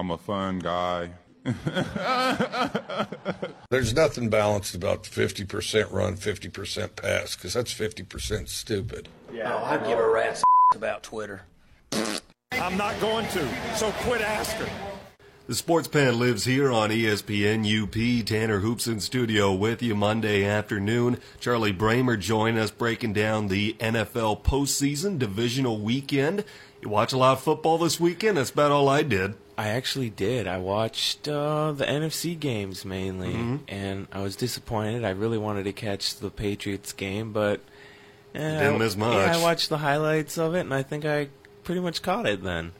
I'm 0.00 0.10
a 0.10 0.16
fun 0.16 0.60
guy. 0.60 1.10
There's 3.68 3.94
nothing 3.94 4.30
balanced 4.30 4.74
about 4.74 5.02
50% 5.02 5.92
run, 5.92 6.16
50% 6.16 6.96
pass, 6.96 7.36
because 7.36 7.52
that's 7.52 7.74
50% 7.74 8.48
stupid. 8.48 9.10
Yeah. 9.30 9.52
Oh, 9.54 9.62
I'd 9.62 9.84
give 9.84 9.98
a 9.98 10.08
rat's 10.08 10.42
about 10.74 11.02
Twitter. 11.02 11.42
I'm 12.52 12.78
not 12.78 12.98
going 12.98 13.26
to, 13.28 13.46
so 13.76 13.90
quit 13.98 14.22
asking. 14.22 14.72
The 15.48 15.54
Sports 15.54 15.88
Pen 15.88 16.18
lives 16.18 16.46
here 16.46 16.72
on 16.72 16.88
ESPN 16.88 17.66
UP. 17.66 18.24
Tanner 18.24 18.60
Hoops 18.60 18.86
in 18.86 19.00
studio 19.00 19.52
with 19.52 19.82
you 19.82 19.94
Monday 19.94 20.46
afternoon. 20.46 21.18
Charlie 21.40 21.74
Bramer 21.74 22.18
joined 22.18 22.56
us 22.56 22.70
breaking 22.70 23.12
down 23.12 23.48
the 23.48 23.74
NFL 23.74 24.44
postseason 24.44 25.18
divisional 25.18 25.78
weekend. 25.78 26.44
You 26.80 26.88
watch 26.88 27.12
a 27.12 27.18
lot 27.18 27.32
of 27.32 27.42
football 27.42 27.76
this 27.76 28.00
weekend? 28.00 28.38
That's 28.38 28.48
about 28.48 28.70
all 28.70 28.88
I 28.88 29.02
did. 29.02 29.34
I 29.60 29.68
actually 29.68 30.08
did. 30.10 30.46
I 30.46 30.56
watched 30.58 31.28
uh, 31.28 31.72
the 31.72 31.84
NFC 31.84 32.38
games 32.38 32.84
mainly, 32.84 33.34
Mm-hmm. 33.34 33.56
and 33.68 34.06
I 34.10 34.20
was 34.22 34.34
disappointed. 34.36 35.04
I 35.04 35.10
really 35.10 35.38
wanted 35.38 35.64
to 35.64 35.72
catch 35.72 36.16
the 36.16 36.30
Patriots 36.30 36.92
game, 36.94 37.32
but 37.32 37.60
eh, 38.34 38.38
Didn't 38.58 38.76
I- 38.76 38.78
miss 38.78 38.96
much. 38.96 39.12
Yeah, 39.14 39.36
I 39.36 39.42
watched 39.42 39.68
the 39.68 39.78
highlights 39.78 40.38
of 40.38 40.54
it, 40.54 40.60
and 40.60 40.72
I 40.72 40.82
think 40.82 41.04
I 41.04 41.28
pretty 41.64 41.80
much 41.82 42.00
caught 42.00 42.26
it 42.26 42.42
then. 42.42 42.72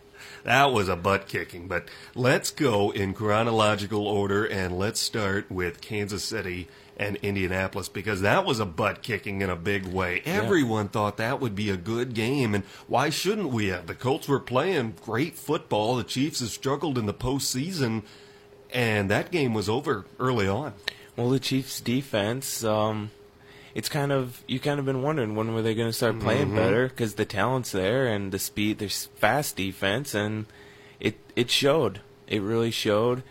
That 0.44 0.72
was 0.72 0.88
a 0.88 0.96
butt 0.96 1.28
kicking, 1.28 1.68
but 1.68 1.88
let's 2.14 2.50
go 2.50 2.90
in 2.92 3.12
chronological 3.12 4.06
order 4.06 4.44
and 4.44 4.78
let's 4.78 5.00
start 5.00 5.50
with 5.50 5.80
Kansas 5.82 6.24
City 6.24 6.66
and 7.00 7.16
Indianapolis 7.22 7.88
because 7.88 8.20
that 8.20 8.44
was 8.44 8.60
a 8.60 8.66
butt 8.66 9.00
kicking 9.02 9.40
in 9.40 9.48
a 9.48 9.56
big 9.56 9.86
way. 9.86 10.20
Everyone 10.26 10.86
thought 10.88 11.16
that 11.16 11.40
would 11.40 11.54
be 11.56 11.70
a 11.70 11.76
good 11.78 12.12
game, 12.12 12.54
and 12.54 12.62
why 12.88 13.08
shouldn't 13.08 13.48
we 13.48 13.68
have? 13.68 13.86
The 13.86 13.94
Colts 13.94 14.28
were 14.28 14.38
playing 14.38 14.96
great 15.02 15.34
football. 15.34 15.96
The 15.96 16.04
Chiefs 16.04 16.40
have 16.40 16.50
struggled 16.50 16.98
in 16.98 17.06
the 17.06 17.14
postseason, 17.14 18.02
and 18.70 19.10
that 19.10 19.30
game 19.30 19.54
was 19.54 19.66
over 19.66 20.04
early 20.18 20.46
on. 20.46 20.74
Well, 21.16 21.30
the 21.30 21.40
Chiefs' 21.40 21.80
defense, 21.80 22.62
um, 22.64 23.10
it's 23.74 23.88
kind 23.88 24.12
of 24.12 24.42
you 24.46 24.60
kind 24.60 24.78
of 24.78 24.84
been 24.84 25.00
wondering 25.02 25.34
when 25.34 25.54
were 25.54 25.62
they 25.62 25.74
going 25.74 25.88
to 25.88 25.92
start 25.94 26.20
playing 26.20 26.48
Mm-hmm. 26.48 26.56
better 26.56 26.88
because 26.88 27.14
the 27.14 27.24
talent's 27.24 27.72
there 27.72 28.06
and 28.08 28.30
the 28.30 28.38
speed. 28.38 28.78
There's 28.78 29.06
fast 29.16 29.56
defense, 29.56 30.14
and 30.14 30.44
it 31.00 31.18
it 31.34 31.50
showed. 31.50 32.00
It 32.26 32.42
really 32.42 32.70
showed. 32.70 33.22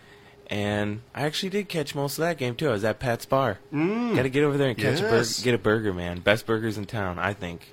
And 0.50 1.02
I 1.14 1.22
actually 1.22 1.50
did 1.50 1.68
catch 1.68 1.94
most 1.94 2.18
of 2.18 2.22
that 2.22 2.36
game 2.36 2.56
too. 2.56 2.68
I 2.68 2.72
was 2.72 2.84
at 2.84 2.98
Pat's 2.98 3.24
Bar. 3.24 3.58
Mm. 3.72 4.16
Got 4.16 4.22
to 4.22 4.28
get 4.30 4.42
over 4.42 4.58
there 4.58 4.70
and 4.70 4.76
catch 4.78 4.98
a 4.98 5.02
burger. 5.02 5.28
Get 5.44 5.54
a 5.54 5.58
burger, 5.58 5.94
man. 5.94 6.18
Best 6.20 6.44
burgers 6.44 6.76
in 6.76 6.86
town, 6.86 7.20
I 7.20 7.34
think. 7.34 7.68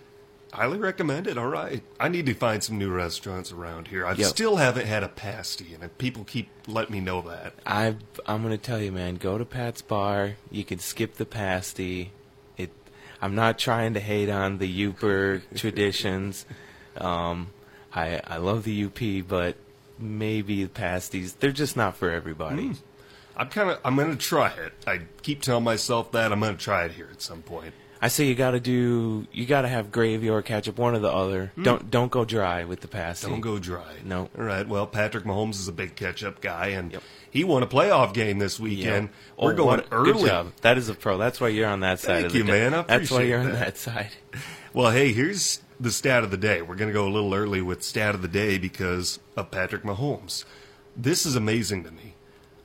Highly 0.53 0.77
recommend 0.77 1.25
it. 1.27 1.37
All 1.39 1.47
right. 1.47 1.81
I 1.99 2.07
need 2.07 2.27
to 2.27 2.33
find 2.35 2.63
some 2.63 2.77
new 2.77 2.91
restaurants 2.91 3.51
around 3.51 3.87
here. 3.87 4.05
I 4.05 4.13
Yep. 4.13 4.27
still 4.27 4.55
haven't 4.57 4.85
had 4.85 5.03
a 5.03 5.09
pasty, 5.09 5.75
and 5.79 5.97
people 5.97 6.23
keep 6.23 6.49
letting 6.67 6.93
me 6.93 6.99
know 6.99 7.21
that. 7.23 7.53
I 7.65 7.95
I'm 8.27 8.43
gonna 8.43 8.57
tell 8.57 8.79
you, 8.81 8.91
man. 8.91 9.15
Go 9.15 9.37
to 9.39 9.45
Pat's 9.45 9.81
Bar. 9.81 10.35
You 10.51 10.63
can 10.63 10.77
skip 10.79 11.15
the 11.15 11.25
pasty. 11.25 12.11
It. 12.57 12.69
I'm 13.21 13.33
not 13.35 13.57
trying 13.59 13.95
to 13.95 13.99
hate 13.99 14.29
on 14.29 14.59
the 14.59 14.71
Yooper 14.71 15.41
traditions. 15.55 16.45
Um, 16.95 17.47
I 17.93 18.21
I 18.25 18.37
love 18.37 18.63
the 18.63 18.85
UP, 18.85 19.27
but 19.27 19.57
maybe 19.99 20.63
the 20.63 20.69
pasties 20.69 21.33
they're 21.33 21.51
just 21.51 21.75
not 21.77 21.95
for 21.97 22.11
everybody. 22.11 22.67
Hmm. 22.67 22.73
I'm 23.35 23.49
kind 23.49 23.69
of. 23.69 23.79
I'm 23.85 23.95
going 23.95 24.09
to 24.11 24.17
try 24.17 24.49
it. 24.49 24.73
I 24.87 25.01
keep 25.21 25.41
telling 25.43 25.63
myself 25.63 26.11
that 26.13 26.31
I'm 26.31 26.39
going 26.39 26.57
to 26.57 26.63
try 26.63 26.85
it 26.85 26.91
here 26.91 27.07
at 27.11 27.21
some 27.21 27.41
point. 27.43 27.73
I 28.01 28.09
say 28.09 28.25
you 28.25 28.35
got 28.35 28.51
to 28.51 28.59
do. 28.59 29.27
You 29.31 29.45
got 29.45 29.61
to 29.61 29.67
have 29.67 29.91
gravy 29.91 30.29
or 30.29 30.41
ketchup, 30.41 30.77
one 30.77 30.95
or 30.95 30.99
the 30.99 31.11
other. 31.11 31.51
Hmm. 31.55 31.63
Don't 31.63 31.91
don't 31.91 32.11
go 32.11 32.25
dry 32.25 32.63
with 32.63 32.81
the 32.81 32.87
pasty. 32.87 33.27
Don't 33.27 33.41
go 33.41 33.59
dry. 33.59 33.93
No. 34.03 34.29
All 34.37 34.43
right. 34.43 34.67
Well, 34.67 34.87
Patrick 34.87 35.23
Mahomes 35.23 35.55
is 35.55 35.67
a 35.67 35.71
big 35.71 35.95
catch-up 35.95 36.41
guy, 36.41 36.67
and 36.69 36.91
Yep. 36.93 37.03
he 37.29 37.43
won 37.43 37.61
a 37.63 37.67
playoff 37.67 38.13
game 38.13 38.39
this 38.39 38.59
weekend. 38.59 39.09
Oh, 39.37 39.45
We're 39.45 39.53
going 39.53 39.77
what- 39.81 39.87
early. 39.91 40.13
Good 40.13 40.27
job. 40.27 40.51
That 40.61 40.77
is 40.79 40.89
a 40.89 40.95
pro. 40.95 41.17
That's 41.19 41.39
why 41.41 41.49
you're 41.49 41.67
on 41.67 41.79
that 41.81 41.99
side 41.99 42.13
Thank 42.21 42.25
of 42.27 42.31
the 42.33 42.37
you, 42.39 42.43
day. 42.43 42.69
man. 42.69 42.85
That's 42.87 43.11
why 43.11 43.21
you're 43.21 43.39
on 43.39 43.51
that. 43.51 43.59
that 43.59 43.77
side. 43.77 44.09
Well, 44.73 44.91
hey, 44.91 45.11
here's 45.13 45.59
the 45.79 45.91
stat 45.91 46.23
of 46.23 46.31
the 46.31 46.37
day. 46.37 46.61
We're 46.61 46.75
going 46.75 46.89
to 46.89 46.93
go 46.93 47.07
a 47.07 47.09
little 47.09 47.33
early 47.33 47.61
with 47.61 47.83
stat 47.83 48.15
of 48.15 48.21
the 48.21 48.27
day 48.27 48.57
because 48.57 49.19
of 49.35 49.51
Patrick 49.51 49.83
Mahomes. 49.83 50.43
This 50.95 51.25
is 51.25 51.35
amazing 51.35 51.83
to 51.83 51.91
me. 51.91 52.15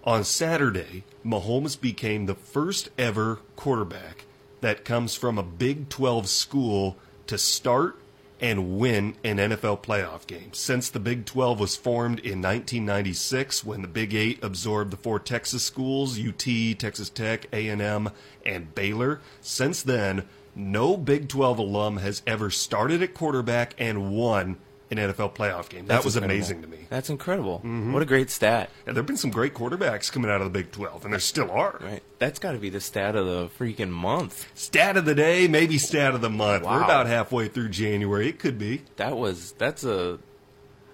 On 0.05 0.25
Saturday, 0.25 1.05
Mahomes 1.25 1.81
became 1.81 2.27
the 2.27 2.35
first 2.35 2.89
ever 2.99 3.41
quarterback 3.57 4.25
that 4.61 4.85
comes 4.85 5.15
from 5.15 5.39
a 5.39 5.43
Big 5.43 5.89
12 5.89 6.29
school 6.29 6.97
to 7.27 7.39
start 7.39 7.99
and 8.41 8.77
win 8.77 9.15
an 9.23 9.37
NFL 9.37 9.83
playoff 9.83 10.27
game. 10.27 10.53
Since 10.53 10.91
the 10.91 10.99
Big 10.99 11.25
12 11.27 11.61
was 11.61 11.77
formed 11.77 12.19
in 12.19 12.43
1996 12.43 13.65
when 13.65 13.83
the 13.83 13.89
Big 13.89 14.15
8 14.15 14.43
absorbed 14.43 14.91
the 14.91 14.97
four 14.97 15.21
Texas 15.21 15.63
schools, 15.63 16.19
UT, 16.19 16.45
Texas 16.79 17.09
Tech, 17.09 17.47
A&M, 17.53 18.11
and 18.45 18.75
Baylor, 18.75 19.21
since 19.41 19.83
then, 19.83 20.25
no 20.55 20.97
Big 20.97 21.29
12 21.29 21.59
alum 21.59 21.97
has 21.99 22.23
ever 22.27 22.51
started 22.51 23.03
at 23.03 23.15
quarterback 23.15 23.75
and 23.79 24.13
won 24.13 24.59
an 24.91 24.99
NFL 24.99 25.35
playoff 25.35 25.71
game. 25.71 25.87
That 25.87 25.95
That's 25.95 26.05
was 26.05 26.17
incredible. 26.17 26.35
amazing 26.37 26.63
to 26.63 26.69
me. 26.69 26.87
That's 26.91 27.09
incredible. 27.09 27.59
Mm-hmm. 27.59 27.95
What 27.95 28.03
a 28.03 28.07
great 28.07 28.29
stat. 28.29 28.69
And 28.87 28.95
there 28.95 29.01
have 29.01 29.07
been 29.07 29.17
some 29.17 29.31
great 29.31 29.55
quarterbacks 29.55 30.13
coming 30.13 30.31
out 30.31 30.43
of 30.43 30.53
the 30.53 30.59
Big 30.59 30.71
12, 30.71 31.05
and 31.05 31.15
there 31.15 31.21
still 31.21 31.51
are. 31.51 31.79
Right. 31.81 32.03
That's 32.19 32.39
got 32.39 32.53
to 32.53 32.59
be 32.59 32.69
the 32.69 32.81
stat 32.81 33.17
of 33.17 33.25
the 33.25 33.49
freaking 33.49 33.89
month. 33.89 34.51
Stat 34.55 34.99
of 34.99 35.07
the 35.07 35.15
day, 35.15 35.49
maybe 35.49 35.79
stat 35.79 36.15
of 36.15 36.21
the 36.21 36.29
month. 36.29 36.65
We're 36.65 36.83
about 36.83 37.07
halfway 37.07 37.49
through 37.49 37.71
January. 37.71 38.29
It 38.29 38.39
could 38.39 38.59
be. 38.59 38.83
That 38.97 39.17
was 39.17 39.53
that's 39.53 39.83
a 39.85 40.19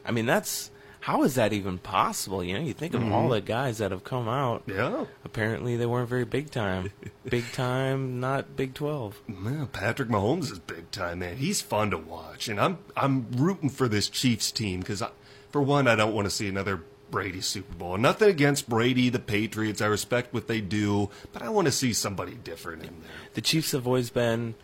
I 0.05 0.13
mean 0.13 0.27
that's 0.27 0.71
how 1.09 1.23
is 1.23 1.37
that 1.37 1.55
even 1.55 1.79
possible? 1.79 2.45
You 2.45 2.53
know, 2.53 2.61
you 2.61 2.75
think 2.75 2.93
of 2.93 3.01
Mm-hmm. 3.01 3.13
all 3.13 3.31
the 3.31 3.41
guys 3.41 3.79
that 3.79 3.93
have 3.93 4.05
come 4.05 4.29
out. 4.29 4.63
Yeah. 4.67 5.07
Apparently 5.25 5.75
they 5.75 5.87
weren't 5.87 6.09
very 6.11 6.27
big 6.27 6.51
time. 6.51 6.93
big 7.25 7.51
time, 7.53 8.21
not 8.21 8.57
Big 8.57 8.75
12. 8.75 9.23
Well, 9.43 9.71
Patrick 9.73 10.11
Mahomes 10.11 10.53
is 10.53 10.59
big 10.59 10.91
time, 10.91 11.21
man. 11.21 11.39
He's 11.39 11.63
fun 11.63 11.91
to 11.93 11.97
watch, 11.97 12.47
and 12.49 12.61
I'm 12.61 12.77
I'm 12.95 13.27
rooting 13.33 13.71
for 13.71 13.89
this 13.89 14.11
Chiefs 14.11 14.53
team 14.53 14.81
because, 14.81 15.03
for 15.51 15.63
one, 15.63 15.89
I 15.89 15.97
don't 15.97 16.13
want 16.15 16.27
to 16.27 16.31
see 16.31 16.47
another 16.47 16.83
Brady 17.11 17.41
Super 17.41 17.73
Bowl. 17.75 17.97
Nothing 17.97 18.29
against 18.29 18.69
Brady, 18.69 19.09
the 19.09 19.19
Patriots. 19.19 19.81
I 19.81 19.87
respect 19.87 20.35
what 20.35 20.47
they 20.47 20.61
do, 20.61 21.09
but 21.33 21.41
I 21.41 21.49
want 21.49 21.69
to 21.69 21.73
see 21.73 21.95
somebody 21.95 22.35
different 22.35 22.83
in 22.83 23.01
there. 23.01 23.11
The 23.33 23.41
Chiefs 23.41 23.73
have 23.73 23.87
always 23.87 24.11
been 24.11 24.57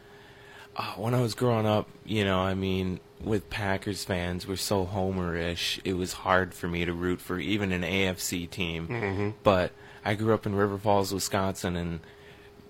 uh, 0.77 0.93
when 0.95 1.15
I 1.15 1.21
was 1.21 1.35
growing 1.35 1.67
up, 1.67 1.89
you 2.05 2.25
know, 2.25 2.39
I 2.41 2.55
mean, 2.55 3.01
with 3.23 3.49
Packers 3.51 4.05
fans, 4.05 4.47
we're 4.47 4.57
so 4.57 4.85
homerish. 4.87 5.81
It 5.85 5.95
was 5.95 6.13
hard 6.13 6.55
for 6.55 6.69
me 6.69 6.85
to 6.85 6.93
root 6.93 7.21
for 7.21 7.39
even 7.39 7.73
an 7.73 7.83
AFC 7.83 8.49
team. 8.51 8.89
Mm-hmm. 8.89 9.31
But 9.43 9.73
I 10.05 10.15
grew 10.15 10.35
up 10.35 10.47
in 10.47 10.55
River 10.55 10.77
Falls, 10.79 11.13
Wisconsin, 11.13 11.77
and 11.77 12.01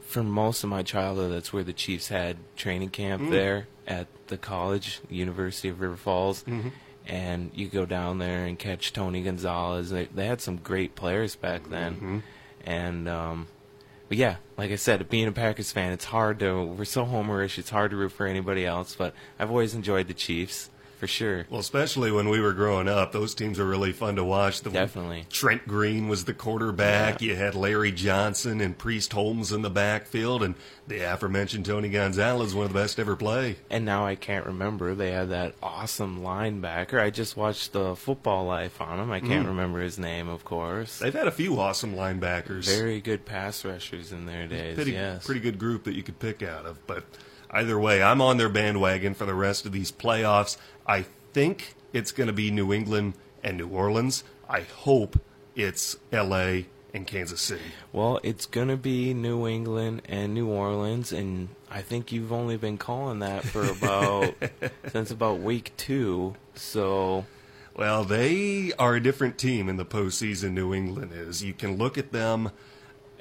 for 0.03 0.23
most 0.23 0.63
of 0.63 0.71
my 0.71 0.83
childhood, 0.83 1.33
that's 1.33 1.53
where 1.53 1.65
the 1.65 1.73
Chiefs 1.73 2.09
had 2.09 2.37
training 2.57 2.91
camp 2.91 3.23
Mm. 3.23 3.31
there 3.31 3.69
at 3.87 4.07
the 4.29 4.37
college, 4.39 5.01
University 5.11 5.69
of 5.69 5.81
River 5.81 5.97
Falls. 5.97 6.45
Mm-hmm. 6.45 6.69
And 7.07 7.51
you 7.55 7.69
go 7.69 7.85
down 7.85 8.19
there 8.19 8.45
and 8.47 8.59
catch 8.59 8.93
Tony 8.93 9.23
Gonzalez. 9.23 9.91
They, 9.91 10.07
they 10.07 10.27
had 10.27 10.41
some 10.41 10.57
great 10.57 10.95
players 10.95 11.37
back 11.37 11.69
then. 11.69 11.95
Mm-hmm. 11.95 12.19
And, 12.65 13.09
um, 13.09 13.47
yeah, 14.17 14.37
like 14.57 14.71
I 14.71 14.77
said, 14.77 15.09
being 15.09 15.29
a 15.29 15.33
Packers 15.33 15.73
fan, 15.73 15.93
it's 15.93 16.07
hard 16.07 16.39
to. 16.41 16.65
We're 16.65 16.85
so 16.85 17.05
homerish. 17.05 17.59
It's 17.59 17.71
hard 17.71 17.91
to 17.91 17.97
root 17.97 18.13
for 18.13 18.27
anybody 18.27 18.67
else. 18.67 18.95
But 18.95 19.15
I've 19.39 19.51
always 19.51 19.75
enjoyed 19.75 20.09
the 20.09 20.15
Chiefs 20.15 20.71
for 21.05 21.09
sure. 21.09 21.47
Well, 21.51 21.61
especially 21.61 22.11
when 22.11 22.31
we 22.31 22.41
were 22.41 22.55
growing 22.55 22.89
up, 22.89 23.13
those 23.13 23.35
teams 23.35 23.59
were 23.59 23.67
really 23.67 23.93
fun 23.93 24.17
to 24.17 24.25
watch. 24.25 24.63
The 24.63 24.71
Definitely. 24.71 25.27
Trent 25.29 25.69
Green 25.69 26.09
was 26.09 26.25
the 26.25 26.33
quarterback. 26.33 27.21
Yeah. 27.21 27.29
You 27.29 27.37
had 27.37 27.55
Larry 27.55 27.93
Johnson 27.93 28.63
and 28.63 28.77
Priest 28.77 29.13
Holmes 29.13 29.53
in 29.53 29.61
the 29.61 29.69
backfield, 29.69 30.43
and 30.43 30.55
the 30.87 31.01
aforementioned 31.01 31.67
Tony 31.67 31.91
Gonzalez, 31.91 32.55
one 32.55 32.65
of 32.65 32.73
the 32.73 32.79
best 32.79 32.99
ever 32.99 33.17
play. 33.17 33.57
And 33.69 33.85
now 33.85 34.07
I 34.07 34.15
can't 34.15 34.47
remember. 34.47 34.95
They 34.95 35.11
had 35.11 35.29
that 35.29 35.57
awesome 35.63 36.23
linebacker. 36.23 36.99
I 36.99 37.11
just 37.11 37.37
watched 37.37 37.75
the 37.75 37.95
Football 37.95 38.47
Life 38.47 38.81
on 38.81 38.99
him. 38.99 39.11
I 39.11 39.21
can't 39.21 39.45
mm. 39.45 39.49
remember 39.49 39.83
his 39.83 39.99
name, 39.99 40.31
of 40.31 40.43
course. 40.47 41.01
They've 41.01 41.13
had 41.13 41.29
a 41.29 41.33
few 41.33 41.61
awesome 41.61 41.95
linebackers. 41.95 42.65
Very 42.65 43.03
good 43.03 43.27
pass 43.27 43.63
rushers 43.63 44.11
in 44.11 44.25
their 44.25 44.47
days. 44.47 44.75
pretty, 44.75 44.93
yes. 44.93 45.27
pretty 45.27 45.41
good 45.43 45.59
group 45.59 45.85
that 45.85 45.95
you 45.95 46.03
could 46.03 46.19
pick 46.19 46.43
out 46.43 46.65
of. 46.65 46.87
But 46.87 47.05
either 47.55 47.79
way, 47.79 48.03
I'm 48.03 48.21
on 48.21 48.37
their 48.37 48.51
bandwagon 48.51 49.15
for 49.15 49.25
the 49.25 49.35
rest 49.35 49.65
of 49.65 49.73
these 49.73 49.91
playoffs. 49.91 50.59
I 50.87 51.07
think 51.33 51.75
it's 51.93 52.13
going 52.13 52.27
to 52.27 52.33
be 52.33 52.51
New 52.51 52.73
England 52.73 53.15
and 53.43 53.57
New 53.57 53.69
Orleans. 53.69 54.25
I 54.49 54.61
hope 54.63 55.19
it's 55.55 55.97
L.A. 56.13 56.67
and 56.93 57.07
Kansas 57.07 57.41
City. 57.41 57.65
Well, 57.93 58.21
it's 58.23 58.47
gonna 58.47 58.77
be 58.77 59.15
New 59.15 59.47
England 59.47 60.03
and 60.09 60.35
New 60.35 60.49
Orleans, 60.49 61.13
and 61.13 61.49
I 61.71 61.83
think 61.83 62.13
you've 62.13 62.33
only 62.33 62.57
been 62.57 62.79
calling 62.79 63.21
that 63.21 63.45
for 63.45 63.65
about 63.65 64.35
since 64.89 65.11
about 65.11 65.41
week 65.41 65.73
two. 65.77 66.35
So 66.55 67.27
Well, 67.77 68.05
they 68.05 68.73
are 68.79 68.95
a 68.95 69.03
different 69.03 69.39
team 69.39 69.69
in 69.69 69.77
the 69.77 69.85
postseason. 69.85 70.53
New 70.53 70.75
England 70.75 71.13
is. 71.13 71.43
You 71.43 71.55
can 71.55 71.77
look 71.77 71.99
at 71.99 72.13
them 72.13 72.51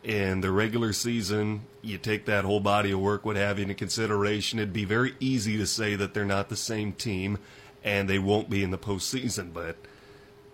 in 0.03 0.41
the 0.41 0.51
regular 0.51 0.93
season. 0.93 1.61
You 1.81 1.97
take 1.97 2.25
that 2.25 2.45
whole 2.45 2.59
body 2.59 2.91
of 2.91 2.99
work, 2.99 3.25
what 3.25 3.35
have 3.35 3.57
you, 3.57 3.63
into 3.63 3.73
consideration. 3.75 4.59
It'd 4.59 4.73
be 4.73 4.85
very 4.85 5.15
easy 5.19 5.57
to 5.57 5.65
say 5.65 5.95
that 5.95 6.13
they're 6.13 6.25
not 6.25 6.49
the 6.49 6.55
same 6.55 6.93
team, 6.93 7.37
and 7.83 8.09
they 8.09 8.19
won't 8.19 8.49
be 8.49 8.63
in 8.63 8.71
the 8.71 8.77
postseason. 8.77 9.53
But 9.53 9.77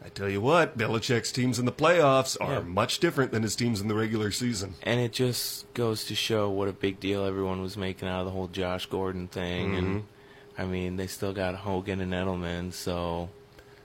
I 0.04 0.10
tell 0.10 0.30
you 0.30 0.42
what, 0.42 0.78
Belichick's 0.78 1.32
teams 1.32 1.60
in 1.60 1.66
the 1.66 1.72
playoffs 1.72 2.38
are 2.40 2.54
Yeah. 2.54 2.60
much 2.62 3.00
different 3.00 3.32
than 3.32 3.44
his 3.44 3.56
teams 3.56 3.82
in 3.82 3.88
the 3.88 3.96
regular 3.96 4.32
season. 4.32 4.76
And 4.84 5.00
it 5.00 5.12
just 5.12 5.72
goes 5.74 6.06
to 6.06 6.16
show 6.16 6.50
what 6.50 6.68
a 6.68 6.74
big 6.74 7.00
deal 7.00 7.26
everyone 7.26 7.62
was 7.62 7.76
making 7.78 8.08
out 8.08 8.20
of 8.22 8.26
the 8.26 8.32
whole 8.32 8.48
Josh 8.48 8.86
Gordon 8.86 9.28
thing. 9.28 9.76
And 9.76 9.88
mm-hmm. 9.88 10.62
I 10.62 10.66
mean, 10.66 10.96
they 10.98 11.08
still 11.08 11.34
got 11.34 11.56
Hogan 11.56 12.02
and 12.02 12.14
Edelman, 12.14 12.74
so 12.74 13.30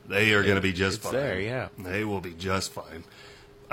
They 0.08 0.32
are 0.34 0.42
going 0.42 0.56
to 0.56 0.60
be 0.60 0.72
just 0.72 1.02
fine. 1.02 1.12
there, 1.12 1.40
yeah. 1.40 1.68
They 1.78 2.04
will 2.04 2.20
be 2.20 2.32
just 2.32 2.72
fine. 2.72 3.04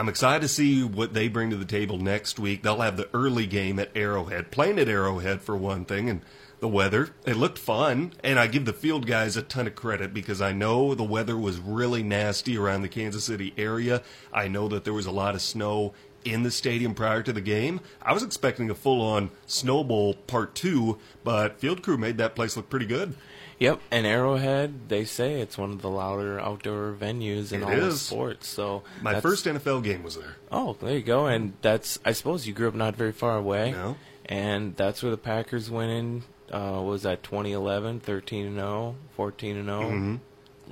I'm 0.01 0.09
excited 0.09 0.41
to 0.41 0.47
see 0.47 0.83
what 0.83 1.13
they 1.13 1.27
bring 1.27 1.51
to 1.51 1.55
the 1.55 1.63
table 1.63 1.99
next 1.99 2.39
week. 2.39 2.63
They'll 2.63 2.81
have 2.81 2.97
the 2.97 3.07
early 3.13 3.45
game 3.45 3.77
at 3.77 3.95
Arrowhead, 3.95 4.49
playing 4.49 4.79
at 4.79 4.89
Arrowhead 4.89 5.43
for 5.43 5.55
one 5.55 5.85
thing, 5.85 6.09
and 6.09 6.21
the 6.59 6.67
weather. 6.67 7.11
It 7.23 7.37
looked 7.37 7.59
fun, 7.59 8.13
and 8.23 8.39
I 8.39 8.47
give 8.47 8.65
the 8.65 8.73
field 8.73 9.05
guys 9.05 9.37
a 9.37 9.43
ton 9.43 9.67
of 9.67 9.75
credit 9.75 10.11
because 10.11 10.41
I 10.41 10.53
know 10.53 10.95
the 10.95 11.03
weather 11.03 11.37
was 11.37 11.59
really 11.59 12.01
nasty 12.01 12.57
around 12.57 12.81
the 12.81 12.89
Kansas 12.89 13.25
City 13.25 13.53
area. 13.59 14.01
I 14.33 14.47
know 14.47 14.67
that 14.69 14.85
there 14.85 14.93
was 14.93 15.05
a 15.05 15.11
lot 15.11 15.35
of 15.35 15.41
snow 15.43 15.93
in 16.25 16.41
the 16.41 16.49
stadium 16.49 16.95
prior 16.95 17.21
to 17.21 17.31
the 17.31 17.39
game. 17.39 17.79
I 18.01 18.13
was 18.13 18.23
expecting 18.23 18.71
a 18.71 18.75
full 18.75 19.01
on 19.03 19.29
snowball 19.45 20.15
part 20.15 20.55
two, 20.55 20.97
but 21.23 21.59
field 21.59 21.83
crew 21.83 21.99
made 21.99 22.17
that 22.17 22.35
place 22.35 22.57
look 22.57 22.71
pretty 22.71 22.87
good. 22.87 23.13
Yep, 23.61 23.79
and 23.91 24.07
Arrowhead, 24.07 24.89
they 24.89 25.05
say 25.05 25.39
it's 25.39 25.55
one 25.55 25.69
of 25.69 25.83
the 25.83 25.89
louder 25.89 26.39
outdoor 26.39 26.95
venues 26.99 27.53
in 27.53 27.61
It 27.61 27.65
all 27.65 27.71
of 27.71 27.77
is. 27.89 28.01
sports. 28.01 28.47
So 28.47 28.81
My 29.03 29.21
first 29.21 29.45
NFL 29.45 29.83
game 29.83 30.01
was 30.01 30.15
there. 30.15 30.37
Oh, 30.51 30.75
there 30.81 30.97
you 30.97 31.03
go. 31.03 31.27
And 31.27 31.53
that's 31.61 31.99
I 32.03 32.13
suppose 32.13 32.47
you 32.47 32.53
grew 32.55 32.67
up 32.69 32.73
not 32.73 32.95
very 32.95 33.11
far 33.11 33.37
away. 33.37 33.69
No. 33.71 33.97
And 34.25 34.75
that's 34.75 35.03
where 35.03 35.11
the 35.11 35.17
Packers 35.17 35.69
went 35.69 35.91
in. 35.91 36.23
Uh, 36.51 36.81
was 36.81 37.03
that 37.03 37.21
2011, 37.21 37.99
13 37.99 38.47
and 38.47 38.55
0, 38.55 38.95
14 39.15 39.55
and 39.57 39.65
0. 39.67 39.79
Mm-hmm. 39.81 40.15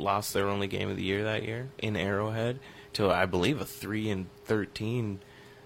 Lost 0.02 0.34
their 0.34 0.48
only 0.48 0.66
game 0.66 0.90
of 0.90 0.98
the 0.98 1.04
year 1.04 1.24
that 1.26 1.44
year 1.44 1.70
in 1.78 1.96
Arrowhead 1.96 2.60
to 2.94 3.12
I 3.12 3.28
believe 3.28 3.62
a 3.62 3.66
3 3.66 4.10
and 4.10 4.26
13. 4.46 5.20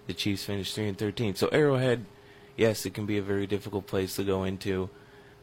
The 0.07 0.13
Chiefs 0.13 0.43
finished 0.43 0.75
3 0.75 0.89
and 0.89 0.97
13. 0.97 1.35
So 1.35 1.47
Arrowhead, 1.53 2.03
yes, 2.57 2.85
it 2.85 2.93
can 2.93 3.05
be 3.05 3.17
a 3.17 3.21
very 3.23 3.47
difficult 3.47 3.87
place 3.87 4.17
to 4.17 4.25
go 4.25 4.43
into. 4.43 4.89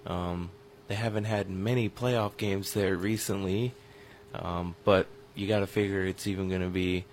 Um, 0.07 0.51
they 0.91 0.97
haven't 0.97 1.23
had 1.23 1.49
many 1.49 1.89
playoff 1.89 2.37
games 2.37 2.75
there 2.75 2.97
recently, 2.97 3.73
um, 4.35 4.75
but 4.83 5.07
you 5.37 5.47
got 5.47 5.61
to 5.61 5.67
figure 5.69 6.05
it's 6.05 6.27
even 6.27 6.49
going 6.49 6.63
to 6.63 6.67
be 6.67 7.05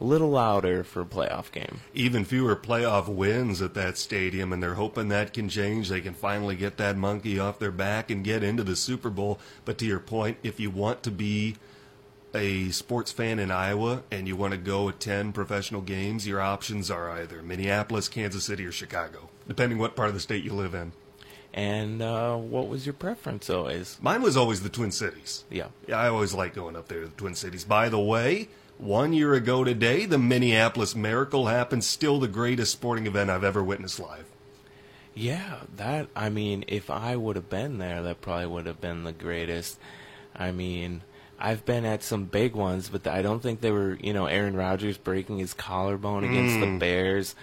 a 0.00 0.04
little 0.04 0.30
louder 0.30 0.82
for 0.82 1.02
a 1.02 1.04
playoff 1.04 1.52
game. 1.52 1.80
even 1.94 2.24
fewer 2.24 2.56
playoff 2.56 3.06
wins 3.06 3.62
at 3.62 3.74
that 3.74 3.96
stadium, 3.96 4.52
and 4.52 4.60
they're 4.60 4.74
hoping 4.74 5.10
that 5.10 5.32
can 5.32 5.48
change. 5.48 5.90
They 5.90 6.00
can 6.00 6.12
finally 6.12 6.56
get 6.56 6.76
that 6.78 6.96
monkey 6.96 7.38
off 7.38 7.60
their 7.60 7.70
back 7.70 8.10
and 8.10 8.24
get 8.24 8.42
into 8.42 8.64
the 8.64 8.74
Super 8.74 9.10
Bowl. 9.10 9.38
But 9.64 9.78
to 9.78 9.86
your 9.86 10.00
point, 10.00 10.38
if 10.42 10.58
you 10.58 10.72
want 10.72 11.04
to 11.04 11.12
be 11.12 11.54
a 12.34 12.70
sports 12.70 13.12
fan 13.12 13.38
in 13.38 13.52
Iowa 13.52 14.02
and 14.10 14.26
you 14.26 14.34
want 14.34 14.54
to 14.54 14.58
go 14.58 14.88
attend 14.88 15.36
professional 15.36 15.82
games, 15.82 16.26
your 16.26 16.40
options 16.40 16.90
are 16.90 17.08
either 17.12 17.44
Minneapolis, 17.44 18.08
Kansas 18.08 18.42
City, 18.42 18.66
or 18.66 18.72
Chicago, 18.72 19.30
depending 19.46 19.78
what 19.78 19.94
part 19.94 20.08
of 20.08 20.14
the 20.14 20.20
state 20.20 20.42
you 20.42 20.52
live 20.52 20.74
in. 20.74 20.90
And 21.56 22.02
uh, 22.02 22.36
what 22.36 22.66
was 22.66 22.84
your 22.84 22.94
preference 22.94 23.48
always? 23.48 23.96
Mine 24.02 24.22
was 24.22 24.36
always 24.36 24.62
the 24.64 24.68
Twin 24.68 24.90
Cities. 24.90 25.44
Yeah. 25.48 25.68
Yeah, 25.86 26.00
I 26.00 26.08
always 26.08 26.34
like 26.34 26.52
going 26.52 26.74
up 26.74 26.88
there 26.88 27.02
to 27.02 27.06
the 27.06 27.14
Twin 27.14 27.36
Cities. 27.36 27.62
By 27.62 27.88
the 27.88 28.00
way, 28.00 28.48
one 28.76 29.12
year 29.12 29.34
ago 29.34 29.62
today, 29.62 30.04
the 30.04 30.18
Minneapolis 30.18 30.96
Miracle 30.96 31.46
happened. 31.46 31.84
Still 31.84 32.18
the 32.18 32.26
greatest 32.26 32.72
sporting 32.72 33.06
event 33.06 33.30
I've 33.30 33.44
ever 33.44 33.62
witnessed 33.62 34.00
live. 34.00 34.24
Yeah, 35.14 35.60
that, 35.76 36.08
I 36.16 36.28
mean, 36.28 36.64
if 36.66 36.90
I 36.90 37.14
would 37.14 37.36
have 37.36 37.48
been 37.48 37.78
there, 37.78 38.02
that 38.02 38.20
probably 38.20 38.46
would 38.46 38.66
have 38.66 38.80
been 38.80 39.04
the 39.04 39.12
greatest. 39.12 39.78
I 40.34 40.50
mean, 40.50 41.02
I've 41.38 41.64
been 41.64 41.84
at 41.84 42.02
some 42.02 42.24
big 42.24 42.56
ones, 42.56 42.88
but 42.88 43.06
I 43.06 43.22
don't 43.22 43.40
think 43.40 43.60
they 43.60 43.70
were, 43.70 43.96
you 44.02 44.12
know, 44.12 44.26
Aaron 44.26 44.56
Rodgers 44.56 44.98
breaking 44.98 45.38
his 45.38 45.54
collarbone 45.54 46.24
against 46.24 46.58
the 46.58 46.78
Bears. 46.78 47.36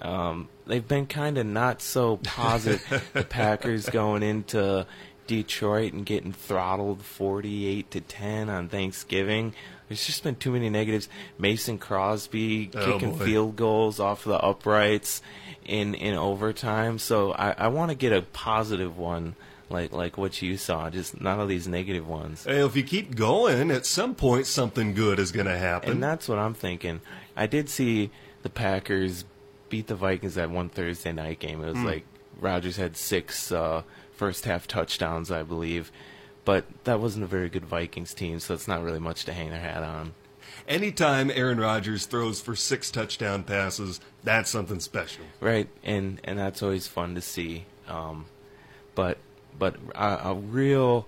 Um, 0.00 0.48
they've 0.68 0.86
been 0.86 1.06
kind 1.06 1.38
of 1.38 1.46
not 1.46 1.82
so 1.82 2.18
positive. 2.18 3.10
the 3.12 3.24
Packers 3.28 3.88
going 3.88 4.22
into 4.22 4.86
Detroit 5.26 5.92
and 5.92 6.06
getting 6.06 6.32
throttled 6.32 7.02
48 7.02 7.90
to 7.90 8.00
10 8.00 8.48
on 8.48 8.68
Thanksgiving. 8.68 9.52
There's 9.88 10.06
just 10.06 10.22
been 10.22 10.36
too 10.36 10.52
many 10.52 10.68
negatives. 10.70 11.08
Mason 11.38 11.78
Crosby 11.78 12.70
Oh, 12.74 12.92
kicking 12.92 13.16
boy. 13.16 13.24
field 13.24 13.56
goals 13.56 13.98
off 14.00 14.24
the 14.24 14.38
uprights 14.38 15.22
in 15.64 15.94
in 15.94 16.14
overtime. 16.14 16.98
So 16.98 17.32
I, 17.32 17.52
I 17.52 17.68
want 17.68 17.90
to 17.90 17.94
get 17.94 18.12
a 18.12 18.22
positive 18.22 18.96
one 18.98 19.34
like 19.70 19.92
like 19.92 20.16
what 20.18 20.40
you 20.42 20.56
saw, 20.56 20.88
just 20.90 21.20
none 21.20 21.40
of 21.40 21.48
these 21.48 21.66
negative 21.68 22.06
ones. 22.08 22.44
Hey, 22.44 22.64
if 22.64 22.76
you 22.76 22.82
keep 22.82 23.16
going, 23.16 23.70
at 23.70 23.84
some 23.86 24.14
point 24.14 24.46
something 24.46 24.94
good 24.94 25.18
is 25.18 25.32
going 25.32 25.46
to 25.46 25.58
happen. 25.58 25.90
And 25.92 26.02
that's 26.02 26.28
what 26.28 26.38
I'm 26.38 26.54
thinking. 26.54 27.00
I 27.36 27.46
did 27.46 27.68
see 27.70 28.10
the 28.42 28.50
Packers 28.50 29.24
beat 29.68 29.86
the 29.86 29.94
Vikings 29.94 30.34
that 30.34 30.50
one 30.50 30.68
Thursday 30.68 31.12
night 31.12 31.38
game. 31.38 31.62
It 31.62 31.72
was 31.72 31.82
like 31.82 32.04
Rodgers 32.40 32.76
had 32.76 32.96
six 32.96 33.52
uh, 33.52 33.82
first 34.12 34.44
half 34.44 34.66
touchdowns, 34.66 35.30
I 35.30 35.42
believe. 35.42 35.90
But 36.44 36.64
that 36.84 37.00
wasn't 37.00 37.24
a 37.24 37.28
very 37.28 37.50
good 37.50 37.66
Vikings 37.66 38.14
team, 38.14 38.40
so 38.40 38.54
it's 38.54 38.66
not 38.66 38.82
really 38.82 38.98
much 38.98 39.24
to 39.26 39.32
hang 39.32 39.50
their 39.50 39.60
hat 39.60 39.82
on. 39.82 40.14
Anytime 40.66 41.30
Aaron 41.30 41.60
Rodgers 41.60 42.06
throws 42.06 42.40
for 42.40 42.56
six 42.56 42.90
touchdown 42.90 43.42
passes, 43.42 44.00
that's 44.24 44.50
something 44.50 44.80
special. 44.80 45.24
Right, 45.40 45.68
and 45.84 46.20
and 46.24 46.38
that's 46.38 46.62
always 46.62 46.86
fun 46.86 47.14
to 47.16 47.20
see. 47.20 47.66
Um, 47.86 48.26
but 48.94 49.18
but 49.58 49.76
a, 49.94 50.28
a 50.30 50.34
real, 50.34 51.06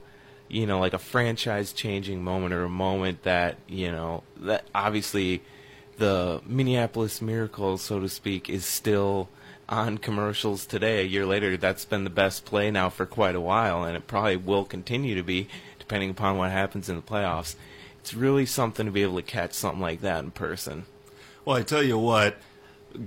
you 0.48 0.66
know, 0.66 0.78
like 0.78 0.92
a 0.92 0.98
franchise 0.98 1.72
changing 1.72 2.22
moment 2.22 2.52
or 2.52 2.64
a 2.64 2.70
moment 2.70 3.22
that 3.22 3.56
you 3.66 3.90
know 3.90 4.22
that 4.38 4.64
obviously 4.74 5.42
the 6.00 6.41
Minneapolis 6.47 7.20
Miracle, 7.23 7.79
so 7.79 8.00
to 8.00 8.08
speak, 8.08 8.49
is 8.49 8.64
still 8.64 9.29
on 9.69 9.99
commercials 9.99 10.67
today. 10.67 11.02
A 11.02 11.06
year 11.06 11.26
later, 11.26 11.56
that's 11.56 11.85
been 11.85 12.05
the 12.05 12.11
best 12.11 12.47
play 12.47 12.70
now 12.70 12.88
for 12.88 13.05
quite 13.06 13.37
a 13.37 13.41
while, 13.41 13.85
and 13.85 13.97
it 13.97 14.06
probably 14.08 14.37
will 14.37 14.64
continue 14.64 15.14
to 15.14 15.23
be, 15.23 15.47
depending 15.79 16.11
upon 16.11 16.38
what 16.38 16.50
happens 16.50 16.88
in 16.88 16.97
the 16.97 17.02
playoffs. 17.02 17.55
It's 18.00 18.14
really 18.14 18.47
something 18.47 18.87
to 18.87 18.93
be 18.93 19.02
able 19.02 19.17
to 19.17 19.23
catch 19.23 19.52
something 19.52 19.81
like 19.81 20.00
that 20.00 20.25
in 20.25 20.31
person. 20.31 20.87
Well, 21.44 21.56
I 21.56 21.62
tell 21.62 21.82
you 21.82 21.99
what, 21.99 22.38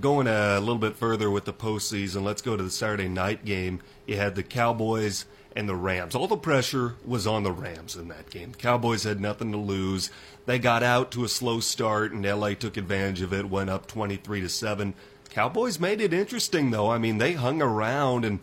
going 0.00 0.28
a 0.28 0.60
little 0.60 0.78
bit 0.78 0.96
further 0.96 1.28
with 1.30 1.46
the 1.46 1.52
postseason, 1.52 2.22
let's 2.22 2.42
go 2.42 2.56
to 2.56 2.62
the 2.62 2.70
Saturday 2.70 3.08
night 3.08 3.44
game. 3.44 3.80
You 4.06 4.16
had 4.16 4.36
the 4.36 4.44
Cowboys 4.44 5.26
and 5.54 5.68
the 5.68 5.76
Rams. 5.76 6.14
All 6.14 6.26
the 6.26 6.36
pressure 6.36 6.94
was 7.04 7.26
on 7.26 7.42
the 7.42 7.52
Rams 7.52 7.96
in 7.96 8.08
that 8.08 8.30
game. 8.30 8.52
The 8.52 8.58
Cowboys 8.58 9.04
had 9.04 9.20
nothing 9.20 9.52
to 9.52 9.58
lose. 9.58 10.10
They 10.46 10.58
got 10.58 10.82
out 10.82 11.10
to 11.12 11.24
a 11.24 11.28
slow 11.28 11.60
start, 11.60 12.12
and 12.12 12.24
LA 12.24 12.54
took 12.54 12.76
advantage 12.76 13.20
of 13.20 13.32
it, 13.32 13.48
went 13.48 13.70
up 13.70 13.86
23 13.86 14.40
to 14.40 14.48
7. 14.48 14.94
Cowboys 15.30 15.80
made 15.80 16.00
it 16.00 16.12
interesting, 16.12 16.70
though. 16.70 16.90
I 16.90 16.98
mean, 16.98 17.18
they 17.18 17.32
hung 17.32 17.62
around 17.62 18.24
and. 18.24 18.40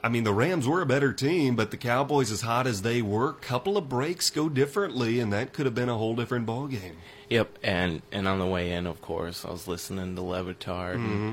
I 0.00 0.08
mean, 0.08 0.22
the 0.22 0.32
Rams 0.32 0.68
were 0.68 0.80
a 0.80 0.86
better 0.86 1.12
team, 1.12 1.56
but 1.56 1.72
the 1.72 1.76
Cowboys, 1.76 2.30
as 2.30 2.42
hot 2.42 2.68
as 2.68 2.82
they 2.82 3.02
were, 3.02 3.32
couple 3.32 3.76
of 3.76 3.88
breaks 3.88 4.30
go 4.30 4.48
differently, 4.48 5.18
and 5.18 5.32
that 5.32 5.52
could 5.52 5.66
have 5.66 5.74
been 5.74 5.88
a 5.88 5.98
whole 5.98 6.14
different 6.14 6.46
ball 6.46 6.68
game. 6.68 6.98
Yep, 7.28 7.58
and 7.64 8.02
and 8.12 8.28
on 8.28 8.38
the 8.38 8.46
way 8.46 8.70
in, 8.70 8.86
of 8.86 9.02
course, 9.02 9.44
I 9.44 9.50
was 9.50 9.66
listening 9.66 10.14
to 10.14 10.22
Le 10.22 10.44
Batard. 10.44 10.94
And 10.94 11.08
mm-hmm. 11.08 11.32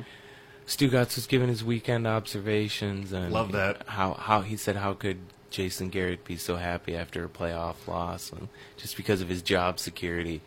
Stugatz 0.67 1.15
was 1.15 1.27
giving 1.27 1.47
his 1.47 1.63
weekend 1.63 2.07
observations, 2.07 3.11
and 3.11 3.31
Love 3.31 3.51
that. 3.51 3.83
How 3.87 4.13
how 4.13 4.41
he 4.41 4.57
said 4.57 4.75
how 4.75 4.93
could 4.93 5.19
Jason 5.51 5.89
Garrett 5.89 6.25
be 6.25 6.37
so 6.37 6.55
happy 6.55 6.95
after 6.95 7.23
a 7.23 7.29
playoff 7.29 7.87
loss, 7.87 8.31
and 8.31 8.47
just 8.77 8.97
because 8.97 9.21
of 9.21 9.29
his 9.29 9.41
job 9.41 9.79
security. 9.79 10.41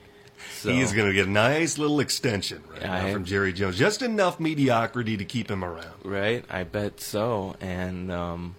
So, 0.60 0.70
He 0.70 0.80
is 0.80 0.92
going 0.92 1.08
to 1.08 1.14
get 1.14 1.26
a 1.26 1.30
nice 1.30 1.78
little 1.78 1.98
extension 1.98 2.62
right 2.70 2.84
I 2.84 3.06
now 3.06 3.12
from 3.12 3.25
Jerry 3.25 3.52
Jones. 3.52 3.76
Just 3.76 4.02
enough 4.02 4.38
mediocrity 4.38 5.16
to 5.16 5.25
keep 5.25 5.50
him 5.50 5.64
around. 5.64 5.94
right. 6.04 6.44
I 6.48 6.62
bet 6.62 7.00
so, 7.00 7.56
and 7.60 8.12
um, 8.12 8.54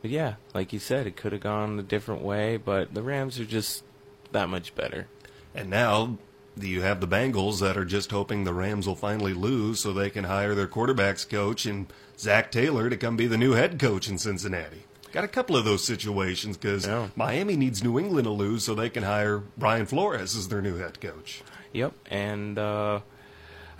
but 0.00 0.10
yeah, 0.10 0.34
like 0.54 0.72
you 0.72 0.78
said, 0.78 1.06
it 1.06 1.16
could 1.16 1.32
have 1.32 1.42
gone 1.42 1.78
a 1.78 1.82
different 1.82 2.22
way, 2.22 2.56
but 2.56 2.94
the 2.94 3.02
Rams 3.02 3.38
are 3.40 3.44
just 3.44 3.84
that 4.32 4.48
much 4.48 4.74
better. 4.74 5.06
And 5.54 5.70
now 5.70 6.18
you 6.60 6.82
have 6.82 7.00
the 7.00 7.08
Bengals 7.08 7.60
that 7.60 7.76
are 7.76 7.84
just 7.84 8.10
hoping 8.10 8.44
the 8.44 8.54
Rams 8.54 8.86
will 8.86 8.94
finally 8.94 9.34
lose 9.34 9.80
so 9.80 9.92
they 9.92 10.10
can 10.10 10.24
hire 10.24 10.54
their 10.54 10.66
quarterbacks 10.68 11.28
coach 11.28 11.66
and 11.66 11.86
Zac 12.18 12.50
Taylor 12.52 12.88
to 12.90 12.96
come 12.96 13.16
be 13.16 13.26
the 13.26 13.36
new 13.38 13.52
head 13.52 13.78
coach 13.78 14.08
in 14.08 14.18
Cincinnati. 14.18 14.84
Got 15.12 15.24
a 15.24 15.28
couple 15.28 15.56
of 15.56 15.64
those 15.64 15.84
situations 15.84 16.56
because 16.56 16.86
Yeah. 16.86 17.08
Miami 17.16 17.56
needs 17.56 17.84
New 17.84 17.98
England 17.98 18.24
to 18.24 18.30
lose 18.30 18.64
so 18.64 18.74
they 18.74 18.90
can 18.90 19.04
hire 19.04 19.42
Brian 19.56 19.86
Flores 19.86 20.36
as 20.36 20.48
their 20.48 20.60
new 20.62 20.76
head 20.76 21.00
coach. 21.00 21.42
Yep, 21.72 21.92
and 22.10 22.58
uh, 22.58 23.00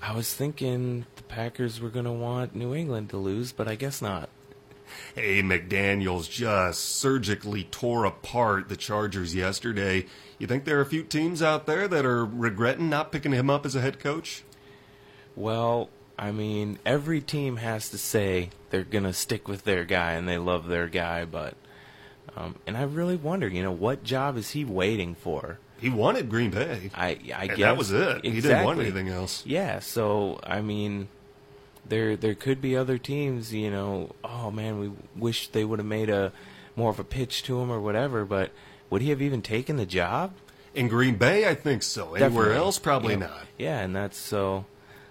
I 0.00 0.14
was 0.14 0.32
thinking 0.34 1.06
the 1.16 1.22
Packers 1.24 1.80
were 1.80 1.90
going 1.90 2.04
to 2.04 2.12
want 2.12 2.54
New 2.54 2.74
England 2.74 3.10
to 3.10 3.16
lose, 3.16 3.52
but 3.52 3.66
I 3.68 3.74
guess 3.74 4.00
not. 4.02 4.28
Hey, 5.14 5.42
McDaniels 5.42 6.30
just 6.30 6.80
surgically 6.80 7.64
tore 7.64 8.04
apart 8.04 8.68
the 8.68 8.76
Chargers 8.76 9.34
yesterday. 9.34 10.06
You 10.38 10.46
think 10.46 10.64
there 10.64 10.78
are 10.78 10.82
a 10.82 10.86
few 10.86 11.02
teams 11.02 11.42
out 11.42 11.66
there 11.66 11.86
that 11.88 12.04
are 12.04 12.24
regretting 12.24 12.90
not 12.90 13.12
picking 13.12 13.32
him 13.32 13.48
up 13.50 13.64
as 13.64 13.74
a 13.74 13.80
head 13.80 13.98
coach? 14.00 14.42
Well, 15.36 15.90
I 16.18 16.30
mean, 16.30 16.78
every 16.84 17.20
team 17.20 17.56
has 17.56 17.88
to 17.90 17.98
say 17.98 18.50
they're 18.70 18.84
going 18.84 19.04
to 19.04 19.12
stick 19.12 19.48
with 19.48 19.64
their 19.64 19.84
guy 19.84 20.12
and 20.12 20.28
they 20.28 20.38
love 20.38 20.66
their 20.68 20.88
guy, 20.88 21.24
but. 21.24 21.54
Um, 22.36 22.56
and 22.66 22.76
I 22.76 22.82
really 22.82 23.16
wonder, 23.16 23.46
you 23.46 23.62
know, 23.62 23.70
what 23.70 24.02
job 24.02 24.36
is 24.36 24.50
he 24.50 24.64
waiting 24.64 25.14
for? 25.14 25.58
He 25.78 25.90
wanted 25.90 26.28
Green 26.30 26.50
Bay. 26.50 26.90
I 26.94 27.18
I 27.34 27.44
And 27.44 27.48
guess 27.50 27.58
that 27.58 27.76
was 27.76 27.92
it. 27.92 28.24
He 28.24 28.40
didn't 28.40 28.64
want 28.64 28.80
anything 28.80 29.08
else. 29.08 29.44
Yeah, 29.46 29.80
so 29.80 30.40
I 30.42 30.60
mean, 30.60 31.08
there 31.88 32.16
there 32.16 32.34
could 32.34 32.60
be 32.60 32.76
other 32.76 32.98
teams. 32.98 33.52
You 33.52 33.70
know, 33.70 34.14
oh 34.24 34.50
man, 34.50 34.78
we 34.78 34.92
wish 35.16 35.48
they 35.48 35.64
would 35.64 35.78
have 35.78 35.86
made 35.86 36.10
a 36.10 36.32
more 36.76 36.90
of 36.90 36.98
a 36.98 37.04
pitch 37.04 37.42
to 37.44 37.60
him 37.60 37.70
or 37.70 37.80
whatever. 37.80 38.24
But 38.24 38.50
would 38.90 39.02
he 39.02 39.10
have 39.10 39.22
even 39.22 39.42
taken 39.42 39.76
the 39.76 39.86
job? 39.86 40.32
In 40.74 40.88
Green 40.88 41.16
Bay, 41.16 41.48
I 41.48 41.54
think 41.54 41.82
so. 41.84 42.14
Anywhere 42.14 42.20
Definitely. 42.46 42.56
else, 42.56 42.78
probably 42.80 43.14
Yeah. 43.14 43.20
not. 43.20 43.46
Yeah, 43.58 43.78
and 43.80 43.94
that's 43.94 44.16
so. 44.18 44.64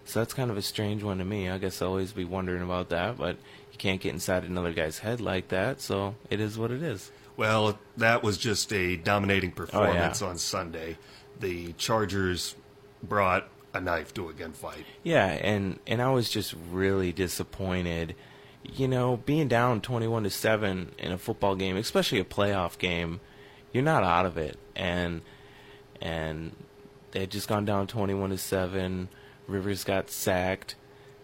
So 0.06 0.20
that's 0.20 0.34
kind 0.34 0.51
of 0.51 0.58
a 0.58 0.62
strange 0.62 1.01
one 1.01 1.20
to 1.20 1.24
me. 1.25 1.50
I 1.50 1.58
guess 1.58 1.82
I'll 1.82 1.88
always 1.88 2.12
be 2.12 2.25
wondering 2.25 2.62
about 2.62 2.89
that, 2.89 3.18
but 3.18 3.38
you 3.72 3.77
can't 3.77 4.01
get 4.01 4.12
inside 4.13 4.44
another 4.44 4.74
guy's 4.74 5.00
head 5.00 5.22
like 5.22 5.48
that. 5.48 5.80
So 5.80 6.15
it 6.30 6.42
is 6.42 6.58
what 6.58 6.72
it 6.72 6.84
is. 6.84 7.10
Well, 7.38 7.80
that 7.96 8.22
was 8.22 8.38
just 8.38 8.74
a 8.74 8.98
dominating 8.98 9.51
Oh, 9.51 9.56
performance 9.56 10.22
on 10.22 10.38
Sunday. 10.38 10.98
The 11.39 11.72
Chargers 11.74 12.56
brought 13.01 13.48
a 13.74 13.82
knife 13.82 14.13
to 14.13 14.30
a 14.30 14.34
gunfight. 14.34 14.84
Yeah, 15.03 15.27
and 15.27 15.80
and 15.88 16.01
I 16.01 16.12
was 16.12 16.30
just 16.30 16.53
really 16.72 17.12
disappointed. 17.12 18.15
You 18.63 18.88
know, 18.88 19.18
being 19.25 19.48
down 19.48 19.82
twenty-one 19.82 20.24
to 20.24 20.30
seven 20.30 20.94
in 20.98 21.12
a 21.12 21.18
football 21.18 21.56
game, 21.56 21.75
especially 21.75 22.20
a 22.20 22.25
playoff 22.25 22.77
game, 22.77 23.20
you're 23.72 23.84
not 23.84 24.03
out 24.03 24.25
of 24.25 24.38
it. 24.38 24.58
And 24.75 25.22
and 26.01 26.56
they 27.12 27.22
had 27.22 27.32
just 27.32 27.48
gone 27.48 27.65
down 27.65 27.88
twenty-one 27.88 28.30
to 28.30 28.38
seven. 28.38 29.10
Rivers 29.48 29.84
got 29.84 30.10
sacked. 30.10 30.75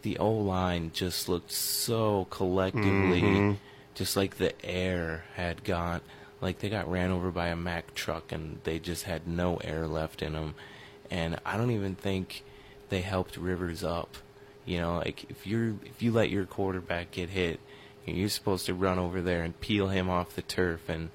The 0.01 0.17
O 0.17 0.31
line 0.31 0.91
just 0.93 1.27
looked 1.29 1.51
so 1.51 2.25
collectively, 2.29 3.21
mm-hmm. 3.21 3.53
just 3.95 4.15
like 4.15 4.37
the 4.37 4.53
air 4.65 5.25
had 5.35 5.63
got, 5.65 6.01
like 6.39 6.59
they 6.59 6.69
got 6.69 6.89
ran 6.89 7.11
over 7.11 7.31
by 7.31 7.47
a 7.47 7.55
Mack 7.55 7.93
truck, 7.95 8.31
and 8.31 8.59
they 8.63 8.79
just 8.79 9.03
had 9.03 9.27
no 9.27 9.57
air 9.57 9.87
left 9.87 10.21
in 10.21 10.33
them. 10.33 10.55
And 11.11 11.39
I 11.45 11.57
don't 11.57 11.71
even 11.71 11.95
think 11.95 12.43
they 12.89 13.01
helped 13.01 13.37
Rivers 13.37 13.83
up. 13.83 14.15
You 14.65 14.79
know, 14.79 14.97
like 14.97 15.29
if 15.29 15.47
you're 15.47 15.75
if 15.85 16.01
you 16.01 16.11
let 16.11 16.29
your 16.29 16.45
quarterback 16.45 17.11
get 17.11 17.29
hit, 17.29 17.59
you're 18.05 18.29
supposed 18.29 18.65
to 18.67 18.73
run 18.73 18.99
over 18.99 19.21
there 19.21 19.43
and 19.43 19.59
peel 19.59 19.87
him 19.87 20.09
off 20.09 20.35
the 20.35 20.41
turf, 20.43 20.87
and 20.89 21.09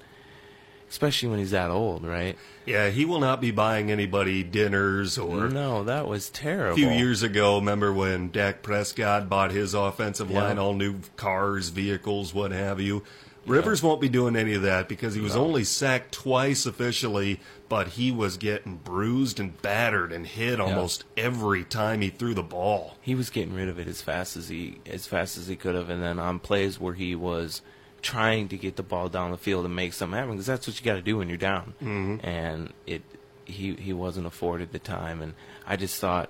especially 0.89 1.29
when 1.29 1.39
he's 1.39 1.51
that 1.51 1.69
old, 1.71 2.03
right? 2.05 2.37
Yeah, 2.65 2.89
he 2.89 3.05
will 3.05 3.19
not 3.19 3.39
be 3.41 3.51
buying 3.51 3.91
anybody 3.91 4.43
dinners 4.43 5.17
or. 5.17 5.47
No, 5.49 5.83
that 5.85 6.07
was 6.07 6.29
terrible. 6.29 6.73
A 6.73 6.75
few 6.75 6.89
years 6.89 7.23
ago, 7.23 7.57
remember 7.57 7.93
when 7.93 8.31
Dak 8.31 8.61
Prescott 8.61 9.29
bought 9.29 9.51
his 9.51 9.73
offensive 9.73 10.29
Yeah. 10.31 10.43
line, 10.43 10.57
all 10.59 10.73
new 10.73 10.99
cars, 11.15 11.69
vehicles, 11.69 12.33
what 12.33 12.51
have 12.51 12.79
you? 12.81 13.03
Rivers 13.45 13.83
won't 13.83 14.01
be 14.01 14.09
doing 14.09 14.35
any 14.35 14.55
of 14.55 14.63
that 14.63 14.89
because 14.89 15.13
he 15.13 15.21
was 15.21 15.35
only 15.35 15.63
sacked 15.63 16.11
twice 16.11 16.65
officially, 16.65 17.39
but 17.67 17.89
he 17.89 18.11
was 18.11 18.37
getting 18.37 18.77
bruised 18.77 19.39
and 19.39 19.59
battered 19.61 20.11
and 20.11 20.27
hit 20.27 20.59
almost 20.59 21.03
every 21.17 21.63
time 21.63 22.01
he 22.01 22.09
threw 22.09 22.33
the 22.33 22.43
ball. 22.43 22.95
he 23.01 23.15
was 23.15 23.29
getting 23.29 23.53
rid 23.53 23.67
of 23.69 23.79
it 23.79 23.87
as 23.87 24.01
fast 24.01 24.37
as 24.37 24.49
he 24.49 24.79
as 24.85 25.07
fast 25.07 25.37
as 25.37 25.47
he 25.47 25.55
could 25.55 25.75
have, 25.75 25.89
and 25.89 26.03
then 26.03 26.19
on 26.19 26.39
plays 26.39 26.79
where 26.79 26.93
he 26.93 27.15
was 27.15 27.61
trying 28.01 28.47
to 28.47 28.57
get 28.57 28.75
the 28.75 28.83
ball 28.83 29.09
down 29.09 29.31
the 29.31 29.37
field 29.37 29.65
and 29.65 29.75
make 29.75 29.91
something 29.93 30.17
happen, 30.17 30.31
because 30.33 30.45
that's 30.45 30.67
what 30.67 30.79
you 30.79 30.85
got 30.85 30.95
to 30.95 31.01
do 31.01 31.17
when 31.17 31.27
you're 31.27 31.37
down. 31.37 31.73
Mm-hmm. 31.81 32.25
And 32.25 32.73
it 32.85 33.01
he 33.45 33.73
he 33.75 33.93
wasn't 33.93 34.27
afforded 34.27 34.71
the 34.71 34.79
time, 34.79 35.21
and 35.21 35.33
I 35.65 35.75
just 35.75 35.99
thought. 35.99 36.29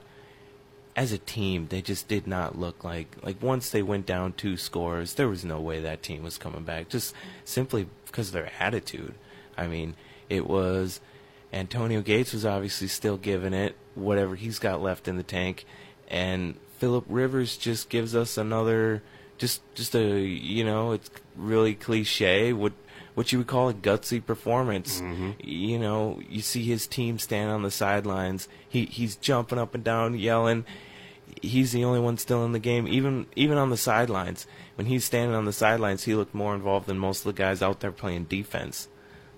As 0.98 1.12
a 1.12 1.18
team, 1.18 1.68
they 1.68 1.82
just 1.82 2.08
did 2.08 2.26
not 2.26 2.58
look 2.58 2.86
like 2.86 3.18
like 3.22 3.44
once 3.44 3.70
they 3.70 3.84
went 3.84 4.06
down 4.06 4.32
two 4.32 4.56
scores, 4.56 5.16
there 5.16 5.28
was 5.28 5.44
no 5.44 5.60
way 5.60 5.82
that 5.82 6.02
team 6.02 6.24
was 6.24 6.38
coming 6.38 6.64
back. 6.64 6.88
Just 6.88 7.14
simply 7.44 7.88
because 8.06 8.28
of 8.30 8.34
their 8.34 8.50
attitude. 8.62 9.14
I 9.58 9.68
mean, 9.68 9.96
it 10.30 10.48
was 10.48 11.02
Antonio 11.56 12.02
Gates 12.02 12.34
was 12.34 12.46
obviously 12.46 12.88
still 12.88 13.18
giving 13.18 13.54
it 13.54 13.78
whatever 13.96 14.36
he's 14.36 14.60
got 14.60 14.82
left 14.82 15.08
in 15.08 15.16
the 15.16 15.24
tank, 15.24 15.66
and 16.10 16.56
Philip 16.78 17.06
Rivers 17.08 17.56
just 17.56 17.90
gives 17.90 18.14
us 18.14 18.38
another, 18.38 19.02
just 19.38 19.62
just 19.74 19.96
a 19.96 20.20
you 20.20 20.66
know 20.66 20.92
it's 20.92 21.10
really 21.36 21.74
cliche 21.74 22.52
what 22.52 22.74
what 23.14 23.32
you 23.32 23.38
would 23.38 23.48
call 23.48 23.70
a 23.70 23.74
gutsy 23.74 24.24
performance. 24.24 25.00
Mm-hmm. 25.00 25.32
You 25.40 25.80
know, 25.80 26.22
you 26.30 26.42
see 26.42 26.64
his 26.64 26.86
team 26.86 27.18
stand 27.18 27.50
on 27.50 27.64
the 27.64 27.72
sidelines. 27.72 28.50
He 28.68 28.86
he's 28.86 29.16
jumping 29.16 29.58
up 29.58 29.74
and 29.74 29.84
down, 29.84 30.20
yelling. 30.20 30.66
He's 31.42 31.72
the 31.72 31.86
only 31.86 32.00
one 32.00 32.18
still 32.18 32.46
in 32.46 32.52
the 32.52 32.60
game, 32.60 32.86
even 32.88 33.28
even 33.36 33.58
on 33.58 33.70
the 33.70 33.78
sidelines. 33.78 34.46
When 34.76 34.88
he's 34.88 35.06
standing 35.06 35.36
on 35.36 35.46
the 35.46 35.54
sidelines, 35.54 36.04
he 36.04 36.16
looked 36.16 36.36
more 36.36 36.54
involved 36.54 36.88
than 36.88 37.00
most 37.00 37.26
of 37.26 37.34
the 37.34 37.42
guys 37.42 37.62
out 37.62 37.80
there 37.80 37.94
playing 37.94 38.26
defense. 38.26 38.90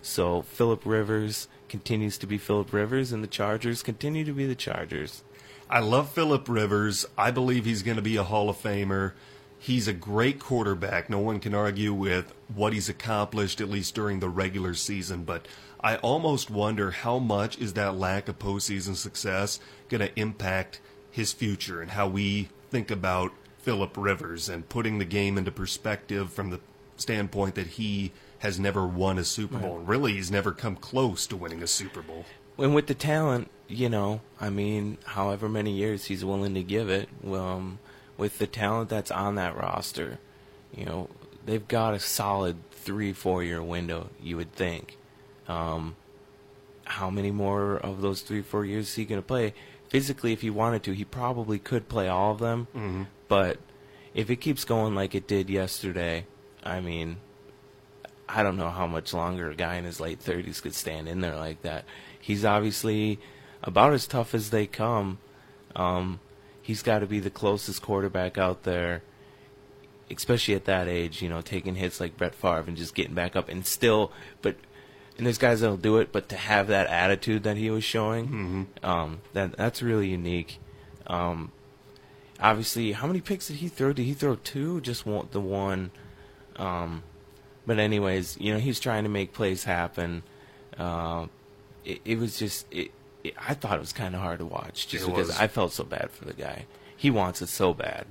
So 0.02 0.42
Philip 0.42 0.82
Rivers 0.84 1.48
continues 1.70 2.18
to 2.20 2.28
be 2.28 2.38
Philip 2.38 2.72
Rivers, 2.74 3.12
and 3.12 3.24
the 3.24 3.28
Chargers 3.28 3.84
continue 3.84 4.24
to 4.26 4.34
be 4.34 4.46
the 4.46 4.56
Chargers. 4.56 5.24
I 5.70 5.80
love 5.80 6.10
Philip 6.12 6.48
Rivers. 6.48 7.06
I 7.18 7.32
believe 7.32 7.66
he's 7.66 7.84
going 7.84 7.98
to 7.98 8.02
be 8.02 8.16
a 8.16 8.24
Hall 8.24 8.50
of 8.50 8.58
Famer. 8.58 9.14
He's 9.60 9.88
a 9.88 9.94
great 9.94 10.40
quarterback. 10.40 11.10
No 11.10 11.20
one 11.20 11.40
can 11.40 11.54
argue 11.54 11.94
with 11.94 12.34
what 12.54 12.74
he's 12.74 12.90
accomplished, 12.90 13.60
at 13.60 13.70
least 13.70 13.96
during 13.96 14.20
the 14.20 14.30
regular 14.30 14.74
season. 14.74 15.24
But 15.24 15.48
I 15.82 15.98
almost 15.98 16.50
wonder 16.50 16.92
how 16.92 17.20
much 17.20 17.58
is 17.58 17.74
that 17.74 17.98
lack 17.98 18.30
of 18.30 18.40
postseason 18.40 18.96
success 18.96 19.60
going 19.90 20.02
to 20.02 20.20
impact 20.20 20.80
his 21.12 21.34
future 21.34 21.82
and 21.82 21.92
how 21.92 22.08
we 22.08 22.50
think 22.70 22.92
about 22.92 23.32
Philip 23.58 23.98
Rivers 23.98 24.48
and 24.48 24.70
putting 24.70 25.00
the 25.00 25.06
game 25.06 25.38
into 25.38 25.52
perspective 25.52 26.32
from 26.32 26.52
the 26.52 26.60
standpoint 26.96 27.56
that 27.56 27.68
he 27.68 28.12
has 28.40 28.60
never 28.60 28.86
won 28.86 29.18
a 29.18 29.24
Super 29.24 29.58
Bowl. 29.58 29.80
Really, 29.80 30.14
he's 30.14 30.32
never 30.32 30.52
come 30.52 30.76
close 30.76 31.26
to 31.28 31.36
winning 31.36 31.64
a 31.64 31.68
Super 31.68 32.02
Bowl. 32.02 32.26
And 32.58 32.74
with 32.74 32.88
the 32.88 32.94
talent, 32.94 33.50
you 33.68 33.90
know, 33.90 34.22
I 34.40 34.50
mean, 34.50 34.98
however 35.06 35.50
many 35.50 35.72
years 35.72 36.06
he's 36.06 36.24
willing 36.24 36.54
to 36.54 36.64
give 36.64 36.90
it, 36.90 37.10
um, 37.26 37.80
with 38.18 38.38
the 38.40 38.48
talent 38.48 38.90
that's 38.90 39.12
on 39.12 39.36
that 39.36 39.56
roster, 39.56 40.20
you 40.76 40.86
know, 40.86 41.10
they've 41.46 41.68
got 41.68 41.94
a 41.94 42.00
solid 42.00 42.58
three, 42.72 43.14
four 43.14 43.44
year 43.44 43.62
window, 43.62 44.10
you 44.22 44.38
would 44.38 44.54
think. 44.54 44.98
Um, 45.48 45.96
how 46.86 47.10
many 47.10 47.32
more 47.32 47.76
of 47.76 48.02
those 48.02 48.22
three, 48.22 48.42
four 48.42 48.66
years 48.66 48.90
is 48.90 48.96
he 48.96 49.06
going 49.06 49.22
to 49.22 49.26
play? 49.28 49.54
Physically, 49.90 50.34
if 50.34 50.42
he 50.42 50.50
wanted 50.50 50.84
to, 50.84 50.94
he 50.94 51.06
probably 51.06 51.60
could 51.60 51.90
play 51.90 52.08
all 52.08 52.32
of 52.32 52.40
them. 52.40 52.68
Mm-hmm. 52.76 53.04
But 53.28 53.58
if 54.14 54.30
it 54.30 54.38
keeps 54.38 54.66
going 54.66 54.96
like 54.96 55.16
it 55.16 55.28
did 55.28 55.50
yesterday, 55.50 56.26
I 56.64 56.82
mean, 56.82 57.18
I 58.30 58.44
don't 58.44 58.58
know 58.58 58.70
how 58.70 58.88
much 58.88 59.14
longer 59.14 59.50
a 59.50 59.56
guy 59.56 59.76
in 59.76 59.86
his 59.86 60.00
late 60.00 60.20
30s 60.24 60.62
could 60.62 60.76
stand 60.76 61.08
in 61.08 61.22
there 61.22 61.36
like 61.36 61.62
that. 61.62 61.86
He's 62.20 62.44
obviously 62.44 63.20
about 63.64 63.94
as 63.94 64.06
tough 64.08 64.34
as 64.34 64.50
they 64.50 64.68
come. 64.68 65.20
Um, 65.76 66.20
he's 66.62 66.84
got 66.84 67.00
to 67.00 67.06
be 67.06 67.20
the 67.20 67.30
closest 67.30 67.82
quarterback 67.82 68.38
out 68.38 68.64
there, 68.64 69.02
especially 70.12 70.56
at 70.56 70.66
that 70.66 70.88
age, 70.88 71.22
you 71.22 71.30
know, 71.30 71.42
taking 71.42 71.76
hits 71.76 72.00
like 72.00 72.18
Brett 72.18 72.36
Favre 72.36 72.66
and 72.68 72.76
just 72.76 72.96
getting 72.96 73.14
back 73.14 73.36
up 73.36 73.48
and 73.48 73.66
still, 73.66 74.12
but, 74.42 74.56
and 75.18 75.26
there's 75.26 75.38
guys 75.38 75.62
that'll 75.62 75.78
do 75.78 75.98
it, 75.98 76.12
but 76.12 76.30
to 76.30 76.36
have 76.36 76.68
that 76.68 76.88
attitude 76.88 77.44
that 77.44 77.58
he 77.58 77.70
was 77.70 77.84
showing, 77.84 78.68
um, 78.84 79.20
that 79.34 79.56
that's 79.58 79.82
really 79.82 80.10
unique. 80.10 80.60
Um, 81.08 81.52
obviously, 82.40 82.92
how 82.92 83.08
many 83.08 83.22
picks 83.22 83.48
did 83.48 83.58
he 83.58 83.68
throw? 83.68 83.94
Did 83.94 84.04
he 84.04 84.14
throw 84.14 84.36
two? 84.36 84.82
Just 84.82 85.06
one, 85.06 85.28
the 85.32 85.42
one. 85.42 85.92
Um, 86.58 87.04
but 87.68 87.78
anyways, 87.78 88.38
you 88.40 88.54
know, 88.54 88.60
he's 88.60 88.80
trying 88.80 89.04
to 89.04 89.10
make 89.10 89.34
plays 89.34 89.66
happen. 89.66 90.24
Uh, 90.80 91.28
it, 91.84 92.00
it 92.06 92.18
was 92.18 92.40
just, 92.40 92.66
it, 92.72 92.92
it, 93.26 93.36
I 93.38 93.54
thought 93.54 93.76
it 93.76 93.82
was 93.82 93.94
kind 93.94 94.16
of 94.16 94.22
hard 94.22 94.40
to 94.40 94.46
watch 94.46 94.88
just 94.88 95.06
because 95.06 95.28
was. 95.28 95.38
I 95.38 95.48
felt 95.48 95.74
so 95.74 95.84
bad 95.84 96.10
for 96.10 96.24
the 96.24 96.34
guy. 96.34 96.66
He 96.96 97.12
wants 97.12 97.42
it 97.42 97.50
so 97.50 97.74
bad. 97.74 98.08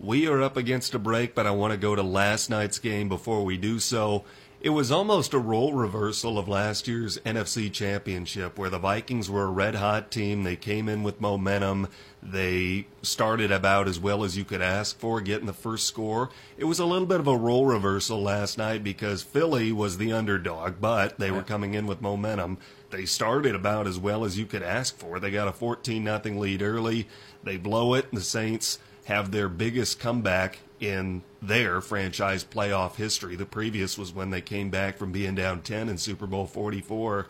We 0.00 0.26
are 0.26 0.42
up 0.42 0.56
against 0.56 0.94
a 0.94 0.98
break, 0.98 1.34
but 1.34 1.46
I 1.46 1.50
want 1.50 1.72
to 1.72 1.76
go 1.76 1.94
to 1.94 2.02
last 2.02 2.48
night's 2.48 2.78
game 2.78 3.08
before 3.08 3.44
we 3.44 3.58
do 3.58 3.78
so. 3.78 4.24
It 4.60 4.70
was 4.70 4.90
almost 4.90 5.34
a 5.34 5.38
role 5.38 5.74
reversal 5.74 6.38
of 6.38 6.48
last 6.48 6.88
year's 6.88 7.18
NFC 7.18 7.70
Championship, 7.70 8.58
where 8.58 8.70
the 8.70 8.78
Vikings 8.78 9.30
were 9.30 9.44
a 9.44 9.50
red 9.50 9.74
hot 9.74 10.10
team. 10.10 10.42
They 10.42 10.56
came 10.56 10.88
in 10.88 11.02
with 11.02 11.20
momentum. 11.20 11.88
They 12.24 12.86
started 13.02 13.52
about 13.52 13.86
as 13.86 14.00
well 14.00 14.24
as 14.24 14.36
you 14.36 14.44
could 14.44 14.62
ask 14.62 14.98
for, 14.98 15.20
getting 15.20 15.46
the 15.46 15.52
first 15.52 15.86
score. 15.86 16.30
It 16.56 16.64
was 16.64 16.78
a 16.78 16.86
little 16.86 17.06
bit 17.06 17.20
of 17.20 17.26
a 17.26 17.36
role 17.36 17.66
reversal 17.66 18.22
last 18.22 18.56
night 18.56 18.82
because 18.82 19.22
Philly 19.22 19.72
was 19.72 19.98
the 19.98 20.12
underdog, 20.12 20.80
but 20.80 21.18
they 21.18 21.30
were 21.30 21.42
coming 21.42 21.74
in 21.74 21.86
with 21.86 22.00
momentum. 22.00 22.58
They 22.90 23.04
started 23.04 23.54
about 23.54 23.86
as 23.86 23.98
well 23.98 24.24
as 24.24 24.38
you 24.38 24.46
could 24.46 24.62
ask 24.62 24.96
for. 24.96 25.20
They 25.20 25.30
got 25.30 25.48
a 25.48 25.52
14 25.52 26.02
nothing 26.02 26.40
lead 26.40 26.62
early. 26.62 27.08
They 27.42 27.58
blow 27.58 27.92
it, 27.92 28.06
and 28.10 28.18
the 28.18 28.24
Saints 28.24 28.78
have 29.04 29.30
their 29.30 29.50
biggest 29.50 30.00
comeback 30.00 30.60
in 30.80 31.22
their 31.42 31.80
franchise 31.82 32.42
playoff 32.42 32.96
history. 32.96 33.36
The 33.36 33.44
previous 33.44 33.98
was 33.98 34.14
when 34.14 34.30
they 34.30 34.40
came 34.40 34.70
back 34.70 34.96
from 34.96 35.12
being 35.12 35.34
down 35.34 35.60
10 35.60 35.90
in 35.90 35.98
Super 35.98 36.26
Bowl 36.26 36.46
44. 36.46 37.26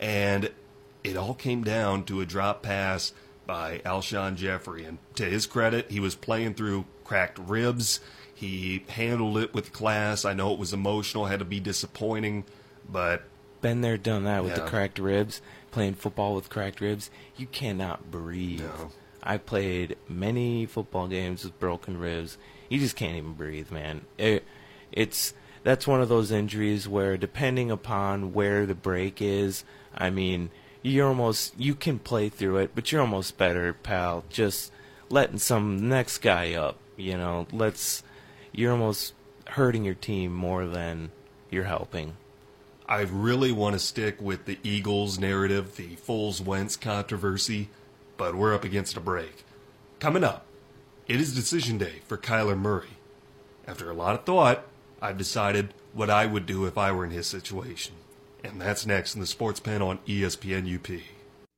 And 0.00 0.50
it 1.04 1.16
all 1.16 1.34
came 1.34 1.64
down 1.64 2.04
to 2.04 2.20
a 2.20 2.26
drop 2.26 2.62
pass 2.62 3.12
by 3.48 3.78
Alshon 3.78 4.36
Jeffery. 4.36 4.84
And 4.84 4.98
to 5.16 5.24
his 5.24 5.46
credit, 5.46 5.90
he 5.90 5.98
was 5.98 6.14
playing 6.14 6.54
through 6.54 6.84
cracked 7.02 7.38
ribs. 7.38 7.98
He 8.32 8.84
handled 8.90 9.38
it 9.38 9.54
with 9.54 9.72
class. 9.72 10.24
I 10.24 10.34
know 10.34 10.52
it 10.52 10.58
was 10.60 10.72
emotional, 10.72 11.26
had 11.26 11.40
to 11.40 11.44
be 11.44 11.58
disappointing, 11.58 12.44
but 12.88 13.24
been 13.60 13.80
there, 13.80 13.96
done 13.96 14.24
that 14.24 14.44
with 14.44 14.54
the 14.54 14.60
cracked 14.60 15.00
ribs. 15.00 15.42
Playing 15.72 15.94
football 15.94 16.36
with 16.36 16.48
cracked 16.48 16.80
ribs, 16.80 17.10
you 17.36 17.46
cannot 17.46 18.10
breathe. 18.10 18.60
No. 18.60 18.92
I 19.22 19.38
played 19.38 19.96
many 20.08 20.64
football 20.66 21.08
games 21.08 21.42
with 21.42 21.58
broken 21.58 21.98
ribs. 21.98 22.38
You 22.68 22.78
just 22.78 22.96
can't 22.96 23.16
even 23.16 23.32
breathe, 23.32 23.70
man. 23.72 24.02
It, 24.16 24.44
it's 24.92 25.34
that's 25.64 25.86
one 25.86 26.00
of 26.00 26.08
those 26.08 26.30
injuries 26.30 26.86
where, 26.86 27.16
depending 27.16 27.70
upon 27.70 28.32
where 28.32 28.64
the 28.66 28.74
break 28.74 29.20
is, 29.20 29.64
I 29.94 30.10
mean, 30.10 30.50
you're 30.82 31.08
almost 31.08 31.58
you 31.58 31.74
can 31.74 31.98
play 31.98 32.28
through 32.28 32.58
it, 32.58 32.70
but 32.74 32.90
you're 32.90 33.00
almost 33.00 33.38
better, 33.38 33.72
pal. 33.72 34.24
Just 34.28 34.72
letting 35.08 35.38
some 35.38 35.88
next 35.88 36.18
guy 36.18 36.54
up. 36.54 36.76
You 36.96 37.16
know, 37.16 37.46
let's. 37.52 38.02
You're 38.52 38.72
almost 38.72 39.14
hurting 39.46 39.84
your 39.84 39.94
team 39.94 40.32
more 40.32 40.66
than 40.66 41.10
you're 41.50 41.64
helping. 41.64 42.16
I 42.88 43.02
really 43.02 43.52
want 43.52 43.74
to 43.74 43.78
stick 43.78 44.20
with 44.20 44.46
the 44.46 44.58
Eagles 44.62 45.18
narrative, 45.18 45.76
the 45.76 45.96
Foles 45.96 46.40
Wentz 46.40 46.76
controversy, 46.76 47.68
but 48.16 48.34
we're 48.34 48.54
up 48.54 48.64
against 48.64 48.96
a 48.96 49.00
break. 49.00 49.44
Coming 50.00 50.24
up, 50.24 50.46
it 51.06 51.20
is 51.20 51.34
decision 51.34 51.76
day 51.76 52.00
for 52.06 52.16
Kyler 52.16 52.58
Murray. 52.58 52.96
After 53.66 53.90
a 53.90 53.94
lot 53.94 54.14
of 54.14 54.24
thought, 54.24 54.64
I've 55.02 55.18
decided 55.18 55.74
what 55.92 56.08
I 56.08 56.24
would 56.24 56.46
do 56.46 56.64
if 56.64 56.78
I 56.78 56.90
were 56.92 57.04
in 57.04 57.10
his 57.10 57.26
situation. 57.26 57.94
And 58.44 58.60
that's 58.60 58.86
next 58.86 59.14
in 59.14 59.20
the 59.20 59.26
Sports 59.26 59.60
Pen 59.60 59.82
on 59.82 59.98
ESPN 60.06 60.74
UP. 60.74 61.00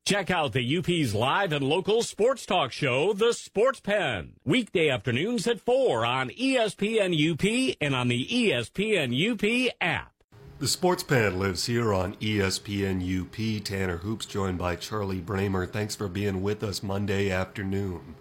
Check 0.06 0.30
out 0.30 0.52
the 0.52 0.78
UP's 0.78 1.14
live 1.14 1.52
and 1.52 1.64
local 1.64 2.02
sports 2.02 2.44
talk 2.44 2.72
show, 2.72 3.12
The 3.12 3.32
Sports 3.32 3.80
Pen. 3.80 4.32
Weekday 4.44 4.88
afternoons 4.88 5.46
at 5.46 5.60
4 5.60 6.04
on 6.04 6.30
ESPN 6.30 7.14
UP 7.14 7.76
and 7.80 7.94
on 7.94 8.08
the 8.08 8.26
ESPN 8.26 9.12
UP 9.14 9.72
app. 9.80 10.12
The 10.58 10.68
Sports 10.68 11.02
Pen 11.02 11.38
lives 11.38 11.66
here 11.66 11.94
on 11.94 12.16
ESPN 12.16 13.00
UP. 13.00 13.64
Tanner 13.64 13.98
Hoops 13.98 14.26
joined 14.26 14.58
by 14.58 14.76
Charlie 14.76 15.20
Bramer. 15.20 15.70
Thanks 15.70 15.94
for 15.94 16.08
being 16.08 16.42
with 16.42 16.62
us 16.62 16.82
Monday 16.82 17.30
afternoon. 17.30 18.16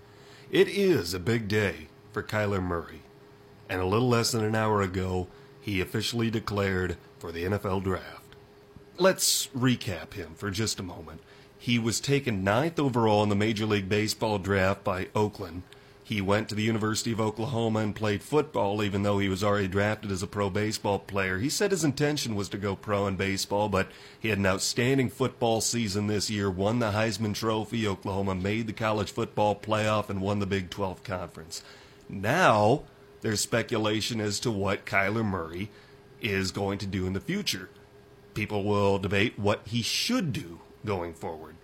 It 0.51 0.67
is 0.67 1.13
a 1.13 1.19
big 1.19 1.47
day 1.47 1.87
for 2.11 2.21
Kyler 2.21 2.61
Murray. 2.61 3.01
And 3.67 3.81
a 3.81 3.85
little 3.85 4.07
less 4.07 4.31
than 4.31 4.43
an 4.43 4.55
hour 4.55 4.81
ago, 4.81 5.27
he 5.59 5.81
officially 5.81 6.29
declared 6.29 6.97
for 7.17 7.31
the 7.31 7.45
NFL 7.45 7.83
draft. 7.83 8.18
Let's 9.01 9.47
recap 9.55 10.15
him 10.15 10.35
for 10.35 10.51
just 10.51 10.77
a 10.77 10.83
moment. 10.83 11.21
He 11.57 11.79
was 11.79 12.01
taken 12.01 12.43
ninth 12.43 12.77
overall 12.77 13.23
in 13.23 13.29
the 13.29 13.35
Major 13.35 13.65
League 13.65 13.87
Baseball 13.87 14.39
draft 14.39 14.83
by 14.83 15.07
Oakland. 15.15 15.63
He 16.03 16.19
went 16.19 16.49
to 16.49 16.55
the 16.55 16.63
University 16.63 17.13
of 17.13 17.21
Oklahoma 17.21 17.79
and 17.79 17.95
played 17.95 18.21
football, 18.21 18.83
even 18.83 19.03
though 19.03 19.19
he 19.19 19.29
was 19.29 19.41
already 19.41 19.69
drafted 19.69 20.11
as 20.11 20.21
a 20.21 20.27
pro 20.27 20.49
baseball 20.49 20.99
player. 20.99 21.37
He 21.37 21.47
said 21.47 21.71
his 21.71 21.85
intention 21.85 22.35
was 22.35 22.49
to 22.49 22.57
go 22.57 22.75
pro 22.75 23.07
in 23.07 23.15
baseball, 23.15 23.69
but 23.69 23.87
he 24.19 24.27
had 24.27 24.37
an 24.37 24.45
outstanding 24.45 25.09
football 25.09 25.61
season 25.61 26.07
this 26.07 26.29
year, 26.29 26.51
won 26.51 26.79
the 26.79 26.91
Heisman 26.91 27.33
Trophy. 27.33 27.87
Oklahoma 27.87 28.35
made 28.35 28.67
the 28.67 28.73
college 28.73 29.11
football 29.11 29.55
playoff 29.55 30.09
and 30.09 30.19
won 30.19 30.39
the 30.39 30.45
Big 30.45 30.69
12 30.69 31.05
Conference. 31.05 31.63
Now, 32.09 32.83
there's 33.21 33.39
speculation 33.39 34.19
as 34.19 34.41
to 34.41 34.51
what 34.51 34.85
Kyler 34.85 35.23
Murray 35.23 35.69
is 36.19 36.51
going 36.51 36.79
to 36.79 36.85
do 36.85 37.07
in 37.07 37.13
the 37.13 37.21
future. 37.21 37.69
People 38.39 38.63
will 38.63 38.99
debate 38.99 39.37
what 39.37 39.61
he 39.65 39.81
should 39.81 40.31
do 40.31 40.61
going 40.85 41.13
forward. 41.13 41.55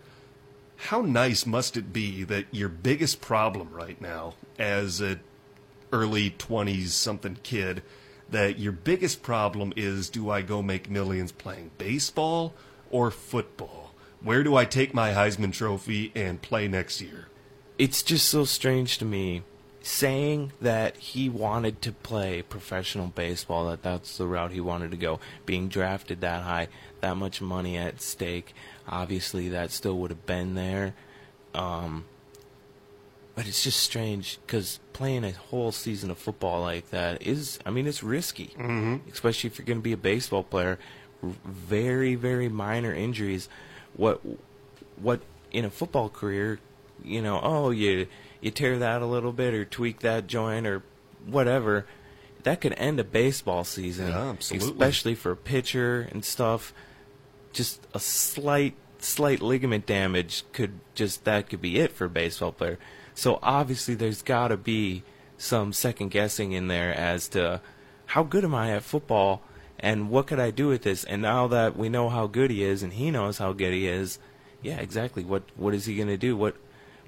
How 0.76 1.02
nice 1.02 1.46
must 1.46 1.78
it 1.78 1.94
be 1.94 2.26
that 2.26 2.48
your 2.52 2.68
biggest 2.68 3.22
problem 3.22 3.70
right 3.72 4.02
now, 4.02 4.34
as 4.60 5.00
a 5.00 5.22
early 5.94 6.32
20s 6.32 6.90
something 6.90 7.38
kid, 7.44 7.82
that 8.30 8.60
your 8.60 8.74
biggest 8.74 9.24
problem 9.24 9.72
is 9.78 10.10
do 10.10 10.30
I 10.30 10.42
go 10.42 10.62
make 10.62 10.90
millions 10.90 11.32
playing 11.32 11.72
baseball 11.78 12.54
or 12.92 13.10
football? 13.10 13.94
Where 14.22 14.44
do 14.44 14.58
I 14.58 14.66
take 14.66 14.94
my 14.94 15.12
Heisman 15.12 15.54
Trophy 15.54 16.12
and 16.14 16.42
play 16.42 16.68
next 16.68 17.00
year? 17.00 17.30
it's 17.78 18.04
just 18.04 18.28
so 18.28 18.46
strange 18.46 18.98
to 18.98 19.06
me 19.06 19.44
saying 19.86 20.52
that 20.60 20.98
he 20.98 21.30
wanted 21.30 21.80
to 21.80 21.92
play 21.92 22.42
professional 22.42 23.06
baseball 23.06 23.68
that 23.68 23.84
that's 23.84 24.18
the 24.18 24.26
route 24.26 24.52
he 24.52 24.60
wanted 24.60 24.90
to 24.90 24.98
go. 24.98 25.20
Being 25.46 25.68
drafted 25.68 26.22
that 26.22 26.42
high 26.42 26.70
that 27.02 27.16
much 27.18 27.40
money 27.40 27.78
at 27.78 28.02
stake 28.02 28.56
obviously 28.88 29.50
that 29.50 29.70
still 29.70 29.98
would 30.00 30.10
have 30.10 30.26
been 30.26 30.56
there. 30.56 30.96
Um, 31.54 32.06
but 33.36 33.48
it's 33.48 33.64
just 33.64 33.80
strange 33.80 34.40
because 34.46 34.80
playing 34.92 35.24
a 35.24 35.32
whole 35.32 35.72
season 35.72 36.10
of 36.10 36.18
football 36.18 36.62
like 36.62 36.90
that 36.90 37.22
is 37.22 37.60
i 37.66 37.70
mean 37.70 37.86
it's 37.86 38.02
risky 38.02 38.48
mm-hmm. 38.58 38.96
especially 39.12 39.50
if 39.50 39.58
you're 39.58 39.66
going 39.66 39.78
to 39.78 39.84
be 39.84 39.94
a 39.94 39.98
baseball 39.98 40.44
player. 40.44 40.80
Very 41.22 42.16
very 42.16 42.50
minor 42.50 42.94
injuries. 42.94 43.50
What 43.96 44.20
what 44.98 45.22
in 45.52 45.64
a 45.64 45.70
football 45.70 46.10
career 46.10 46.60
you 47.04 47.22
know, 47.22 47.40
oh, 47.42 47.70
you 47.70 48.08
you 48.46 48.52
tear 48.52 48.78
that 48.78 49.02
a 49.02 49.08
little 49.08 49.34
bit 49.34 49.56
or 49.56 49.66
tweak 49.66 50.02
that 50.02 50.28
joint 50.28 50.68
or 50.68 50.84
whatever, 51.26 51.88
that 52.44 52.62
could 52.62 52.74
end 52.74 53.00
a 53.00 53.04
baseball 53.04 53.64
season. 53.64 54.10
Yeah, 54.10 54.30
absolutely. 54.30 54.70
Especially 54.70 55.16
for 55.16 55.32
a 55.32 55.36
pitcher 55.36 56.08
and 56.12 56.24
stuff. 56.24 56.72
Just 57.54 57.88
a 57.94 58.00
slight 58.00 58.76
slight 59.00 59.42
ligament 59.42 59.86
damage 59.86 60.44
could 60.52 60.80
just 60.94 61.26
that 61.26 61.50
could 61.50 61.62
be 61.62 61.80
it 61.80 61.92
for 61.92 62.06
a 62.06 62.10
baseball 62.10 62.52
player. 62.52 62.78
So 63.16 63.40
obviously 63.42 63.96
there's 63.96 64.22
got 64.22 64.50
to 64.50 64.58
be 64.58 65.02
some 65.38 65.74
second 65.74 66.12
guessing 66.12 66.52
in 66.52 66.68
there 66.68 66.94
as 66.94 67.28
to 67.30 67.62
how 68.08 68.22
good 68.22 68.44
am 68.44 68.54
I 68.54 68.72
at 68.72 68.84
football 68.84 69.42
and 69.80 70.12
what 70.12 70.28
could 70.28 70.40
I 70.40 70.52
do 70.52 70.68
with 70.68 70.84
this? 70.84 71.04
And 71.04 71.24
now 71.24 71.48
that 71.48 71.76
we 71.76 71.90
know 71.90 72.10
how 72.10 72.28
good 72.28 72.52
he 72.52 72.64
is 72.64 72.84
and 72.84 72.94
he 72.94 73.10
knows 73.10 73.40
how 73.40 73.54
good 73.54 73.74
he 73.74 73.88
is, 73.88 74.20
yeah, 74.62 74.78
exactly. 74.78 75.24
What 75.24 75.44
what 75.56 75.74
is 75.74 75.86
he 75.86 75.96
going 75.96 76.10
to 76.10 76.18
do? 76.18 76.38
What 76.38 76.56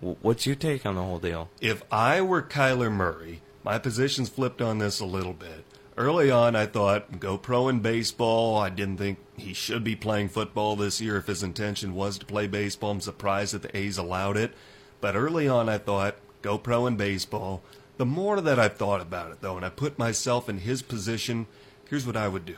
what's 0.01 0.45
your 0.45 0.55
take 0.55 0.86
on 0.86 0.95
the 0.95 1.03
whole 1.03 1.19
deal? 1.19 1.49
If 1.62 1.83
I 1.91 2.21
were 2.21 2.41
Kyler 2.41 2.91
Murray, 2.91 3.41
my 3.63 3.77
position's 3.79 4.29
flipped 4.29 4.62
on 4.62 4.77
this 4.77 4.99
a 4.99 5.05
little 5.05 5.33
bit. 5.33 5.65
Early 5.97 6.29
on, 6.29 6.55
I 6.55 6.67
thought 6.67 7.19
go 7.19 7.38
pro 7.38 7.67
in 7.67 7.79
baseball. 7.79 8.57
I 8.57 8.69
didn't 8.69 8.97
think 8.97 9.17
he 9.36 9.53
should 9.53 9.83
be 9.83 9.95
playing 9.95 10.29
football 10.29 10.75
this 10.75 11.01
year 11.01 11.17
if 11.17 11.25
his 11.25 11.41
intention 11.41 11.95
was 11.95 12.19
to 12.19 12.25
play 12.25 12.45
baseball. 12.45 12.91
I'm 12.91 13.01
surprised 13.01 13.53
that 13.55 13.63
the 13.63 13.75
A's 13.75 13.97
allowed 13.97 14.38
it. 14.38 14.53
But 15.01 15.15
early 15.15 15.47
on, 15.47 15.69
I 15.69 15.79
thought 15.79 16.17
go 16.43 16.57
pro 16.57 16.86
in 16.86 16.97
baseball. 16.97 17.63
The 17.97 18.05
more 18.05 18.39
that 18.41 18.60
I've 18.60 18.77
thought 18.77 19.01
about 19.01 19.31
it, 19.31 19.41
though, 19.41 19.57
and 19.57 19.65
I 19.65 19.69
put 19.69 19.97
myself 19.97 20.47
in 20.47 20.60
his 20.60 20.83
position, 20.83 21.47
here's 21.89 22.05
what 22.05 22.15
I 22.15 22.27
would 22.27 22.45
do. 22.45 22.57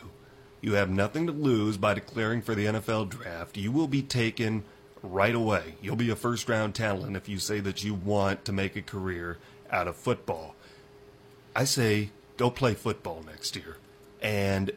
You 0.61 0.73
have 0.73 0.89
nothing 0.89 1.25
to 1.27 1.31
lose 1.31 1.77
by 1.77 1.93
declaring 1.93 2.41
for 2.41 2.53
the 2.53 2.65
NFL 2.65 3.07
draft. 3.07 3.55
You 3.55 3.71
will 3.71 3.87
be 3.87 4.01
taken 4.01 4.65
right 5.01 5.35
away. 5.35 5.75
You'll 5.81 5.95
be 5.95 6.09
a 6.09 6.15
first 6.15 6.49
round 6.49 6.75
talent 6.75 7.15
if 7.15 7.29
you 7.29 7.39
say 7.39 7.59
that 7.61 7.83
you 7.83 7.93
want 7.93 8.45
to 8.45 8.51
make 8.51 8.75
a 8.75 8.81
career 8.81 9.37
out 9.71 9.87
of 9.87 9.95
football. 9.95 10.55
I 11.55 11.65
say 11.65 12.11
go 12.37 12.49
play 12.49 12.73
football 12.73 13.23
next 13.25 13.55
year 13.55 13.77
and 14.21 14.71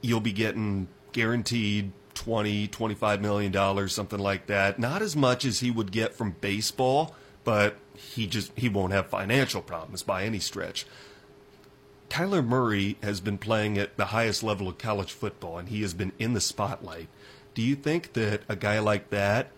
you'll 0.00 0.20
be 0.20 0.32
getting 0.32 0.88
guaranteed 1.12 1.92
20 2.14 2.66
25 2.68 3.20
million 3.20 3.52
dollars 3.52 3.92
something 3.92 4.18
like 4.18 4.46
that 4.46 4.78
not 4.78 5.00
as 5.00 5.14
much 5.14 5.44
as 5.44 5.60
he 5.60 5.70
would 5.70 5.92
get 5.92 6.12
from 6.14 6.34
baseball 6.40 7.14
but 7.44 7.76
he 7.94 8.26
just 8.26 8.50
he 8.56 8.68
won't 8.68 8.92
have 8.92 9.06
financial 9.06 9.62
problems 9.62 10.02
by 10.02 10.24
any 10.24 10.40
stretch 10.40 10.86
Kyler 12.08 12.44
Murray 12.44 12.96
has 13.02 13.20
been 13.20 13.38
playing 13.38 13.76
at 13.78 13.96
the 13.96 14.06
highest 14.06 14.42
level 14.42 14.68
of 14.68 14.78
college 14.78 15.12
football 15.12 15.58
and 15.58 15.68
he 15.68 15.82
has 15.82 15.92
been 15.92 16.12
in 16.18 16.32
the 16.32 16.40
spotlight. 16.40 17.08
Do 17.58 17.64
you 17.64 17.74
think 17.74 18.12
that 18.12 18.42
a 18.48 18.54
guy 18.54 18.78
like 18.78 19.10
that, 19.10 19.50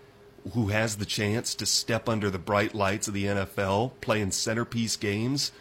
who 0.53 0.69
has 0.69 0.95
the 0.95 1.05
chance 1.05 1.53
to 1.53 1.67
step 1.67 2.09
under 2.09 2.31
the 2.31 2.39
bright 2.39 2.73
lights 2.73 3.07
of 3.07 3.13
the 3.13 3.25
NFL, 3.25 3.91
playing 4.01 4.31
centerpiece 4.31 4.95
games, 4.95 5.51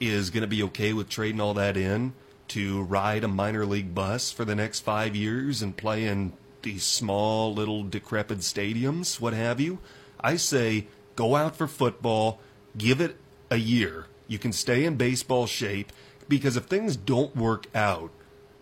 is 0.00 0.30
going 0.30 0.40
to 0.40 0.46
be 0.46 0.62
okay 0.62 0.94
with 0.94 1.10
trading 1.10 1.42
all 1.42 1.52
that 1.52 1.76
in 1.76 2.14
to 2.48 2.80
ride 2.84 3.22
a 3.22 3.28
minor 3.28 3.66
league 3.66 3.94
bus 3.94 4.32
for 4.32 4.46
the 4.46 4.54
next 4.54 4.80
five 4.80 5.14
years 5.14 5.60
and 5.60 5.76
play 5.76 6.06
in 6.06 6.32
these 6.62 6.84
small, 6.84 7.52
little, 7.52 7.82
decrepit 7.82 8.38
stadiums, 8.38 9.20
what 9.20 9.34
have 9.34 9.60
you? 9.60 9.78
I 10.18 10.36
say 10.36 10.86
go 11.16 11.36
out 11.36 11.54
for 11.54 11.66
football, 11.66 12.40
give 12.78 13.02
it 13.02 13.18
a 13.50 13.56
year. 13.56 14.06
You 14.26 14.38
can 14.38 14.52
stay 14.54 14.86
in 14.86 14.96
baseball 14.96 15.46
shape 15.46 15.92
because 16.30 16.56
if 16.56 16.64
things 16.64 16.96
don't 16.96 17.36
work 17.36 17.66
out, 17.74 18.10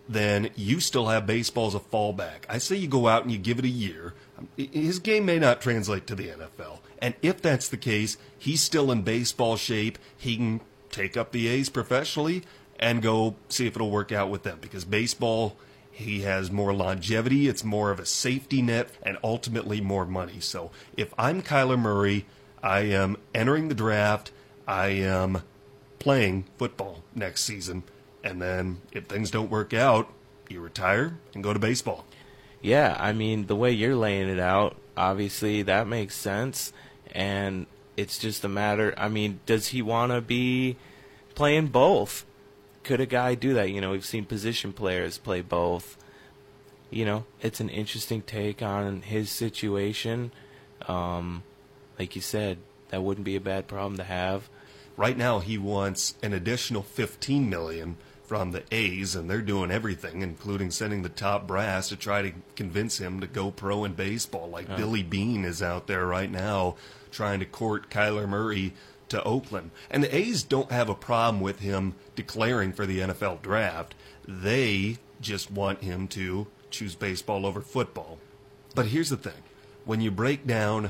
then 0.07 0.49
you 0.55 0.79
still 0.79 1.07
have 1.07 1.25
baseball 1.25 1.67
as 1.67 1.75
a 1.75 1.79
fallback. 1.79 2.43
I 2.49 2.57
say 2.57 2.75
you 2.75 2.87
go 2.87 3.07
out 3.07 3.23
and 3.23 3.31
you 3.31 3.37
give 3.37 3.59
it 3.59 3.65
a 3.65 3.69
year. 3.69 4.13
His 4.57 4.99
game 4.99 5.25
may 5.25 5.39
not 5.39 5.61
translate 5.61 6.07
to 6.07 6.15
the 6.15 6.27
NFL. 6.27 6.79
And 6.99 7.15
if 7.21 7.41
that's 7.41 7.67
the 7.67 7.77
case, 7.77 8.17
he's 8.37 8.61
still 8.61 8.91
in 8.91 9.01
baseball 9.01 9.55
shape. 9.57 9.97
He 10.17 10.35
can 10.37 10.61
take 10.89 11.17
up 11.17 11.31
the 11.31 11.47
A's 11.47 11.69
professionally 11.69 12.43
and 12.79 13.01
go 13.01 13.35
see 13.49 13.67
if 13.67 13.75
it'll 13.75 13.91
work 13.91 14.11
out 14.11 14.29
with 14.29 14.43
them 14.43 14.57
because 14.61 14.85
baseball 14.85 15.57
he 15.93 16.21
has 16.21 16.51
more 16.51 16.73
longevity, 16.73 17.47
it's 17.47 17.63
more 17.63 17.91
of 17.91 17.99
a 17.99 18.05
safety 18.05 18.61
net 18.63 18.89
and 19.03 19.17
ultimately 19.23 19.79
more 19.79 20.05
money. 20.05 20.39
So, 20.39 20.71
if 20.97 21.13
I'm 21.19 21.43
Kyler 21.43 21.79
Murray, 21.79 22.25
I 22.63 22.79
am 22.81 23.17
entering 23.33 23.67
the 23.67 23.75
draft, 23.75 24.31
I 24.67 24.87
am 24.87 25.43
playing 25.99 26.45
football 26.57 27.03
next 27.13 27.45
season, 27.45 27.83
and 28.23 28.41
then 28.41 28.81
if 28.91 29.05
things 29.05 29.31
don't 29.31 29.49
work 29.49 29.73
out, 29.73 30.11
you 30.49 30.61
retire 30.61 31.17
and 31.33 31.43
go 31.43 31.53
to 31.53 31.59
baseball. 31.59 32.05
Yeah, 32.61 32.95
I 32.99 33.11
mean, 33.11 33.47
the 33.47 33.55
way 33.55 33.71
you're 33.71 33.95
laying 33.95 34.29
it 34.29 34.39
out, 34.39 34.77
obviously 34.95 35.63
that 35.63 35.87
makes 35.87 36.15
sense. 36.15 36.71
And 37.11 37.67
it's 37.97 38.17
just 38.17 38.43
a 38.43 38.49
matter, 38.49 38.93
I 38.97 39.09
mean, 39.09 39.41
does 39.45 39.67
he 39.67 39.81
want 39.81 40.11
to 40.11 40.21
be 40.21 40.77
playing 41.35 41.67
both? 41.67 42.25
Could 42.83 43.01
a 43.01 43.05
guy 43.05 43.35
do 43.35 43.53
that? 43.53 43.69
You 43.69 43.81
know, 43.81 43.91
we've 43.91 44.05
seen 44.05 44.25
position 44.25 44.73
players 44.73 45.17
play 45.17 45.41
both. 45.41 45.97
You 46.89 47.05
know, 47.05 47.25
it's 47.41 47.59
an 47.59 47.69
interesting 47.69 48.21
take 48.21 48.61
on 48.61 49.01
his 49.01 49.29
situation. 49.29 50.31
Um, 50.87 51.43
like 51.97 52.15
you 52.15 52.21
said, 52.21 52.57
that 52.89 53.03
wouldn't 53.03 53.25
be 53.25 53.35
a 53.35 53.41
bad 53.41 53.67
problem 53.67 53.97
to 53.97 54.03
have. 54.03 54.49
Right 54.95 55.17
now, 55.17 55.39
he 55.39 55.57
wants 55.57 56.15
an 56.21 56.33
additional 56.33 56.83
15 56.83 57.49
million 57.49 57.97
from 58.33 58.51
the 58.51 58.63
A's, 58.71 59.13
and 59.13 59.29
they're 59.29 59.43
doing 59.43 59.69
everything, 59.69 60.23
including 60.23 60.71
sending 60.71 61.03
the 61.03 61.09
top 61.09 61.45
brass 61.45 61.89
to 61.89 61.95
try 61.95 62.23
to 62.23 62.31
convince 62.55 62.97
him 62.97 63.19
to 63.19 63.27
go 63.27 63.51
pro 63.51 63.83
in 63.83 63.93
baseball. 63.93 64.49
Like 64.49 64.67
Oh. 64.71 64.75
Billy 64.75 65.03
Beane 65.03 65.45
is 65.45 65.61
out 65.61 65.85
there 65.85 66.07
right 66.07 66.31
now 66.31 66.75
trying 67.11 67.39
to 67.41 67.45
court 67.45 67.91
Kyler 67.91 68.27
Murray 68.27 68.73
to 69.09 69.21
Oakland. 69.21 69.69
And 69.91 70.03
the 70.03 70.15
A's 70.15 70.41
don't 70.41 70.71
have 70.71 70.89
a 70.89 70.95
problem 70.95 71.41
with 71.41 71.59
him 71.59 71.93
declaring 72.15 72.73
for 72.73 72.87
the 72.87 73.01
NFL 73.01 73.43
draft. 73.43 73.93
They 74.27 74.97
just 75.21 75.51
want 75.51 75.83
him 75.83 76.07
to 76.07 76.47
choose 76.71 76.95
baseball 76.95 77.45
over 77.45 77.61
football. 77.61 78.17
But 78.73 78.87
here's 78.87 79.09
the 79.11 79.17
thing 79.17 79.43
when 79.85 80.01
you 80.01 80.09
break 80.09 80.47
down 80.47 80.89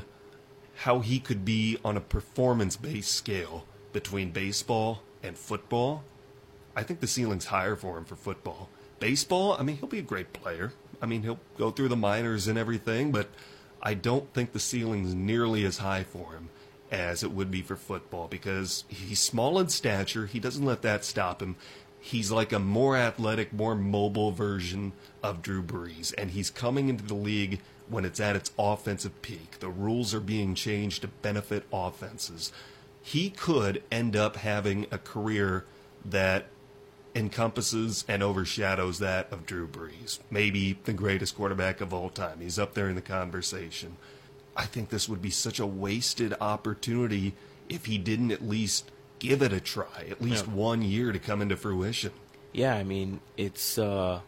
how 0.76 1.00
he 1.00 1.20
could 1.20 1.44
be 1.44 1.76
on 1.84 1.98
a 1.98 2.00
performance 2.00 2.78
based 2.78 3.12
scale 3.12 3.66
between 3.92 4.30
baseball 4.30 5.02
and 5.22 5.36
football, 5.36 6.04
I 6.76 6.82
think 6.82 7.00
the 7.00 7.06
ceiling's 7.06 7.46
higher 7.46 7.76
for 7.76 7.98
him 7.98 8.04
for 8.04 8.16
football. 8.16 8.68
Baseball, 9.00 9.56
I 9.58 9.62
mean, 9.62 9.76
he'll 9.76 9.88
be 9.88 9.98
a 9.98 10.02
great 10.02 10.32
player. 10.32 10.72
I 11.00 11.06
mean, 11.06 11.22
he'll 11.22 11.40
go 11.58 11.70
through 11.70 11.88
the 11.88 11.96
minors 11.96 12.46
and 12.46 12.58
everything, 12.58 13.12
but 13.12 13.28
I 13.82 13.94
don't 13.94 14.32
think 14.32 14.52
the 14.52 14.60
ceiling's 14.60 15.14
nearly 15.14 15.64
as 15.64 15.78
high 15.78 16.04
for 16.04 16.32
him 16.32 16.48
as 16.90 17.22
it 17.22 17.32
would 17.32 17.50
be 17.50 17.60
for 17.62 17.76
football 17.76 18.28
because 18.28 18.84
he's 18.88 19.20
small 19.20 19.58
in 19.58 19.68
stature. 19.68 20.26
He 20.26 20.38
doesn't 20.38 20.64
let 20.64 20.82
that 20.82 21.04
stop 21.04 21.42
him. 21.42 21.56
He's 22.00 22.30
like 22.30 22.52
a 22.52 22.58
more 22.58 22.96
athletic, 22.96 23.52
more 23.52 23.74
mobile 23.74 24.30
version 24.30 24.92
of 25.22 25.42
Drew 25.42 25.62
Brees, 25.62 26.12
and 26.16 26.30
he's 26.30 26.50
coming 26.50 26.88
into 26.88 27.04
the 27.04 27.14
league 27.14 27.60
when 27.88 28.04
it's 28.04 28.20
at 28.20 28.36
its 28.36 28.52
offensive 28.58 29.22
peak. 29.22 29.58
The 29.60 29.68
rules 29.68 30.14
are 30.14 30.20
being 30.20 30.54
changed 30.54 31.02
to 31.02 31.08
benefit 31.08 31.64
offenses. 31.72 32.52
He 33.02 33.30
could 33.30 33.82
end 33.90 34.16
up 34.16 34.36
having 34.36 34.86
a 34.90 34.98
career 34.98 35.64
that 36.04 36.46
encompasses 37.14 38.04
and 38.08 38.22
overshadows 38.22 38.98
that 38.98 39.32
of 39.32 39.46
Drew 39.46 39.66
Brees. 39.68 40.18
Maybe 40.30 40.78
the 40.84 40.92
greatest 40.92 41.36
quarterback 41.36 41.80
of 41.80 41.92
all 41.94 42.10
time. 42.10 42.40
He's 42.40 42.58
up 42.58 42.74
there 42.74 42.88
in 42.88 42.94
the 42.96 43.02
conversation. 43.02 43.96
I 44.56 44.66
think 44.66 44.88
this 44.90 45.08
would 45.08 45.22
be 45.22 45.30
such 45.30 45.58
a 45.60 45.66
wasted 45.66 46.34
opportunity 46.40 47.34
if 47.68 47.86
he 47.86 47.98
didn't 47.98 48.30
at 48.30 48.42
least 48.42 48.90
give 49.18 49.42
it 49.42 49.52
a 49.52 49.60
try, 49.60 50.06
at 50.10 50.20
least 50.20 50.46
Yeah. 50.46 50.52
one 50.52 50.82
year 50.82 51.12
to 51.12 51.18
come 51.18 51.40
into 51.40 51.56
fruition. 51.56 52.12
Yeah, 52.52 52.74
I 52.74 52.84
mean, 52.84 53.20
it's 53.36 53.78
uh, 53.78 54.20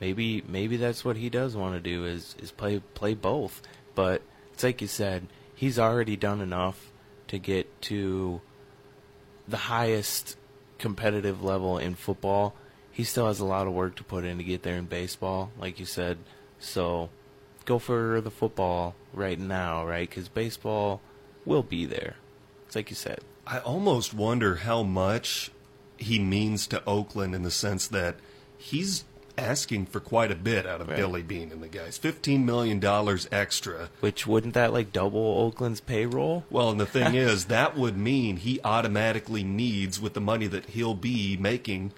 maybe 0.00 0.42
maybe 0.48 0.76
that's 0.76 1.04
what 1.04 1.16
he 1.16 1.28
does 1.28 1.54
want 1.56 1.74
to 1.74 1.80
do 1.80 2.06
is 2.06 2.34
is 2.38 2.50
play 2.50 2.80
play 2.94 3.14
both. 3.14 3.60
But 3.94 4.22
it's 4.52 4.62
like 4.64 4.80
you 4.80 4.86
said, 4.88 5.26
he's 5.54 5.78
already 5.78 6.16
done 6.16 6.40
enough 6.40 6.90
to 7.28 7.38
get 7.38 7.80
to 7.82 8.40
the 9.46 9.56
highest 9.56 10.36
competitive 10.78 11.42
level 11.42 11.78
in 11.78 11.94
football. 11.94 12.54
He 12.90 13.04
still 13.04 13.26
has 13.26 13.40
a 13.40 13.44
lot 13.44 13.66
of 13.66 13.72
work 13.72 13.96
to 13.96 14.04
put 14.04 14.24
in 14.24 14.38
to 14.38 14.44
get 14.44 14.62
there 14.62 14.76
in 14.76 14.86
baseball, 14.86 15.50
like 15.58 15.78
you 15.78 15.86
said. 15.86 16.18
So 16.58 17.10
go 17.64 17.78
for 17.78 18.20
the 18.20 18.30
football 18.30 18.94
right 19.12 19.38
now, 19.38 19.86
right? 19.86 20.08
Because 20.08 20.28
baseball 20.28 21.00
will 21.44 21.62
be 21.62 21.86
there. 21.86 22.16
It's 22.66 22.76
like 22.76 22.90
you 22.90 22.96
said. 22.96 23.20
I 23.46 23.58
almost 23.58 24.14
wonder 24.14 24.56
how 24.56 24.82
much 24.82 25.50
he 25.96 26.18
means 26.18 26.66
to 26.68 26.82
Oakland 26.86 27.34
in 27.34 27.42
the 27.42 27.50
sense 27.50 27.86
that 27.88 28.16
he's 28.56 29.04
asking 29.36 29.86
for 29.86 30.00
quite 30.00 30.30
a 30.30 30.36
bit 30.36 30.66
out 30.66 30.80
of 30.80 30.88
Right. 30.88 30.96
Billy 30.96 31.22
Beane 31.22 31.50
and 31.50 31.62
the 31.62 31.68
guys. 31.68 31.98
$15 31.98 32.44
million 32.44 32.82
extra. 33.32 33.88
Which 34.00 34.26
wouldn't 34.26 34.54
that 34.54 34.72
like 34.72 34.92
double 34.92 35.38
Oakland's 35.38 35.80
payroll? 35.80 36.44
Well, 36.50 36.70
and 36.70 36.80
the 36.80 36.86
thing 36.86 37.14
is, 37.14 37.46
that 37.46 37.76
would 37.76 37.96
mean 37.96 38.36
he 38.38 38.60
automatically 38.64 39.42
needs, 39.42 40.00
with 40.00 40.14
the 40.14 40.20
money 40.20 40.46
that 40.46 40.66
he'll 40.66 40.94
be 40.94 41.36
making, 41.36 41.92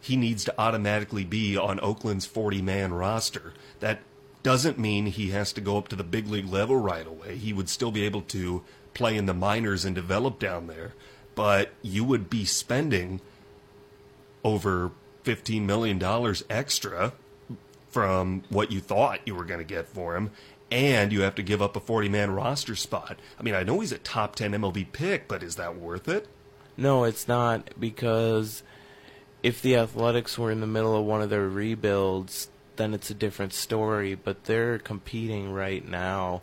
he 0.00 0.16
needs 0.16 0.44
to 0.44 0.54
automatically 0.60 1.24
be 1.24 1.56
on 1.56 1.80
Oakland's 1.80 2.26
40 2.26 2.60
man 2.62 2.92
roster. 2.92 3.54
That 3.80 4.00
doesn't 4.42 4.78
mean 4.78 5.06
he 5.06 5.30
has 5.30 5.52
to 5.52 5.60
go 5.60 5.78
up 5.78 5.88
to 5.88 5.96
the 5.96 6.02
big 6.04 6.26
league 6.28 6.48
level 6.52 6.76
right 6.76 7.06
away. 7.06 7.36
He 7.36 7.52
would 7.52 7.68
still 7.68 7.92
be 7.92 8.04
able 8.04 8.22
to 8.22 8.64
play 8.94 9.16
in 9.16 9.26
the 9.26 9.34
minors 9.34 9.84
and 9.84 9.94
develop 9.94 10.38
down 10.38 10.66
there. 10.66 10.92
But 11.34 11.70
you 11.80 12.04
would 12.04 12.28
be 12.28 12.44
spending 12.44 13.20
over 14.44 14.90
$15 15.24 15.62
million 15.62 16.02
extra 16.50 17.12
from 17.90 18.42
what 18.48 18.72
you 18.72 18.80
thought 18.80 19.20
you 19.26 19.34
were 19.34 19.44
going 19.44 19.60
to 19.60 19.64
get 19.64 19.86
for 19.86 20.16
him, 20.16 20.30
and 20.70 21.12
you 21.12 21.20
have 21.20 21.34
to 21.34 21.42
give 21.42 21.60
up 21.60 21.76
a 21.76 21.80
40 21.80 22.08
man 22.08 22.30
roster 22.30 22.74
spot. 22.74 23.18
I 23.38 23.42
mean, 23.42 23.54
I 23.54 23.62
know 23.62 23.80
he's 23.80 23.92
a 23.92 23.98
top 23.98 24.34
10 24.34 24.52
MLB 24.52 24.90
pick, 24.92 25.28
but 25.28 25.42
is 25.42 25.56
that 25.56 25.76
worth 25.76 26.08
it? 26.08 26.26
No, 26.76 27.04
it's 27.04 27.28
not 27.28 27.68
because 27.78 28.62
if 29.42 29.60
the 29.60 29.76
Athletics 29.76 30.38
were 30.38 30.50
in 30.50 30.60
the 30.60 30.66
middle 30.66 30.96
of 30.96 31.04
one 31.04 31.20
of 31.20 31.28
their 31.28 31.48
rebuilds, 31.48 32.48
then 32.76 32.94
it's 32.94 33.10
a 33.10 33.14
different 33.14 33.52
story. 33.52 34.14
But 34.14 34.44
they're 34.44 34.78
competing 34.78 35.52
right 35.52 35.86
now, 35.86 36.40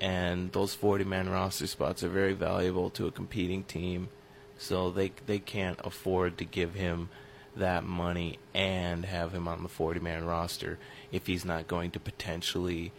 and 0.00 0.50
those 0.52 0.74
40-man 0.74 1.28
roster 1.28 1.66
spots 1.66 2.02
are 2.02 2.08
very 2.08 2.32
valuable 2.32 2.88
to 2.90 3.06
a 3.06 3.12
competing 3.12 3.64
team. 3.64 4.08
So 4.56 4.90
they 4.90 5.12
they 5.26 5.38
can't 5.38 5.78
afford 5.84 6.38
to 6.38 6.46
give 6.46 6.72
him 6.72 7.10
that 7.56 7.84
money 7.84 8.38
and 8.54 9.04
have 9.04 9.32
him 9.32 9.48
on 9.48 9.62
the 9.62 9.68
40-man 9.68 10.24
roster 10.24 10.78
if 11.12 11.26
he's 11.26 11.44
not 11.44 11.66
going 11.66 11.90
to 11.92 12.00
potentially 12.00 12.92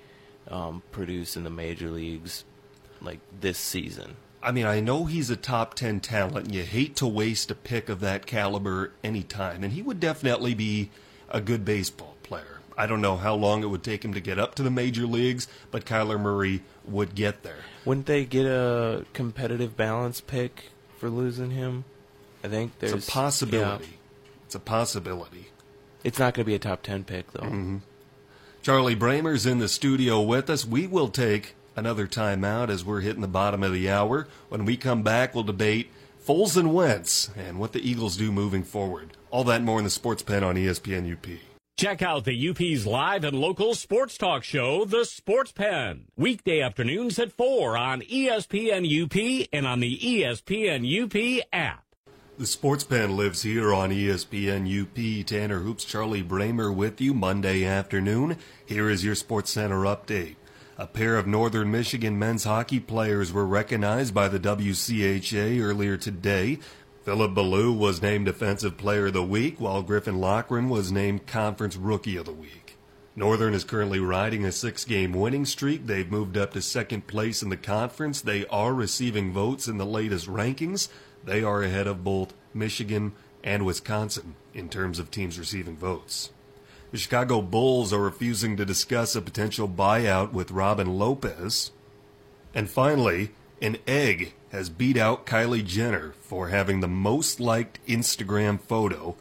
um, 0.50 0.82
produce 0.91 1.36
in 1.38 1.43
the 1.43 1.50
major 1.50 1.89
leagues 1.89 2.43
like 3.02 3.20
this 3.39 3.58
season. 3.58 4.15
I 4.41 4.52
mean, 4.52 4.65
I 4.65 4.80
know 4.80 5.06
he's 5.06 5.30
a 5.30 5.36
top 5.36 5.74
10 5.74 6.00
talent, 6.00 6.46
and 6.48 6.56
you 6.56 6.63
hate 6.63 6.96
to 6.98 7.08
waste 7.08 7.52
a 7.52 7.56
pick 7.56 7.89
of 7.89 8.00
that 8.02 8.26
caliber 8.26 8.91
anytime, 9.04 9.63
and 9.63 9.74
he 9.74 9.82
would 9.82 10.00
definitely 10.00 10.54
be 10.54 10.89
a 11.30 11.41
good 11.41 11.65
baseball 11.65 12.15
player. 12.24 12.60
I 12.78 12.86
don't 12.86 13.02
know 13.02 13.17
how 13.17 13.34
long 13.36 13.63
it 13.63 13.67
would 13.67 13.84
take 13.84 14.06
him 14.06 14.13
to 14.13 14.20
get 14.22 14.38
up 14.38 14.54
to 14.56 14.63
the 14.63 14.70
major 14.70 15.06
leagues, 15.08 15.48
but 15.72 15.86
Kyler 15.86 16.20
Murray 16.20 16.62
would 16.86 17.15
get 17.15 17.41
there. 17.43 17.58
Wouldn't 17.86 18.06
they 18.06 18.24
get 18.26 18.46
a 18.46 19.06
competitive 19.13 19.76
balance 19.76 20.22
pick 20.22 20.65
for 21.00 21.10
losing 21.10 21.52
him? 21.52 21.86
I 22.43 22.48
think 22.48 22.78
there's 22.80 22.93
It's 22.93 23.08
a 23.08 23.12
possibility. 23.12 23.86
yeah. 23.86 23.96
It's 24.47 24.55
a 24.55 24.60
possibility. 24.62 25.49
It's 26.05 26.19
not 26.19 26.33
going 26.33 26.45
to 26.45 26.49
be 26.49 26.55
a 26.55 26.60
top 26.60 26.81
ten 26.81 27.03
pick 27.03 27.33
though. 27.33 27.41
Mm-hmm. 27.41 27.77
Charlie 28.62 28.95
Bramer's 28.95 29.45
in 29.45 29.60
the 29.60 29.67
studio 29.67 30.21
with 30.21 30.49
us. 30.49 30.65
We 30.65 30.88
will 30.88 31.10
take 31.10 31.55
another 31.75 32.07
time 32.07 32.45
out 32.45 32.69
as 32.69 32.86
we're 32.86 33.01
hitting 33.01 33.21
the 33.21 33.27
bottom 33.27 33.62
of 33.62 33.73
the 33.73 33.89
hour. 33.89 34.29
When 34.47 34.63
we 34.63 34.77
come 34.77 35.03
back, 35.03 35.36
we'll 35.36 35.43
debate 35.43 35.91
Foles 36.25 36.55
and 36.55 36.73
Wentz 36.73 37.29
and 37.36 37.60
what 37.60 37.73
the 37.73 37.86
Eagles 37.86 38.15
do 38.15 38.31
moving 38.31 38.63
forward. 38.63 39.17
All 39.31 39.43
that 39.43 39.57
and 39.57 39.65
more 39.65 39.79
in 39.79 39.83
the 39.83 39.89
Sports 39.89 40.23
Pen 40.23 40.45
on 40.45 40.55
ESPN 40.55 41.12
UP. 41.12 41.27
Check 41.75 42.01
out 42.01 42.23
the 42.23 42.49
UP's 42.49 42.88
live 42.88 43.25
and 43.25 43.38
local 43.38 43.75
sports 43.75 44.17
talk 44.17 44.45
show, 44.45 44.86
The 44.86 45.03
Sports 45.03 45.51
Pen. 45.51 46.05
Weekday 46.15 46.62
afternoons 46.62 47.19
at 47.19 47.33
4 47.33 47.75
on 47.75 47.99
ESPN 47.99 48.86
UP 48.88 49.47
and 49.51 49.67
on 49.67 49.81
the 49.81 49.99
ESPN 49.99 50.86
UP 51.03 51.45
app. 51.51 51.83
The 52.38 52.45
Sports 52.45 52.84
Pen 52.84 53.17
lives 53.17 53.41
here 53.41 53.73
on 53.73 53.89
ESPN 53.89 54.69
UP. 54.69 55.26
Tanner 55.26 55.62
Hoops, 55.62 55.84
Charlie 55.84 56.21
Bramer 56.21 56.71
with 56.71 57.02
you 57.02 57.15
Monday 57.15 57.65
afternoon. 57.65 58.38
Here 58.63 58.91
is 58.91 59.04
your 59.04 59.15
Sports 59.15 59.50
Center 59.50 59.78
update. 59.78 60.36
A 60.78 60.86
pair 60.86 61.17
of 61.17 61.26
Northern 61.26 61.71
Michigan 61.71 62.19
men's 62.19 62.43
hockey 62.43 62.80
players 62.80 63.34
were 63.34 63.47
recognized 63.47 64.13
by 64.13 64.28
the 64.28 64.39
WCHA 64.39 65.60
earlier 65.60 65.97
today. 65.97 66.60
Philip 67.02 67.34
Beaulieu 67.34 67.71
was 67.71 68.04
named 68.04 68.28
Defensive 68.28 68.78
Player 68.78 69.08
of 69.08 69.13
the 69.13 69.23
Week, 69.23 69.60
while 69.60 69.82
Griffin 69.82 70.19
Loughran 70.19 70.69
was 70.69 70.91
named 70.91 71.26
Conference 71.26 71.76
Rookie 71.76 72.17
of 72.17 72.26
the 72.26 72.34
Week. 72.34 72.78
Northern 73.15 73.56
is 73.56 73.63
currently 73.63 74.00
riding 74.00 74.45
a 74.45 74.52
six 74.52 74.86
game 74.86 75.12
winning 75.12 75.43
streak. 75.43 75.88
They've 75.88 76.12
moved 76.12 76.38
up 76.38 76.54
to 76.54 76.62
second 76.62 77.08
place 77.08 77.41
in 77.41 77.50
the 77.50 77.58
conference. 77.58 78.21
They 78.21 78.45
are 78.45 78.76
receiving 78.76 79.34
votes 79.34 79.67
in 79.67 79.80
the 79.80 79.88
latest 79.88 80.28
rankings. 80.28 80.89
They 81.28 81.44
are 81.44 81.62
ahead 81.62 81.88
of 81.88 82.06
both 82.06 82.34
Michigan 82.54 83.12
and 83.44 83.66
Wisconsin 83.66 84.36
in 84.54 84.70
terms 84.70 84.98
of 84.98 85.12
teams 85.12 85.38
receiving 85.38 85.76
votes. 85.76 86.32
The 86.92 86.98
Chicago 86.98 87.42
Bulls 87.42 87.92
are 87.92 88.00
refusing 88.00 88.56
to 88.56 88.66
discuss 88.66 89.13
a 89.13 89.22
potential 89.22 89.68
buyout 89.68 90.32
with 90.32 90.52
Robin 90.52 90.98
Lopez. 90.98 91.72
And 92.56 92.70
finally, 92.70 93.32
an 93.62 93.78
egg 93.86 94.36
has 94.54 94.70
beat 94.70 94.96
out 94.96 95.26
Kylie 95.26 95.66
Jenner 95.66 96.13
for 96.22 96.48
having 96.48 96.80
the 96.80 96.88
most 96.88 97.42
liked 97.42 97.86
Instagram 97.86 98.58
photo 98.58 99.18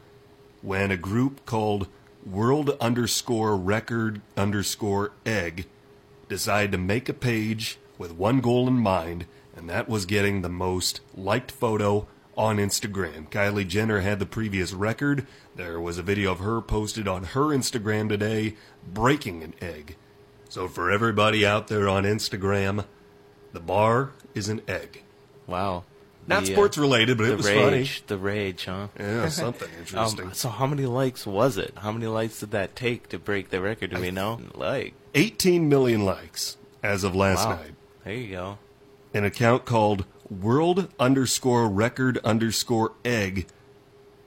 when 0.63 0.93
a 0.93 0.97
group 0.97 1.45
called 1.45 1.89
world 2.25 2.71
underscore 2.81 3.57
record 3.57 4.21
underscore 4.37 5.11
egg 5.27 5.67
decided 6.29 6.71
to 6.71 6.79
make 6.79 7.09
a 7.09 7.13
page 7.13 7.79
with 7.99 8.13
one 8.13 8.41
goal 8.41 8.69
in 8.69 8.75
mind, 8.75 9.27
and 9.57 9.69
that 9.71 9.89
was 9.89 10.05
getting 10.05 10.43
the 10.43 10.49
most 10.49 11.01
liked 11.15 11.51
photo 11.51 12.07
on 12.37 12.59
Instagram. 12.59 13.29
Kylie 13.31 13.67
Jenner 13.67 14.01
had 14.01 14.19
the 14.19 14.27
previous 14.27 14.73
record. 14.73 15.27
There 15.55 15.81
was 15.81 15.99
a 15.99 16.03
video 16.03 16.33
of 16.33 16.41
her 16.41 16.61
posted 16.61 17.09
on 17.09 17.25
her 17.25 17.47
Instagram 17.47 18.09
today 18.09 18.57
breaking 18.87 19.43
an 19.43 19.55
egg. 19.61 19.97
So 20.49 20.69
for 20.69 20.91
everybody 20.91 21.47
out 21.47 21.69
there 21.69 21.89
on 21.89 22.05
Instagram, 22.05 22.85
the 23.53 23.61
bar 23.61 24.11
is 24.35 24.49
an 24.49 24.61
egg. 24.69 25.03
Wow. 25.47 25.85
Not 26.27 26.45
The, 26.45 26.53
uh, 26.53 26.57
sports 26.57 26.77
related, 26.77 27.19
but 27.19 27.29
it 27.29 27.37
was 27.37 27.47
rage, 27.47 28.03
the 28.07 28.19
rage, 28.19 28.65
huh? 28.65 28.89
Yeah, 28.99 29.29
something 29.31 29.69
interesting. 29.79 30.27
Um, 30.27 30.35
so 30.35 30.49
how 30.49 30.67
many 30.67 30.85
likes 30.85 31.27
was 31.27 31.57
it? 31.57 31.73
How 31.77 31.93
many 31.93 32.07
likes 32.07 32.41
did 32.41 32.51
that 32.51 32.75
take 32.75 33.09
to 33.11 33.19
break 33.19 33.51
the 33.51 33.61
record? 33.61 33.91
Do 33.91 34.01
we 34.01 34.11
know? 34.11 34.41
Like, 34.55 34.95
18 35.15 35.69
million 35.69 36.05
likes 36.05 36.57
as 36.83 37.05
of 37.05 37.15
last 37.15 37.47
wow. 37.47 37.57
night. 37.57 37.75
There 38.05 38.15
you 38.15 38.31
go. 38.33 38.59
An 39.17 39.25
account 39.25 39.65
called 39.65 40.05
world 40.29 40.93
underscore 41.01 41.71
record 41.71 42.19
underscore 42.23 42.93
egg, 43.03 43.47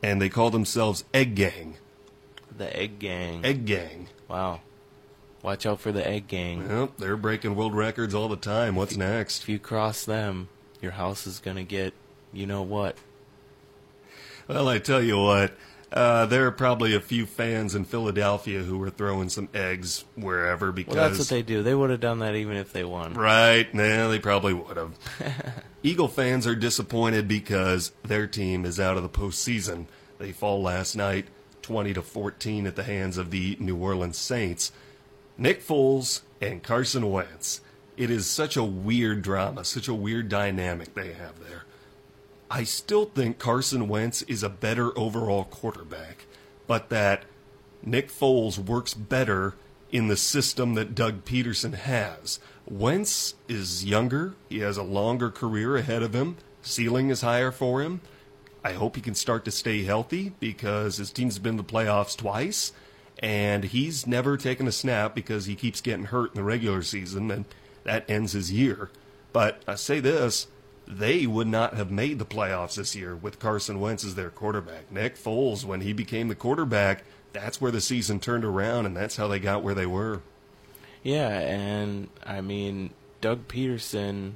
and 0.01 0.19
they 0.19 0.29
call 0.29 0.49
themselves 0.49 1.03
Egg 1.13 1.35
Gang. 1.35 1.77
The 2.57 2.75
Egg 2.75 2.97
Gang. 2.97 3.45
Egg 3.45 3.65
Gang. 3.65 4.09
Wow. 4.27 4.61
Watch 5.43 5.67
out 5.67 5.79
for 5.79 5.91
the 5.91 6.07
Egg 6.07 6.27
Gang. 6.27 6.67
Well, 6.67 6.91
they're 6.97 7.17
breaking 7.17 7.55
world 7.55 7.75
records 7.75 8.15
all 8.15 8.29
the 8.29 8.35
time. 8.35 8.73
What's 8.73 8.97
next? 8.97 9.43
If 9.43 9.49
you 9.49 9.59
cross 9.59 10.05
them, 10.05 10.49
your 10.81 10.93
house 10.93 11.27
is 11.27 11.37
gonna 11.37 11.63
get, 11.63 11.93
you 12.33 12.47
know 12.47 12.63
what? 12.63 12.97
Well, 14.47 14.67
I 14.67 14.79
tell 14.79 15.03
you 15.03 15.19
what, 15.19 15.53
uh, 15.91 16.25
there 16.27 16.45
are 16.45 16.51
probably 16.51 16.93
a 16.93 16.99
few 16.99 17.25
fans 17.25 17.73
in 17.73 17.83
Philadelphia 17.83 18.59
who 18.59 18.77
were 18.77 18.89
throwing 18.89 19.29
some 19.29 19.49
eggs 19.53 20.05
wherever 20.15 20.71
because 20.71 20.95
Well, 20.95 21.07
that's 21.07 21.19
what 21.19 21.29
they 21.29 21.41
do. 21.41 21.63
They 21.63 21.73
would 21.73 21.89
have 21.89 21.99
done 21.99 22.19
that 22.19 22.35
even 22.35 22.57
if 22.57 22.71
they 22.71 22.83
won. 22.83 23.15
Right. 23.15 23.73
Nah, 23.73 24.07
they 24.07 24.19
probably 24.19 24.53
would 24.53 24.77
have. 24.77 24.93
Eagle 25.83 26.07
fans 26.07 26.45
are 26.45 26.55
disappointed 26.55 27.27
because 27.27 27.91
their 28.03 28.27
team 28.27 28.65
is 28.65 28.79
out 28.79 28.97
of 28.97 29.03
the 29.03 29.09
postseason. 29.09 29.85
They 30.19 30.31
fall 30.31 30.61
last 30.61 30.95
night 30.95 31.27
20 31.63 31.93
to 31.93 32.01
14 32.01 32.67
at 32.67 32.75
the 32.75 32.83
hands 32.83 33.17
of 33.17 33.31
the 33.31 33.57
New 33.59 33.77
Orleans 33.77 34.17
Saints. 34.17 34.71
Nick 35.37 35.63
Foles 35.63 36.21
and 36.41 36.61
Carson 36.61 37.09
Wentz. 37.09 37.61
It 37.97 38.09
is 38.11 38.27
such 38.27 38.55
a 38.57 38.63
weird 38.63 39.21
drama, 39.21 39.65
such 39.65 39.87
a 39.87 39.93
weird 39.93 40.29
dynamic 40.29 40.93
they 40.93 41.13
have 41.13 41.39
there. 41.39 41.58
I 42.51 42.63
still 42.63 43.05
think 43.05 43.37
Carson 43.37 43.87
Wentz 43.87 44.23
is 44.23 44.41
a 44.41 44.49
better 44.49 44.97
overall 44.97 45.43
quarterback, 45.43 46.25
but 46.65 46.89
that 46.89 47.25
Nick 47.83 48.09
Foles 48.09 48.57
works 48.57 48.95
better 48.95 49.53
in 49.91 50.07
the 50.07 50.17
system 50.17 50.73
that 50.73 50.95
Doug 50.95 51.25
Pederson 51.25 51.75
has. 51.75 52.39
Wentz 52.67 53.35
is 53.47 53.85
younger, 53.85 54.33
he 54.49 54.59
has 54.59 54.77
a 54.77 54.83
longer 54.83 55.29
career 55.29 55.77
ahead 55.77 56.01
of 56.01 56.15
him, 56.15 56.37
ceiling 56.61 57.09
is 57.09 57.21
higher 57.21 57.51
for 57.51 57.81
him. 57.81 58.01
I 58.63 58.73
hope 58.73 58.95
he 58.95 59.01
can 59.01 59.15
start 59.15 59.45
to 59.45 59.51
stay 59.51 59.83
healthy 59.83 60.33
because 60.39 60.97
his 60.97 61.11
team's 61.11 61.39
been 61.39 61.57
to 61.57 61.63
the 61.63 61.71
playoffs 61.71 62.17
twice, 62.17 62.71
and 63.19 63.63
he's 63.63 64.07
never 64.07 64.37
taken 64.37 64.67
a 64.67 64.71
snap 64.71 65.13
because 65.13 65.45
he 65.45 65.55
keeps 65.55 65.81
getting 65.81 66.05
hurt 66.05 66.31
in 66.31 66.37
the 66.37 66.43
regular 66.43 66.81
season, 66.81 67.29
and 67.29 67.45
that 67.83 68.09
ends 68.09 68.33
his 68.33 68.51
year. 68.51 68.89
But 69.31 69.61
I 69.67 69.75
say 69.75 69.99
this 69.99 70.47
they 70.89 71.27
would 71.27 71.47
not 71.47 71.75
have 71.75 71.91
made 71.91 72.17
the 72.17 72.25
playoffs 72.25 72.75
this 72.75 72.95
year 72.95 73.15
with 73.15 73.39
Carson 73.39 73.79
Wentz 73.79 74.03
as 74.03 74.15
their 74.15 74.31
quarterback. 74.31 74.91
Nick 74.91 75.15
Foles, 75.15 75.63
when 75.63 75.81
he 75.81 75.93
became 75.93 76.27
the 76.27 76.35
quarterback, 76.35 77.03
that's 77.31 77.61
where 77.61 77.71
the 77.71 77.79
season 77.79 78.19
turned 78.19 78.43
around, 78.43 78.87
and 78.87 78.97
that's 78.97 79.15
how 79.15 79.27
they 79.27 79.39
got 79.39 79.61
where 79.61 79.75
they 79.75 79.85
were. 79.85 80.21
Yeah, 81.03 81.29
and 81.29 82.09
I 82.25 82.41
mean, 82.41 82.89
Doug 83.21 83.47
Pederson 83.47 84.33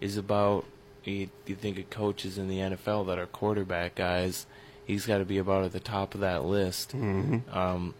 is 0.00 0.16
about. 0.16 0.64
You, 1.04 1.30
you 1.46 1.54
think 1.54 1.78
of 1.78 1.88
coaches 1.88 2.36
in 2.36 2.48
the 2.48 2.58
NFL 2.58 3.06
that 3.06 3.18
are 3.18 3.24
quarterback 3.24 3.94
guys, 3.94 4.46
he's 4.84 5.06
got 5.06 5.18
to 5.18 5.24
be 5.24 5.38
about 5.38 5.64
at 5.64 5.72
the 5.72 5.80
top 5.80 6.14
of 6.14 6.20
that 6.20 6.44
list. 6.44 6.94
Mm-hmm. 6.94 7.56
Um, 7.56 7.94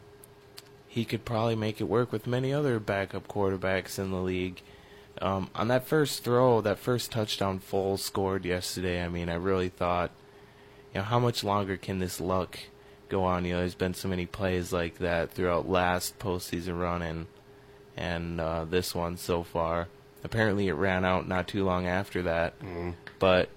he 0.87 1.07
could 1.07 1.25
probably 1.25 1.57
make 1.57 1.81
it 1.81 1.85
work 1.85 2.13
with 2.13 2.27
many 2.27 2.53
other 2.53 2.79
backup 2.79 3.27
quarterbacks 3.27 3.99
in 3.99 4.11
the 4.11 4.21
league. 4.21 4.61
Um, 5.21 5.51
on 5.55 5.69
that 5.69 5.87
first 5.87 6.25
throw, 6.25 6.61
that 6.63 6.79
first 6.79 7.13
touchdown 7.13 7.61
Foles 7.61 7.99
scored 7.99 8.45
yesterday, 8.45 9.05
I 9.05 9.09
mean, 9.09 9.29
I 9.29 9.35
really 9.35 9.69
thought, 9.69 10.11
you 10.95 11.01
know, 11.01 11.05
how 11.05 11.19
much 11.19 11.45
longer 11.45 11.77
can 11.77 11.99
this 11.99 12.21
luck 12.21 12.59
go 13.09 13.25
on? 13.25 13.45
You 13.45 13.53
know, 13.53 13.59
there's 13.59 13.75
been 13.75 13.95
so 13.95 14.09
many 14.09 14.25
plays 14.25 14.73
like 14.73 14.99
that 14.99 15.31
throughout 15.31 15.69
last 15.69 16.19
postseason 16.19 16.81
run 16.81 17.03
and 17.03 17.27
and 17.97 18.41
uh, 18.41 18.65
this 18.65 18.95
one 18.95 19.19
so 19.19 19.43
far. 19.43 19.89
Apparently, 20.25 20.69
it 20.69 20.73
ran 20.75 21.05
out 21.05 21.29
not 21.29 21.49
too 21.49 21.65
long 21.65 21.87
after 21.87 22.23
that. 22.23 22.55
But 23.19 23.51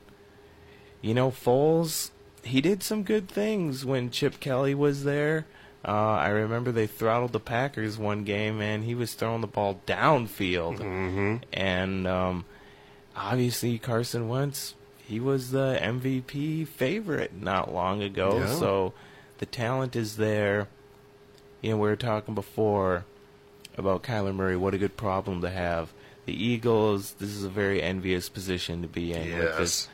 you 1.01 1.13
know, 1.13 1.31
Foles, 1.31 2.11
he 2.43 2.59
did 2.59 2.83
some 2.83 3.03
good 3.03 3.29
things 3.29 3.85
when 3.85 4.09
Chip 4.09 4.39
Kelly 4.41 4.75
was 4.75 5.03
there. 5.05 5.45
Uh, 5.85 5.91
I 5.91 6.29
remember 6.29 6.71
they 6.71 6.87
throttled 6.87 7.33
the 7.33 7.39
Packers 7.39 7.97
one 7.97 8.23
game, 8.23 8.61
and 8.61 8.83
he 8.83 8.95
was 8.95 9.13
throwing 9.13 9.41
the 9.41 9.47
ball 9.47 9.81
downfield. 9.85 10.79
Mm-hmm. 10.79 11.37
And 11.51 12.07
um, 12.07 12.45
obviously, 13.15 13.77
Carson 13.79 14.29
Wentz, 14.29 14.75
he 15.05 15.19
was 15.19 15.51
the 15.51 15.77
MVP 15.81 16.67
favorite 16.67 17.33
not 17.33 17.73
long 17.73 18.01
ago. 18.01 18.39
Yeah. 18.39 18.55
So 18.55 18.93
the 19.39 19.45
talent 19.45 19.95
is 19.95 20.15
there. 20.15 20.69
You 21.61 21.71
know, 21.71 21.77
we 21.77 21.89
were 21.89 21.95
talking 21.97 22.33
before 22.33 23.05
about 23.77 24.03
Kyler 24.03 24.33
Murray. 24.33 24.55
What 24.55 24.73
a 24.73 24.77
good 24.77 24.95
problem 24.95 25.41
to 25.41 25.49
have. 25.49 25.93
The 26.25 26.33
Eagles, 26.33 27.15
this 27.19 27.29
is 27.29 27.43
a 27.43 27.49
very 27.49 27.81
envious 27.81 28.29
position 28.29 28.81
to 28.81 28.87
be 28.87 29.11
in. 29.11 29.27
Yes. 29.27 29.89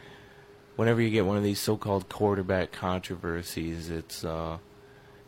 whenever 0.76 1.02
you 1.02 1.10
get 1.10 1.26
one 1.26 1.38
of 1.38 1.44
these 1.44 1.60
so-called 1.60 2.08
quarterback 2.10 2.72
controversies, 2.72 3.90
it's 3.90 4.24
uh, 4.24 4.60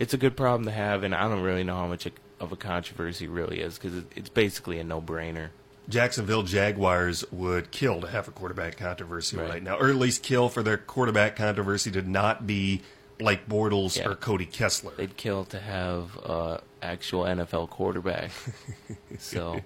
it's 0.01 0.13
a 0.13 0.17
good 0.17 0.35
problem 0.35 0.65
to 0.65 0.71
have, 0.71 1.03
and 1.03 1.13
I 1.13 1.27
don't 1.29 1.41
really 1.41 1.63
know 1.63 1.75
how 1.75 1.87
much 1.87 2.07
of 2.39 2.51
a 2.51 2.55
controversy 2.55 3.27
really 3.27 3.61
is 3.61 3.77
because 3.77 4.03
it's 4.15 4.29
basically 4.29 4.79
a 4.79 4.83
no-brainer. 4.83 5.49
Jacksonville 5.89 6.43
Jaguars 6.43 7.23
would 7.31 7.71
kill 7.71 8.01
to 8.01 8.07
have 8.07 8.27
a 8.27 8.31
quarterback 8.31 8.77
controversy 8.77 9.37
right, 9.37 9.49
Right. 9.49 9.63
now, 9.63 9.77
or 9.77 9.89
at 9.89 9.95
least 9.95 10.23
kill 10.23 10.49
for 10.49 10.63
their 10.63 10.77
quarterback 10.77 11.35
controversy 11.35 11.91
to 11.91 12.01
not 12.01 12.47
be 12.47 12.81
Blake 13.19 13.47
Bortles 13.47 13.97
Yeah. 13.97 14.07
or 14.09 14.15
Cody 14.15 14.45
Kessler. 14.45 14.93
They'd 14.97 15.17
kill 15.17 15.43
to 15.45 15.59
have 15.59 16.17
uh, 16.23 16.57
actual 16.81 17.23
NFL 17.25 17.69
quarterback. 17.69 18.31
so 19.19 19.59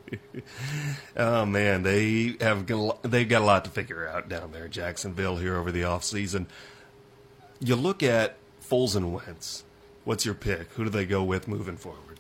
Oh 1.16 1.46
man, 1.46 1.84
they 1.84 2.36
have 2.42 2.66
they've 3.04 3.30
got 3.30 3.42
a 3.42 3.46
lot 3.46 3.64
to 3.66 3.72
figure 3.72 4.08
out 4.08 4.28
down 4.28 4.52
there 4.52 4.66
in 4.66 4.72
Jacksonville 4.72 5.38
here 5.38 5.56
over 5.56 5.72
the 5.72 5.84
offseason. 5.84 6.48
You 7.60 7.76
look 7.76 8.04
at 8.04 8.36
Foles 8.68 8.96
and 8.96 9.14
Wentz. 9.14 9.64
What's 10.06 10.26
your 10.26 10.36
pick? 10.36 10.72
Who 10.74 10.86
do 10.86 10.90
they 10.90 11.06
go 11.06 11.24
with 11.24 11.48
moving 11.48 11.78
forward? 11.78 12.20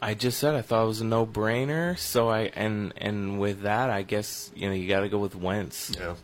I 0.00 0.14
just 0.14 0.38
said 0.38 0.54
I 0.54 0.62
thought 0.62 0.84
it 0.84 0.86
was 0.86 1.00
a 1.00 1.04
no-brainer. 1.04 1.98
So 1.98 2.28
I 2.28 2.52
and 2.54 2.94
and 2.96 3.38
with 3.38 3.62
that, 3.62 3.90
I 3.90 4.02
guess 4.02 4.50
you 4.54 4.68
know 4.68 4.74
you 4.74 4.88
got 4.88 5.00
to 5.00 5.08
go 5.08 5.18
with 5.18 5.34
Wentz. 5.34 5.92
Yeah. 5.98 6.14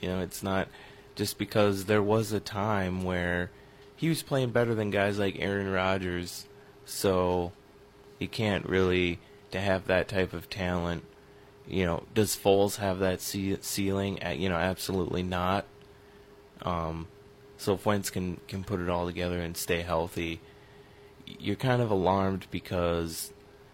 You 0.00 0.08
know, 0.08 0.20
it's 0.20 0.42
not 0.42 0.68
just 1.16 1.36
because 1.36 1.86
there 1.86 2.02
was 2.02 2.32
a 2.32 2.40
time 2.40 3.02
where 3.02 3.50
he 3.96 4.08
was 4.08 4.22
playing 4.22 4.50
better 4.50 4.74
than 4.74 4.90
guys 4.90 5.18
like 5.18 5.36
Aaron 5.38 5.70
Rodgers, 5.70 6.46
so 6.84 7.52
you 8.18 8.28
can't 8.28 8.68
really 8.68 9.18
to 9.50 9.60
have 9.60 9.86
that 9.86 10.06
type 10.06 10.32
of 10.32 10.48
talent. 10.48 11.02
You 11.66 11.84
know, 11.84 12.04
does 12.14 12.36
Foles 12.36 12.76
have 12.76 13.00
that 13.00 13.20
ce- 13.20 13.62
ceiling? 13.62 14.20
You 14.36 14.48
know, 14.48 14.56
absolutely 14.56 15.24
not. 15.24 15.64
Um, 16.62 17.08
so 17.56 17.74
if 17.74 17.86
Wentz 17.86 18.10
can 18.10 18.40
can 18.48 18.64
put 18.64 18.80
it 18.80 18.88
all 18.88 19.06
together 19.06 19.40
and 19.40 19.56
stay 19.56 19.82
healthy, 19.82 20.40
you're 21.26 21.56
kind 21.56 21.82
of 21.82 21.90
alarmed 21.90 22.46
because 22.50 23.32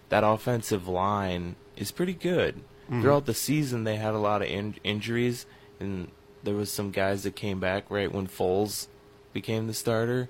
that 0.09 0.25
offensive 0.25 0.89
line 0.89 1.57
is 1.77 1.91
pretty 1.91 2.15
good. 2.15 2.63
Throughout 3.01 3.27
the 3.27 3.35
season, 3.35 3.85
they 3.85 3.97
had 3.97 4.13
a 4.13 4.19
lot 4.19 4.43
of 4.43 4.49
in- 4.49 4.75
injuries, 4.85 5.47
and 5.81 6.09
there 6.43 6.55
was 6.55 6.71
some 6.71 6.91
guys 6.91 7.23
that 7.23 7.37
came 7.37 7.59
back 7.61 7.85
right 7.91 8.13
when 8.13 8.27
Foles 8.27 8.89
became 9.33 9.67
the 9.67 9.75
starter. 9.75 10.29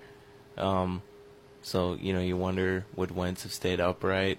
Um, 0.56 1.02
so 1.62 1.94
you 1.94 2.12
know, 2.12 2.20
you 2.20 2.36
wonder 2.36 2.86
would 2.94 3.10
Wentz 3.10 3.42
have 3.42 3.52
stayed 3.52 3.80
upright 3.80 4.38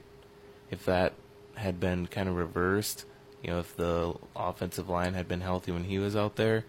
if 0.71 0.85
that 0.85 1.13
had 1.55 1.79
been 1.79 2.07
kind 2.07 2.29
of 2.29 2.35
reversed? 2.35 3.05
You 3.41 3.51
know, 3.51 3.59
if 3.59 3.75
the 3.75 4.13
offensive 4.35 4.87
line 4.87 5.15
had 5.15 5.27
been 5.27 5.41
healthy 5.41 5.71
when 5.71 5.83
he 5.83 5.99
was 5.99 6.15
out 6.15 6.37
there, 6.37 6.65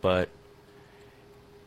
but 0.00 0.30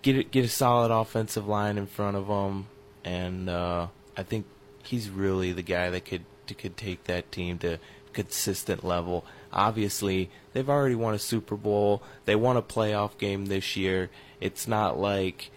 get 0.02 0.32
get 0.32 0.46
a 0.46 0.50
solid 0.50 0.92
offensive 0.92 1.48
line 1.48 1.78
in 1.78 1.88
front 1.88 2.18
of 2.18 2.28
him, 2.28 2.68
and 3.04 3.50
uh, 3.50 3.88
I 4.16 4.24
think 4.24 4.46
he's 4.84 5.10
really 5.10 5.52
the 5.52 5.62
guy 5.62 5.90
that 5.90 6.06
could 6.06 6.26
could 6.58 6.78
take 6.78 7.04
that 7.04 7.32
team 7.32 7.60
to 7.60 7.78
consistent 8.14 8.84
level. 8.84 9.26
Obviously, 9.54 10.30
they've 10.54 10.70
already 10.70 10.96
won 10.96 11.14
a 11.14 11.20
Super 11.20 11.56
Bowl. 11.56 12.02
They 12.26 12.36
won 12.36 12.58
a 12.58 12.62
playoff 12.62 13.18
game 13.18 13.46
this 13.46 13.76
year. 13.76 14.10
It's 14.42 14.68
not 14.68 15.00
like 15.00 15.52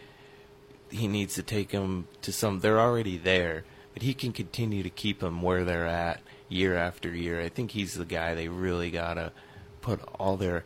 he 0.91 1.09
needs 1.09 1.35
to 1.35 1.43
take 1.43 1.71
them 1.71 2.09
to 2.23 2.33
some. 2.33 2.61
They're 2.61 2.81
already 2.81 3.17
there, 3.17 3.65
but 3.95 4.03
he 4.03 4.15
can 4.15 4.33
continue 4.33 4.83
to 4.83 4.91
keep 4.91 5.21
them 5.21 5.43
where 5.43 5.65
they're 5.65 5.87
at 5.87 6.21
year 6.49 6.77
after 6.77 7.15
year. 7.15 7.41
I 7.41 7.49
think 7.49 7.71
he's 7.71 7.95
the 7.95 8.05
guy 8.05 8.35
they 8.35 8.49
really 8.49 8.91
gotta 8.91 9.33
put 9.81 10.01
all 10.19 10.37
their 10.37 10.65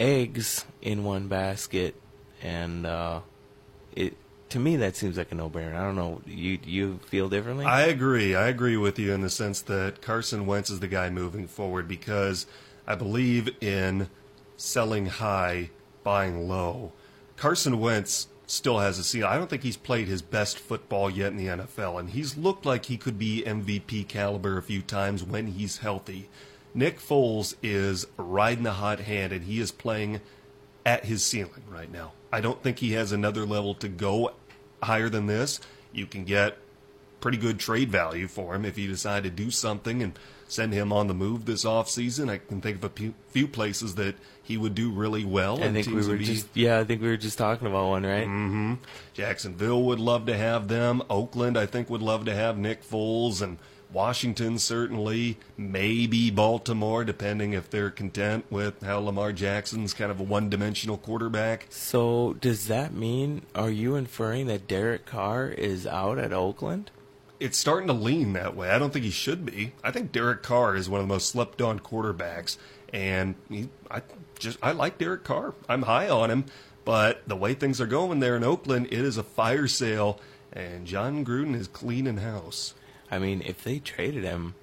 eggs 0.00 0.64
in 0.80 1.04
one 1.04 1.28
basket, 1.28 1.94
and 2.42 2.86
uh, 2.86 3.20
it 3.94 4.16
to 4.50 4.58
me 4.58 4.76
that 4.76 4.96
seems 4.96 5.16
like 5.16 5.32
a 5.32 5.34
no-brainer. 5.34 5.74
I 5.74 5.82
don't 5.82 5.96
know. 5.96 6.20
You 6.26 6.58
you 6.64 6.98
feel 7.06 7.28
differently? 7.28 7.64
I 7.64 7.82
agree. 7.82 8.34
I 8.34 8.48
agree 8.48 8.76
with 8.76 8.98
you 8.98 9.12
in 9.12 9.22
the 9.22 9.30
sense 9.30 9.62
that 9.62 10.02
Carson 10.02 10.46
Wentz 10.46 10.70
is 10.70 10.80
the 10.80 10.88
guy 10.88 11.08
moving 11.10 11.48
forward 11.48 11.88
because 11.88 12.46
I 12.86 12.94
believe 12.94 13.48
in 13.62 14.08
selling 14.56 15.06
high, 15.06 15.70
buying 16.04 16.48
low. 16.48 16.92
Carson 17.36 17.80
Wentz 17.80 18.28
still 18.46 18.80
has 18.80 18.98
a 18.98 19.04
ceiling. 19.04 19.30
I 19.30 19.36
don't 19.36 19.48
think 19.48 19.62
he's 19.62 19.78
played 19.78 20.08
his 20.08 20.20
best 20.20 20.58
football 20.58 21.08
yet 21.08 21.32
in 21.32 21.38
the 21.38 21.46
NFL, 21.46 21.98
and 21.98 22.10
he's 22.10 22.36
looked 22.36 22.66
like 22.66 22.84
he 22.84 22.98
could 22.98 23.18
be 23.18 23.42
MVP 23.46 24.06
caliber 24.08 24.58
a 24.58 24.62
few 24.62 24.82
times 24.82 25.24
when 25.24 25.46
he's 25.46 25.78
healthy. 25.78 26.28
Nick 26.74 27.00
Foles 27.00 27.54
is 27.62 28.06
riding 28.16 28.64
the 28.64 28.72
hot 28.72 29.00
hand, 29.00 29.32
and 29.32 29.44
he 29.44 29.58
is 29.58 29.72
playing 29.72 30.20
at 30.84 31.06
his 31.06 31.24
ceiling 31.24 31.62
right 31.70 31.90
now. 31.90 32.12
I 32.32 32.40
don't 32.40 32.62
think 32.62 32.78
he 32.78 32.92
has 32.92 33.12
another 33.12 33.44
level 33.44 33.74
to 33.76 33.88
go 33.88 34.32
higher 34.82 35.08
than 35.08 35.26
this. 35.26 35.60
You 35.92 36.06
can 36.06 36.24
get 36.24 36.56
pretty 37.20 37.38
good 37.38 37.60
trade 37.60 37.90
value 37.90 38.26
for 38.26 38.54
him 38.54 38.64
if 38.64 38.76
you 38.76 38.88
decide 38.88 39.22
to 39.22 39.30
do 39.30 39.50
something 39.50 40.02
and 40.02 40.18
send 40.48 40.72
him 40.72 40.92
on 40.92 41.06
the 41.06 41.14
move 41.14 41.44
this 41.44 41.64
offseason. 41.64 42.30
I 42.30 42.38
can 42.38 42.60
think 42.60 42.82
of 42.82 42.84
a 42.84 43.12
few 43.30 43.46
places 43.46 43.94
that 43.94 44.16
he 44.42 44.56
would 44.56 44.74
do 44.74 44.90
really 44.90 45.24
well. 45.24 45.62
I 45.62 45.72
think 45.72 45.86
we 45.86 46.06
were 46.06 46.18
just 46.18 46.48
yeah, 46.54 46.80
I 46.80 46.84
think 46.84 47.00
we 47.00 47.08
were 47.08 47.16
just 47.16 47.38
talking 47.38 47.66
about 47.66 47.88
one, 47.88 48.04
right? 48.04 48.26
Mm-hmm. 48.26 48.74
Jacksonville 49.14 49.82
would 49.84 50.00
love 50.00 50.26
to 50.26 50.36
have 50.36 50.68
them. 50.68 51.02
Oakland, 51.08 51.56
I 51.56 51.66
think, 51.66 51.88
would 51.88 52.02
love 52.02 52.24
to 52.26 52.34
have 52.34 52.58
Nick 52.58 52.82
Foles, 52.82 53.40
and 53.40 53.58
Washington 53.92 54.58
certainly. 54.58 55.38
Maybe 55.56 56.30
Baltimore, 56.30 57.04
depending 57.04 57.52
if 57.52 57.70
they're 57.70 57.90
content 57.90 58.44
with 58.50 58.82
how 58.82 58.98
Lamar 58.98 59.32
Jackson's 59.32 59.94
kind 59.94 60.10
of 60.10 60.20
a 60.20 60.24
one-dimensional 60.24 60.98
quarterback. 60.98 61.66
So 61.70 62.36
does 62.40 62.68
that 62.68 62.92
mean? 62.92 63.42
Are 63.54 63.70
you 63.70 63.96
inferring 63.96 64.46
that 64.46 64.68
Derek 64.68 65.06
Carr 65.06 65.48
is 65.48 65.86
out 65.86 66.18
at 66.18 66.32
Oakland? 66.32 66.90
it's 67.42 67.58
starting 67.58 67.88
to 67.88 67.92
lean 67.92 68.34
that 68.34 68.54
way. 68.54 68.70
I 68.70 68.78
don't 68.78 68.92
think 68.92 69.04
he 69.04 69.10
should 69.10 69.44
be. 69.44 69.72
I 69.82 69.90
think 69.90 70.12
Derek 70.12 70.44
Carr 70.44 70.76
is 70.76 70.88
one 70.88 71.00
of 71.00 71.08
the 71.08 71.12
most 71.12 71.28
slept 71.28 71.60
on 71.60 71.80
quarterbacks, 71.80 72.56
and 72.92 73.34
he, 73.48 73.68
I 73.90 74.02
just 74.38 74.58
I 74.62 74.70
like 74.70 74.98
Derek 74.98 75.24
Carr. 75.24 75.54
I'm 75.68 75.82
high 75.82 76.08
on 76.08 76.30
him, 76.30 76.44
but 76.84 77.26
the 77.26 77.34
way 77.34 77.54
things 77.54 77.80
are 77.80 77.86
going 77.86 78.20
there 78.20 78.36
in 78.36 78.44
Oakland, 78.44 78.86
it 78.86 79.00
is 79.00 79.16
a 79.16 79.24
fire 79.24 79.66
sale, 79.66 80.20
and 80.52 80.86
Jon 80.86 81.24
Gruden 81.24 81.56
is 81.56 81.66
cleaning 81.66 82.18
house. 82.18 82.74
I 83.12 83.18
mean, 83.18 83.42
if 83.44 83.62
they 83.62 83.78
traded 83.78 84.24
him, 84.24 84.54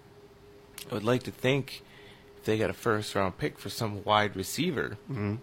I 0.92 0.96
would 0.96 1.04
like 1.06 1.24
to 1.24 1.32
think 1.32 1.84
if 2.38 2.44
they 2.46 2.58
got 2.58 2.70
a 2.72 2.74
first 2.74 3.14
round 3.16 3.38
pick 3.38 3.60
for 3.60 3.70
some 3.70 4.04
wide 4.04 4.36
receiver, 4.36 4.98
mm-hmm. 5.10 5.36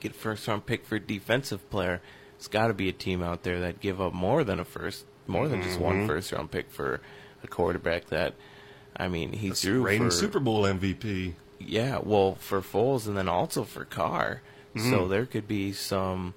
get 0.00 0.12
a 0.12 0.14
first 0.14 0.46
round 0.46 0.64
pick 0.64 0.86
for 0.86 0.94
a 0.96 1.00
defensive 1.00 1.68
player, 1.70 2.00
it's 2.36 2.46
got 2.48 2.68
to 2.68 2.74
be 2.74 2.88
a 2.88 2.92
team 2.92 3.22
out 3.22 3.42
there 3.42 3.60
that 3.60 3.80
give 3.80 4.00
up 4.00 4.12
more 4.14 4.44
than 4.44 4.58
a 4.60 4.64
first 4.64 5.04
more 5.26 5.48
than 5.48 5.60
just 5.62 5.78
one 5.78 6.02
Mhm. 6.02 6.06
first 6.06 6.32
round 6.32 6.50
pick 6.50 6.70
for 6.70 7.00
a 7.42 7.46
quarterback 7.48 8.06
that 8.10 8.34
I 8.96 9.08
mean 9.08 9.32
he 9.32 9.48
That's 9.48 9.62
threw 9.62 9.82
reigning 9.82 10.08
for 10.08 10.14
Super 10.14 10.40
Bowl 10.40 10.62
MVP. 10.64 11.34
yeah, 11.58 11.98
well 12.02 12.34
for 12.36 12.60
Foles 12.60 13.06
and 13.08 13.16
then 13.16 13.28
also 13.28 13.64
for 13.64 13.84
Carr. 13.84 14.40
So 14.76 14.82
Mhm. 14.82 15.10
there 15.10 15.26
could 15.26 15.46
be 15.48 15.72
some 15.72 16.34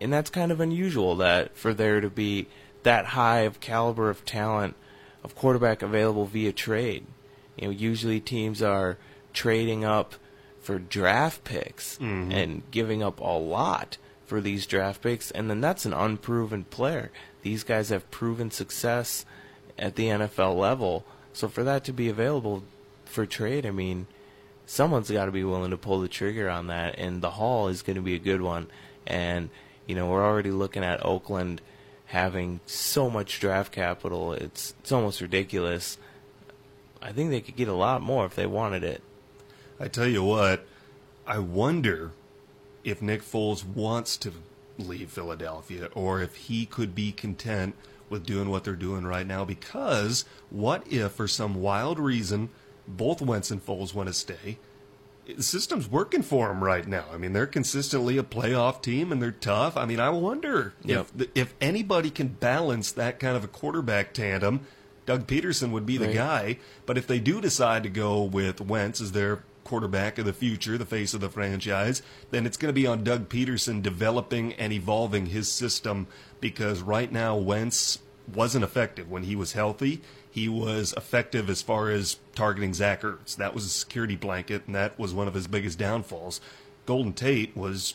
and 0.00 0.12
that's 0.12 0.30
kind 0.30 0.52
of 0.52 0.60
unusual 0.60 1.16
that 1.16 1.56
for 1.56 1.74
there 1.74 2.00
to 2.00 2.08
be 2.10 2.46
that 2.82 3.06
high 3.06 3.40
of 3.40 3.60
caliber 3.60 4.10
of 4.10 4.24
talent 4.24 4.74
of 5.22 5.34
quarterback 5.34 5.82
available 5.82 6.24
via 6.26 6.52
trade. 6.52 7.06
You 7.56 7.66
know, 7.68 7.70
usually 7.72 8.20
teams 8.20 8.62
are 8.62 8.96
trading 9.32 9.84
up 9.84 10.14
for 10.60 10.78
draft 10.78 11.44
picks 11.44 11.98
Mhm. 11.98 12.32
and 12.32 12.62
giving 12.70 13.02
up 13.02 13.20
a 13.20 13.38
lot 13.38 13.96
for 14.26 14.40
these 14.40 14.66
draft 14.66 15.02
picks 15.02 15.30
and 15.30 15.50
then 15.50 15.60
that's 15.60 15.84
an 15.84 15.92
unproven 15.92 16.64
player. 16.64 17.10
These 17.42 17.64
guys 17.64 17.88
have 17.88 18.10
proven 18.10 18.50
success 18.50 19.24
at 19.78 19.96
the 19.96 20.08
NFL 20.10 20.54
level. 20.54 21.04
So 21.32 21.48
for 21.48 21.64
that 21.64 21.84
to 21.84 21.92
be 21.92 22.08
available 22.08 22.62
for 23.04 23.26
trade, 23.26 23.64
I 23.66 23.70
mean, 23.70 24.06
someone's 24.66 25.10
got 25.10 25.24
to 25.24 25.32
be 25.32 25.44
willing 25.44 25.70
to 25.70 25.76
pull 25.76 26.00
the 26.00 26.08
trigger 26.08 26.48
on 26.48 26.68
that, 26.68 26.96
and 26.98 27.22
the 27.22 27.30
haul 27.32 27.68
is 27.68 27.82
going 27.82 27.96
to 27.96 28.02
be 28.02 28.14
a 28.14 28.18
good 28.20 28.40
one. 28.42 28.68
And 29.06 29.50
you 29.86 29.96
know, 29.96 30.06
we're 30.06 30.24
already 30.24 30.52
looking 30.52 30.84
at 30.84 31.04
Oakland 31.04 31.60
having 32.10 32.60
so 32.66 33.10
much 33.10 33.40
draft 33.40 33.72
capital; 33.72 34.32
it's 34.32 34.74
it's 34.80 34.92
almost 34.92 35.20
ridiculous. 35.20 35.98
I 37.02 37.12
think 37.12 37.30
they 37.30 37.40
could 37.40 37.56
get 37.56 37.68
a 37.68 37.74
lot 37.74 38.02
more 38.02 38.26
if 38.26 38.34
they 38.34 38.46
wanted 38.46 38.84
it. 38.84 39.02
I 39.78 39.88
tell 39.88 40.06
you 40.06 40.22
what, 40.22 40.66
I 41.26 41.38
wonder 41.38 42.12
if 42.84 43.00
Nick 43.00 43.22
Foles 43.22 43.64
wants 43.64 44.16
to 44.18 44.32
leave 44.78 45.10
Philadelphia 45.10 45.88
or 45.94 46.20
if 46.20 46.36
he 46.36 46.66
could 46.66 46.94
be 46.94 47.12
content 47.12 47.74
with 48.10 48.26
doing 48.26 48.50
what 48.50 48.64
they're 48.64 48.74
doing 48.74 49.04
right 49.04 49.26
now. 49.26 49.44
Because 49.44 50.24
what 50.50 50.86
if, 50.90 51.12
for 51.12 51.28
some 51.28 51.62
wild 51.62 51.98
reason, 51.98 52.50
both 52.86 53.22
Wentz 53.22 53.50
and 53.50 53.64
Foles 53.64 53.94
want 53.94 54.08
to 54.08 54.12
stay? 54.12 54.58
The 55.36 55.42
system's 55.42 55.88
working 55.88 56.22
for 56.22 56.48
them 56.48 56.62
right 56.62 56.86
now. 56.86 57.04
I 57.12 57.16
mean, 57.16 57.32
they're 57.32 57.46
consistently 57.46 58.18
a 58.18 58.22
playoff 58.22 58.82
team 58.82 59.12
and 59.12 59.20
they're 59.22 59.30
tough. 59.30 59.76
I 59.76 59.84
mean, 59.86 60.00
I 60.00 60.10
wonder 60.10 60.74
Yep. 60.84 61.06
if 61.18 61.28
if 61.34 61.54
anybody 61.60 62.10
can 62.10 62.28
balance 62.28 62.92
that 62.92 63.18
kind 63.18 63.36
of 63.36 63.44
a 63.44 63.48
quarterback 63.48 64.12
tandem. 64.14 64.60
Doug 65.06 65.26
Pederson 65.26 65.70
would 65.72 65.86
be 65.86 65.96
the 65.96 66.06
Right. 66.06 66.14
guy. 66.14 66.58
But 66.86 66.96
if 66.98 67.06
they 67.06 67.18
do 67.18 67.40
decide 67.40 67.82
to 67.84 67.88
go 67.88 68.22
with 68.22 68.60
Wentz 68.60 69.00
as 69.00 69.12
their 69.12 69.42
quarterback 69.64 70.18
of 70.18 70.24
the 70.24 70.32
future, 70.32 70.76
the 70.78 70.84
face 70.86 71.14
of 71.14 71.20
the 71.20 71.28
franchise, 71.28 72.02
then 72.30 72.44
it's 72.46 72.56
going 72.56 72.68
to 72.68 72.80
be 72.80 72.86
on 72.86 73.04
Doug 73.04 73.28
Pederson 73.28 73.82
developing 73.82 74.52
and 74.54 74.72
evolving 74.72 75.26
his 75.26 75.50
system 75.50 76.06
because 76.40 76.80
right 76.82 77.10
now 77.12 77.36
Wentz 77.36 77.98
wasn't 78.32 78.62
effective 78.64 79.10
when 79.10 79.24
he 79.24 79.34
was 79.34 79.52
healthy. 79.52 80.00
He 80.30 80.48
was 80.48 80.94
effective 80.96 81.50
as 81.50 81.62
far 81.62 81.90
as 81.90 82.18
targeting 82.34 82.74
Zach 82.74 83.02
Ertz. 83.02 83.36
That 83.36 83.54
was 83.54 83.64
a 83.64 83.68
security 83.68 84.16
blanket, 84.16 84.62
and 84.66 84.74
that 84.74 84.98
was 84.98 85.12
one 85.12 85.28
of 85.28 85.34
his 85.34 85.48
biggest 85.48 85.78
downfalls. 85.78 86.40
Golden 86.86 87.12
Tate 87.12 87.56
was 87.56 87.94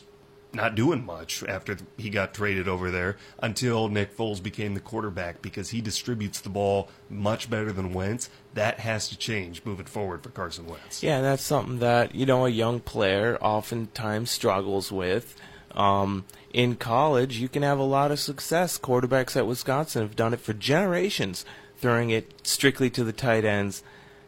not 0.52 0.74
doing 0.74 1.04
much 1.04 1.44
after 1.44 1.76
he 1.96 2.10
got 2.10 2.34
traded 2.34 2.66
over 2.66 2.90
there 2.90 3.16
until 3.38 3.88
Nick 3.88 4.16
Foles 4.16 4.42
became 4.42 4.74
the 4.74 4.80
quarterback 4.80 5.42
because 5.42 5.70
he 5.70 5.80
distributes 5.80 6.40
the 6.40 6.48
ball 6.48 6.88
much 7.08 7.48
better 7.48 7.72
than 7.72 7.92
Wentz. 7.92 8.30
That 8.54 8.80
has 8.80 9.08
to 9.10 9.18
change 9.18 9.62
moving 9.64 9.86
forward 9.86 10.22
for 10.22 10.30
Carson 10.30 10.66
Wentz. 10.66 11.02
Yeah, 11.02 11.20
that's 11.20 11.42
something 11.42 11.78
that 11.80 12.14
you 12.14 12.26
know 12.26 12.46
a 12.46 12.50
young 12.50 12.80
player 12.80 13.38
oftentimes 13.40 14.30
struggles 14.30 14.90
with. 14.90 15.36
Um, 15.72 16.24
in 16.52 16.76
college, 16.76 17.36
you 17.38 17.48
can 17.48 17.62
have 17.62 17.78
a 17.78 17.84
lot 17.84 18.10
of 18.10 18.18
success. 18.18 18.78
Quarterbacks 18.78 19.36
at 19.36 19.46
Wisconsin 19.46 20.02
have 20.02 20.16
done 20.16 20.32
it 20.32 20.40
for 20.40 20.54
generations, 20.54 21.44
throwing 21.78 22.10
it 22.10 22.46
strictly 22.46 22.90
to 22.90 23.04
the 23.04 23.12
tight 23.12 23.44
ends. 23.44 23.82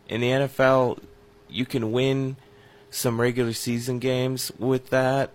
In 0.09 0.21
the 0.21 0.31
NFL, 0.31 1.01
you 1.49 1.67
can 1.67 1.93
win 1.93 2.37
some 2.91 3.21
regular 3.21 3.53
season 3.53 3.99
games 3.99 4.51
with 4.59 4.91
that, 4.91 5.31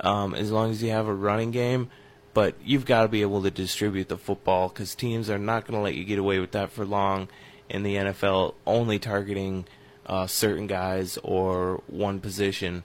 um, 0.00 0.34
as 0.34 0.50
long 0.50 0.70
as 0.70 0.82
you 0.82 0.90
have 0.90 1.06
a 1.06 1.14
running 1.14 1.50
game. 1.50 1.90
But 2.34 2.54
you've 2.62 2.84
got 2.84 3.02
to 3.02 3.08
be 3.08 3.22
able 3.22 3.42
to 3.42 3.50
distribute 3.50 4.08
the 4.08 4.18
football 4.18 4.68
because 4.68 4.94
teams 4.94 5.30
are 5.30 5.38
not 5.38 5.66
going 5.66 5.78
to 5.78 5.82
let 5.82 5.94
you 5.94 6.04
get 6.04 6.18
away 6.18 6.38
with 6.38 6.52
that 6.52 6.70
for 6.70 6.84
long 6.84 7.28
in 7.68 7.82
the 7.82 7.96
NFL, 7.96 8.54
only 8.66 8.98
targeting 8.98 9.64
uh, 10.04 10.26
certain 10.26 10.66
guys 10.66 11.18
or 11.22 11.82
one 11.86 12.20
position. 12.20 12.84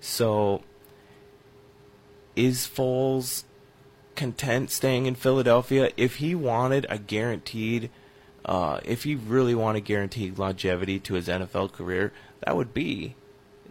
So, 0.00 0.62
is 2.36 2.66
Foles 2.66 3.44
content 4.16 4.70
staying 4.70 5.06
in 5.06 5.14
Philadelphia? 5.14 5.90
If 5.96 6.16
he 6.16 6.34
wanted 6.34 6.86
a 6.88 6.98
guaranteed, 6.98 7.90
uh, 8.44 8.80
if 8.84 9.04
he 9.04 9.14
really 9.14 9.54
wanted 9.54 9.84
guaranteed 9.84 10.38
longevity 10.38 10.98
to 11.00 11.14
his 11.14 11.28
NFL 11.28 11.72
career, 11.72 12.12
that 12.44 12.56
would 12.56 12.72
be, 12.72 13.14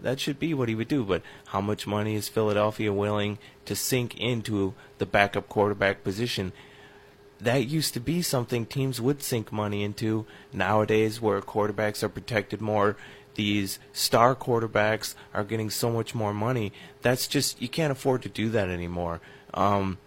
that 0.01 0.19
should 0.19 0.39
be 0.39 0.53
what 0.53 0.69
he 0.69 0.75
would 0.75 0.87
do. 0.87 1.03
But 1.03 1.21
how 1.47 1.61
much 1.61 1.87
money 1.87 2.15
is 2.15 2.29
Philadelphia 2.29 2.93
willing 2.93 3.37
to 3.65 3.75
sink 3.75 4.17
into 4.17 4.73
the 4.97 5.05
backup 5.05 5.49
quarterback 5.49 6.03
position? 6.03 6.51
that 7.41 7.67
used 7.67 7.93
to 7.93 7.99
be 7.99 8.21
something 8.21 8.65
teams 8.65 8.99
would 8.99 9.23
sink 9.23 9.51
money 9.51 9.83
into. 9.83 10.25
Nowadays, 10.51 11.21
where 11.21 11.41
quarterbacks 11.41 12.03
are 12.03 12.09
protected 12.09 12.61
more, 12.61 12.97
these 13.35 13.79
star 13.93 14.35
quarterbacks 14.35 15.15
are 15.33 15.43
getting 15.43 15.69
so 15.69 15.89
much 15.89 16.13
more 16.13 16.33
money. 16.33 16.73
That's 17.01 17.27
just 17.27 17.61
you 17.61 17.69
can't 17.69 17.91
afford 17.91 18.21
to 18.23 18.29
do 18.29 18.49
that 18.49 18.69
anymore. 18.69 19.21
Um, 19.53 19.97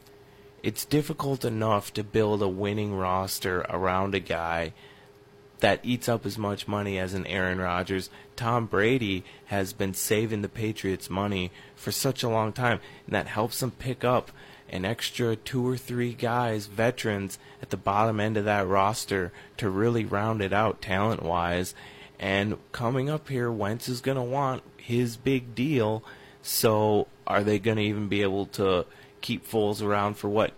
it's 0.62 0.84
difficult 0.84 1.44
enough 1.44 1.92
to 1.94 2.04
build 2.04 2.42
a 2.42 2.48
winning 2.48 2.94
roster 2.94 3.60
around 3.68 4.14
a 4.14 4.20
guy 4.20 4.72
that 5.60 5.80
eats 5.84 6.08
up 6.08 6.26
as 6.26 6.36
much 6.36 6.66
money 6.66 6.98
as 6.98 7.14
an 7.14 7.26
Aaron 7.26 7.58
Rodgers. 7.58 8.10
Tom 8.34 8.66
Brady 8.66 9.24
has 9.46 9.72
been 9.72 9.94
saving 9.94 10.42
the 10.42 10.48
Patriots 10.48 11.08
money 11.08 11.52
for 11.76 11.92
such 11.92 12.22
a 12.22 12.28
long 12.28 12.52
time, 12.52 12.80
and 13.06 13.14
that 13.14 13.28
helps 13.28 13.60
them 13.60 13.70
pick 13.70 14.04
up 14.04 14.32
an 14.68 14.84
extra 14.84 15.36
two 15.36 15.66
or 15.66 15.76
three 15.76 16.14
guys, 16.14 16.66
veterans, 16.66 17.38
at 17.60 17.70
the 17.70 17.76
bottom 17.76 18.18
end 18.18 18.36
of 18.36 18.44
that 18.44 18.66
roster 18.66 19.30
to 19.56 19.68
really 19.68 20.04
round 20.04 20.42
it 20.42 20.52
out 20.52 20.82
talent 20.82 21.22
wise. 21.22 21.74
And 22.18 22.56
coming 22.72 23.10
up 23.10 23.28
here, 23.28 23.50
Wentz 23.50 23.88
is 23.88 24.00
going 24.00 24.16
to 24.16 24.22
want 24.22 24.62
his 24.76 25.16
big 25.16 25.54
deal. 25.54 26.02
So 26.42 27.06
are 27.26 27.44
they 27.44 27.58
going 27.58 27.76
to 27.76 27.82
even 27.82 28.08
be 28.08 28.22
able 28.22 28.46
to 28.46 28.86
keep 29.22 29.48
Foles 29.48 29.82
around 29.82 30.14
for 30.18 30.28
what 30.28 30.52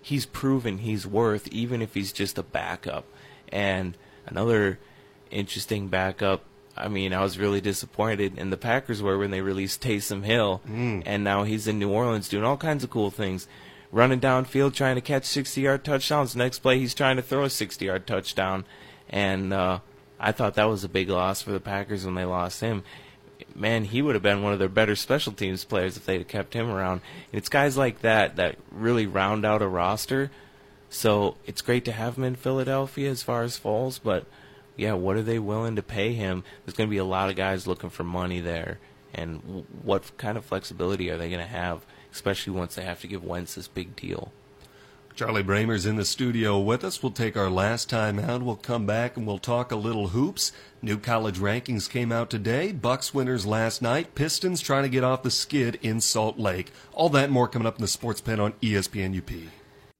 he's 0.00 0.24
proven 0.26 0.78
he's 0.78 1.06
worth, 1.06 1.48
even 1.48 1.82
if 1.82 1.94
he's 1.94 2.12
just 2.12 2.38
a 2.38 2.42
backup? 2.42 3.04
And 3.48 3.96
another 4.26 4.78
interesting 5.30 5.88
backup. 5.88 6.44
I 6.76 6.88
mean, 6.88 7.12
I 7.12 7.20
was 7.22 7.36
really 7.38 7.60
disappointed, 7.60 8.34
and 8.38 8.52
the 8.52 8.56
Packers 8.56 9.02
were 9.02 9.18
when 9.18 9.30
they 9.32 9.40
released 9.40 9.82
Taysom 9.82 10.24
Hill, 10.24 10.62
Mm. 10.68 11.02
and 11.04 11.24
now 11.24 11.42
he's 11.42 11.66
in 11.66 11.78
New 11.78 11.90
Orleans 11.90 12.28
doing 12.28 12.44
all 12.44 12.56
kinds 12.56 12.84
of 12.84 12.90
cool 12.90 13.10
things, 13.10 13.48
running 13.92 14.20
downfield 14.20 14.72
trying 14.74 14.94
to 14.94 15.00
catch 15.00 15.24
60-yard 15.24 15.84
touchdowns. 15.84 16.36
Next 16.36 16.60
play, 16.60 16.78
he's 16.78 16.94
trying 16.94 17.16
to 17.16 17.22
throw 17.22 17.42
a 17.44 17.48
60-yard 17.48 18.06
touchdown, 18.06 18.64
and 19.10 19.52
uh, 19.52 19.80
I 20.18 20.32
thought 20.32 20.54
that 20.54 20.68
was 20.70 20.84
a 20.84 20.88
big 20.88 21.10
loss 21.10 21.42
for 21.42 21.50
the 21.50 21.60
Packers 21.60 22.04
when 22.06 22.14
they 22.14 22.24
lost 22.24 22.60
him. 22.60 22.82
Man, 23.54 23.84
he 23.84 24.02
would 24.02 24.14
have 24.14 24.22
been 24.22 24.42
one 24.42 24.52
of 24.52 24.58
their 24.58 24.68
better 24.68 24.96
special 24.96 25.32
teams 25.32 25.64
players 25.64 25.96
if 25.96 26.06
they'd 26.06 26.26
kept 26.26 26.54
him 26.54 26.70
around. 26.70 27.00
And 27.32 27.38
it's 27.38 27.48
guys 27.48 27.76
like 27.76 28.00
that 28.00 28.36
that 28.36 28.56
really 28.70 29.06
round 29.06 29.44
out 29.44 29.62
a 29.62 29.68
roster. 29.68 30.30
So 30.88 31.36
it's 31.46 31.62
great 31.62 31.84
to 31.84 31.92
have 31.92 32.18
him 32.18 32.24
in 32.24 32.34
Philadelphia 32.34 33.10
as 33.10 33.22
far 33.22 33.44
as 33.44 33.58
Foles, 33.58 34.00
but 34.02 34.26
yeah, 34.76 34.94
what 34.94 35.16
are 35.16 35.22
they 35.22 35.38
willing 35.38 35.76
to 35.76 35.82
pay 35.82 36.14
him? 36.14 36.42
There's 36.64 36.76
going 36.76 36.88
to 36.88 36.90
be 36.90 36.98
a 36.98 37.04
lot 37.04 37.30
of 37.30 37.36
guys 37.36 37.66
looking 37.66 37.90
for 37.90 38.02
money 38.02 38.40
there, 38.40 38.78
and 39.14 39.66
what 39.82 40.16
kind 40.16 40.36
of 40.36 40.44
flexibility 40.44 41.10
are 41.10 41.16
they 41.16 41.28
going 41.28 41.42
to 41.42 41.46
have, 41.46 41.84
especially 42.12 42.54
once 42.54 42.74
they 42.74 42.82
have 42.82 43.00
to 43.02 43.06
give 43.06 43.22
Wentz 43.22 43.54
this 43.54 43.68
big 43.68 43.94
deal? 43.94 44.32
Charlie 45.14 45.42
Bramer's 45.42 45.86
in 45.86 45.96
the 45.96 46.04
studio 46.04 46.58
with 46.58 46.84
us. 46.84 47.02
We'll 47.02 47.12
take 47.12 47.36
our 47.36 47.50
last 47.50 47.90
time 47.90 48.18
out. 48.18 48.42
We'll 48.42 48.56
come 48.56 48.86
back 48.86 49.16
and 49.16 49.26
we'll 49.26 49.38
talk 49.38 49.70
a 49.70 49.76
little 49.76 50.08
hoops. 50.08 50.52
New 50.80 50.98
college 50.98 51.38
rankings 51.38 51.90
came 51.90 52.10
out 52.10 52.30
today. 52.30 52.72
Bucks 52.72 53.12
winners 53.12 53.44
last 53.44 53.82
night. 53.82 54.14
Pistons 54.14 54.60
trying 54.60 54.84
to 54.84 54.88
get 54.88 55.04
off 55.04 55.22
the 55.22 55.30
skid 55.30 55.78
in 55.82 56.00
Salt 56.00 56.38
Lake. 56.38 56.72
All 56.92 57.10
that 57.10 57.30
more 57.30 57.48
coming 57.48 57.66
up 57.66 57.76
in 57.76 57.82
the 57.82 57.88
Sports 57.88 58.20
Pen 58.20 58.40
on 58.40 58.52
ESPN 58.62 59.16
UP. 59.18 59.50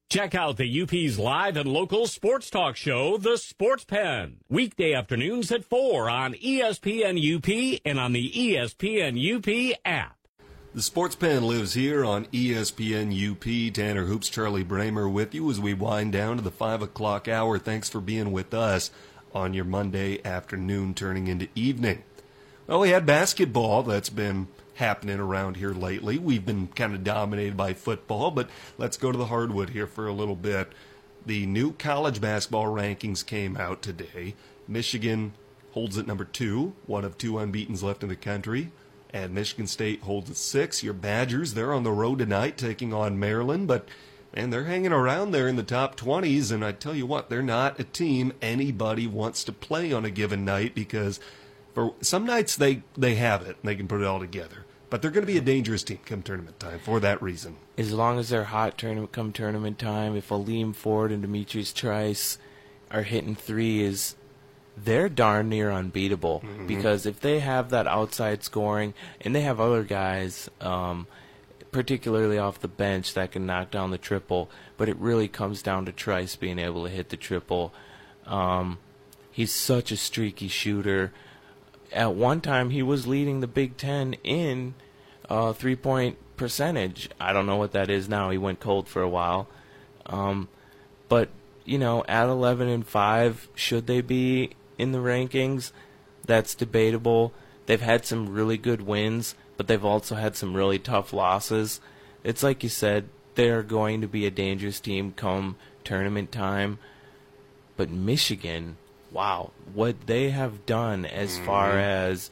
Check 0.09 0.35
out 0.35 0.57
the 0.57 0.81
UP's 0.81 1.17
live 1.17 1.55
and 1.55 1.71
local 1.71 2.05
sports 2.05 2.49
talk 2.49 2.75
show, 2.75 3.17
The 3.17 3.37
Sports 3.37 3.85
Pen. 3.85 4.39
Weekday 4.49 4.93
afternoons 4.93 5.53
at 5.53 5.63
4 5.63 6.09
on 6.09 6.33
ESPN 6.33 7.15
UP 7.17 7.79
and 7.85 7.97
on 7.97 8.11
the 8.11 8.29
ESPN 8.29 9.15
UP 9.15 9.79
app. 9.85 10.17
The 10.73 10.81
Sports 10.81 11.15
Pen 11.15 11.43
lives 11.43 11.73
here 11.73 12.05
on 12.05 12.27
ESPN 12.27 13.11
UP. 13.11 13.73
Tanner 13.73 14.05
Hoops, 14.05 14.29
Charlie 14.29 14.63
Bramer 14.63 15.11
with 15.11 15.35
you 15.35 15.51
as 15.51 15.59
we 15.59 15.73
wind 15.73 16.13
down 16.13 16.37
to 16.37 16.41
the 16.41 16.49
5 16.49 16.81
o'clock 16.81 17.27
hour. 17.27 17.59
Thanks 17.59 17.89
for 17.89 17.99
being 17.99 18.31
with 18.31 18.53
us 18.53 18.89
on 19.33 19.53
your 19.53 19.65
Monday 19.65 20.23
afternoon 20.23 20.93
turning 20.93 21.27
into 21.27 21.49
evening. 21.55 22.03
Well, 22.67 22.79
we 22.79 22.91
had 22.91 23.05
basketball 23.05 23.83
that's 23.83 24.09
been 24.09 24.47
happening 24.75 25.19
around 25.19 25.57
here 25.57 25.73
lately. 25.73 26.17
We've 26.17 26.45
been 26.45 26.67
kind 26.67 26.95
of 26.95 27.03
dominated 27.03 27.57
by 27.57 27.73
football, 27.73 28.31
but 28.31 28.49
let's 28.77 28.95
go 28.95 29.11
to 29.11 29.17
the 29.17 29.25
hardwood 29.25 29.71
here 29.71 29.87
for 29.87 30.07
a 30.07 30.13
little 30.13 30.37
bit. 30.37 30.71
The 31.25 31.45
new 31.47 31.73
college 31.73 32.21
basketball 32.21 32.67
rankings 32.67 33.25
came 33.25 33.57
out 33.57 33.81
today. 33.81 34.35
Michigan 34.69 35.33
holds 35.71 35.97
at 35.97 36.07
number 36.07 36.23
two, 36.23 36.75
one 36.85 37.03
of 37.03 37.17
two 37.17 37.33
unbeatens 37.33 37.83
left 37.83 38.03
in 38.03 38.09
the 38.09 38.15
country. 38.15 38.71
And 39.13 39.33
Michigan 39.33 39.67
State 39.67 40.01
holds 40.01 40.29
at 40.29 40.37
six. 40.37 40.83
Your 40.83 40.93
Badgers, 40.93 41.53
they're 41.53 41.73
on 41.73 41.83
the 41.83 41.91
road 41.91 42.19
tonight 42.19 42.57
taking 42.57 42.93
on 42.93 43.19
Maryland, 43.19 43.67
but 43.67 43.87
man, 44.35 44.49
they're 44.49 44.65
hanging 44.65 44.93
around 44.93 45.31
there 45.31 45.47
in 45.47 45.57
the 45.57 45.63
top 45.63 45.97
20s. 45.97 46.51
And 46.51 46.63
I 46.63 46.71
tell 46.71 46.95
you 46.95 47.05
what, 47.05 47.29
they're 47.29 47.41
not 47.41 47.79
a 47.79 47.83
team 47.83 48.33
anybody 48.41 49.07
wants 49.07 49.43
to 49.45 49.51
play 49.51 49.91
on 49.91 50.05
a 50.05 50.11
given 50.11 50.45
night 50.45 50.73
because 50.73 51.19
for 51.73 51.93
some 52.01 52.25
nights 52.25 52.55
they, 52.55 52.83
they 52.97 53.15
have 53.15 53.41
it 53.41 53.57
and 53.61 53.63
they 53.63 53.75
can 53.75 53.87
put 53.87 54.01
it 54.01 54.07
all 54.07 54.19
together. 54.19 54.65
But 54.89 55.01
they're 55.01 55.11
going 55.11 55.25
to 55.25 55.31
be 55.31 55.37
a 55.37 55.41
dangerous 55.41 55.83
team 55.83 55.99
come 56.05 56.21
tournament 56.21 56.59
time 56.59 56.79
for 56.79 56.99
that 56.99 57.21
reason. 57.21 57.55
As 57.77 57.93
long 57.93 58.19
as 58.19 58.29
they're 58.29 58.45
hot 58.45 58.77
tournament 58.77 59.13
come 59.13 59.31
tournament 59.31 59.79
time, 59.79 60.17
if 60.17 60.29
Aleem 60.29 60.75
Ford 60.75 61.11
and 61.11 61.21
Demetrius 61.21 61.71
Trice 61.71 62.37
are 62.91 63.03
hitting 63.03 63.35
threes, 63.35 64.17
they're 64.77 65.09
darn 65.09 65.49
near 65.49 65.71
unbeatable. 65.71 66.43
Because 66.67 67.05
if 67.05 67.19
they 67.19 67.39
have 67.39 67.69
that 67.69 67.87
outside 67.87 68.43
scoring, 68.43 68.93
and 69.19 69.35
they 69.35 69.41
have 69.41 69.59
other 69.59 69.83
guys, 69.83 70.49
um, 70.59 71.07
particularly 71.71 72.37
off 72.37 72.59
the 72.59 72.67
bench, 72.67 73.13
that 73.13 73.31
can 73.31 73.45
knock 73.45 73.71
down 73.71 73.91
the 73.91 73.97
triple, 73.97 74.49
but 74.77 74.89
it 74.89 74.97
really 74.97 75.27
comes 75.27 75.61
down 75.61 75.85
to 75.85 75.91
Trice 75.91 76.35
being 76.35 76.59
able 76.59 76.83
to 76.83 76.89
hit 76.89 77.09
the 77.09 77.17
triple. 77.17 77.73
Um, 78.25 78.79
he's 79.31 79.53
such 79.53 79.91
a 79.91 79.97
streaky 79.97 80.47
shooter. 80.47 81.11
At 81.91 82.15
one 82.15 82.41
time, 82.41 82.69
he 82.69 82.81
was 82.81 83.07
leading 83.07 83.41
the 83.41 83.47
Big 83.47 83.77
Ten 83.77 84.13
in 84.23 84.73
uh, 85.29 85.53
three 85.53 85.75
point 85.75 86.17
percentage. 86.37 87.09
I 87.19 87.33
don't 87.33 87.45
know 87.45 87.57
what 87.57 87.73
that 87.73 87.89
is 87.89 88.09
now. 88.09 88.29
He 88.29 88.37
went 88.37 88.59
cold 88.59 88.87
for 88.87 89.01
a 89.01 89.09
while. 89.09 89.47
Um, 90.07 90.47
but, 91.07 91.29
you 91.65 91.77
know, 91.77 92.03
at 92.07 92.27
11 92.27 92.67
and 92.67 92.87
5, 92.87 93.49
should 93.53 93.85
they 93.85 94.01
be 94.01 94.51
in 94.77 94.91
the 94.91 94.99
rankings? 94.99 95.71
That's 96.25 96.55
debatable. 96.55 97.33
They've 97.65 97.81
had 97.81 98.05
some 98.05 98.33
really 98.33 98.57
good 98.57 98.81
wins, 98.81 99.35
but 99.57 99.67
they've 99.67 99.85
also 99.85 100.15
had 100.15 100.35
some 100.35 100.55
really 100.55 100.79
tough 100.79 101.13
losses. 101.13 101.79
It's 102.23 102.43
like 102.43 102.63
you 102.63 102.69
said, 102.69 103.09
they're 103.35 103.63
going 103.63 104.01
to 104.01 104.07
be 104.07 104.25
a 104.25 104.31
dangerous 104.31 104.79
team 104.79 105.13
come 105.15 105.55
tournament 105.83 106.31
time. 106.31 106.79
But 107.77 107.89
Michigan, 107.89 108.77
wow, 109.11 109.51
what 109.73 110.07
they 110.07 110.29
have 110.29 110.65
done 110.65 111.05
as 111.05 111.35
mm-hmm. 111.35 111.45
far 111.45 111.79
as 111.79 112.29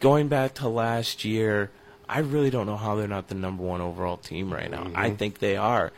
going 0.00 0.28
back 0.28 0.54
to 0.54 0.68
last 0.68 1.24
year, 1.24 1.70
I 2.08 2.20
really 2.20 2.50
don't 2.50 2.66
know 2.66 2.76
how 2.76 2.96
they're 2.96 3.08
not 3.08 3.28
the 3.28 3.34
number 3.34 3.62
one 3.62 3.80
overall 3.80 4.16
team 4.16 4.52
right 4.52 4.70
now. 4.70 4.90
I 4.94 5.08
mm-hmm. 5.08 5.16
think 5.16 5.38
they 5.38 5.56
are. 5.56 5.92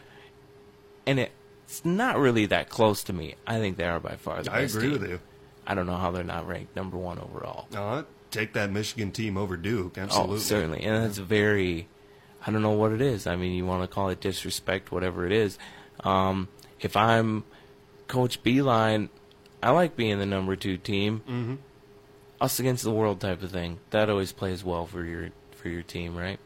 And 1.06 1.18
it's 1.18 1.84
not 1.84 2.18
really 2.18 2.46
that 2.46 2.68
close 2.68 3.04
to 3.04 3.12
me. 3.12 3.36
I 3.46 3.58
think 3.58 3.76
they 3.76 3.84
are 3.84 4.00
by 4.00 4.16
far 4.16 4.42
the 4.42 4.52
I 4.52 4.62
best 4.62 4.76
agree 4.76 4.90
team. 4.90 5.00
with 5.00 5.10
you. 5.10 5.20
I 5.66 5.74
don't 5.74 5.86
know 5.86 5.96
how 5.96 6.10
they're 6.10 6.24
not 6.24 6.46
ranked 6.46 6.76
number 6.76 6.96
one 6.96 7.18
overall. 7.18 7.66
Uh, 7.74 8.02
take 8.30 8.52
that 8.54 8.70
Michigan 8.70 9.10
team 9.12 9.36
over 9.36 9.56
Duke, 9.56 9.98
absolutely. 9.98 10.36
Oh, 10.36 10.38
certainly. 10.38 10.82
And 10.82 11.04
that's 11.04 11.18
very, 11.18 11.88
I 12.46 12.50
don't 12.50 12.62
know 12.62 12.70
what 12.72 12.92
it 12.92 13.00
is. 13.00 13.26
I 13.26 13.36
mean, 13.36 13.52
you 13.52 13.66
want 13.66 13.82
to 13.82 13.88
call 13.88 14.08
it 14.10 14.20
disrespect, 14.20 14.92
whatever 14.92 15.26
it 15.26 15.32
is. 15.32 15.58
Um, 16.00 16.48
if 16.80 16.96
I'm 16.96 17.44
Coach 18.08 18.42
Beilein, 18.42 19.08
I 19.62 19.70
like 19.70 19.96
being 19.96 20.18
the 20.18 20.26
number 20.26 20.54
two 20.56 20.76
team. 20.76 21.22
Mm-hmm. 21.28 21.54
Us 22.40 22.60
against 22.60 22.84
the 22.84 22.92
world 22.92 23.20
type 23.20 23.42
of 23.42 23.50
thing. 23.50 23.78
That 23.90 24.10
always 24.10 24.30
plays 24.32 24.62
well 24.62 24.84
for 24.86 25.02
your 25.04 25.30
for 25.52 25.70
your 25.70 25.82
team, 25.82 26.14
right? 26.14 26.38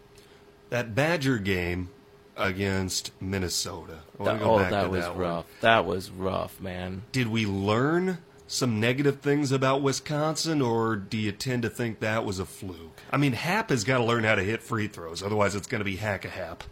That 0.69 0.95
Badger 0.95 1.39
game 1.39 1.91
against 2.37 3.11
Minnesota. 3.21 3.99
That- 4.21 4.41
oh, 4.41 4.59
that 4.61 4.89
was 4.91 5.07
one. 5.09 5.19
rough. 5.19 5.47
That 5.63 5.85
was 5.85 6.11
rough, 6.11 6.61
man. 6.61 7.03
Did 7.11 7.27
we 7.27 7.45
learn 7.45 8.19
some 8.53 8.81
negative 8.81 9.21
things 9.21 9.53
about 9.53 9.81
Wisconsin, 9.81 10.61
or 10.61 10.97
do 10.97 11.17
you 11.17 11.31
tend 11.31 11.63
to 11.63 11.71
think 11.71 12.01
that 12.01 12.25
was 12.25 12.41
a 12.41 12.45
fluke? 12.45 13.01
I 13.11 13.17
mean, 13.17 13.33
Happ 13.33 13.71
has 13.71 13.85
got 13.85 13.99
to 13.99 14.05
learn 14.05 14.25
how 14.25 14.35
to 14.35 14.43
hit 14.43 14.61
free 14.61 14.89
throws, 14.89 15.23
otherwise 15.23 15.55
it's 15.55 15.69
going 15.69 15.79
to 15.79 15.85
be 15.85 15.97
hack 15.97 16.25
a 16.25 16.29
Happ. 16.29 16.65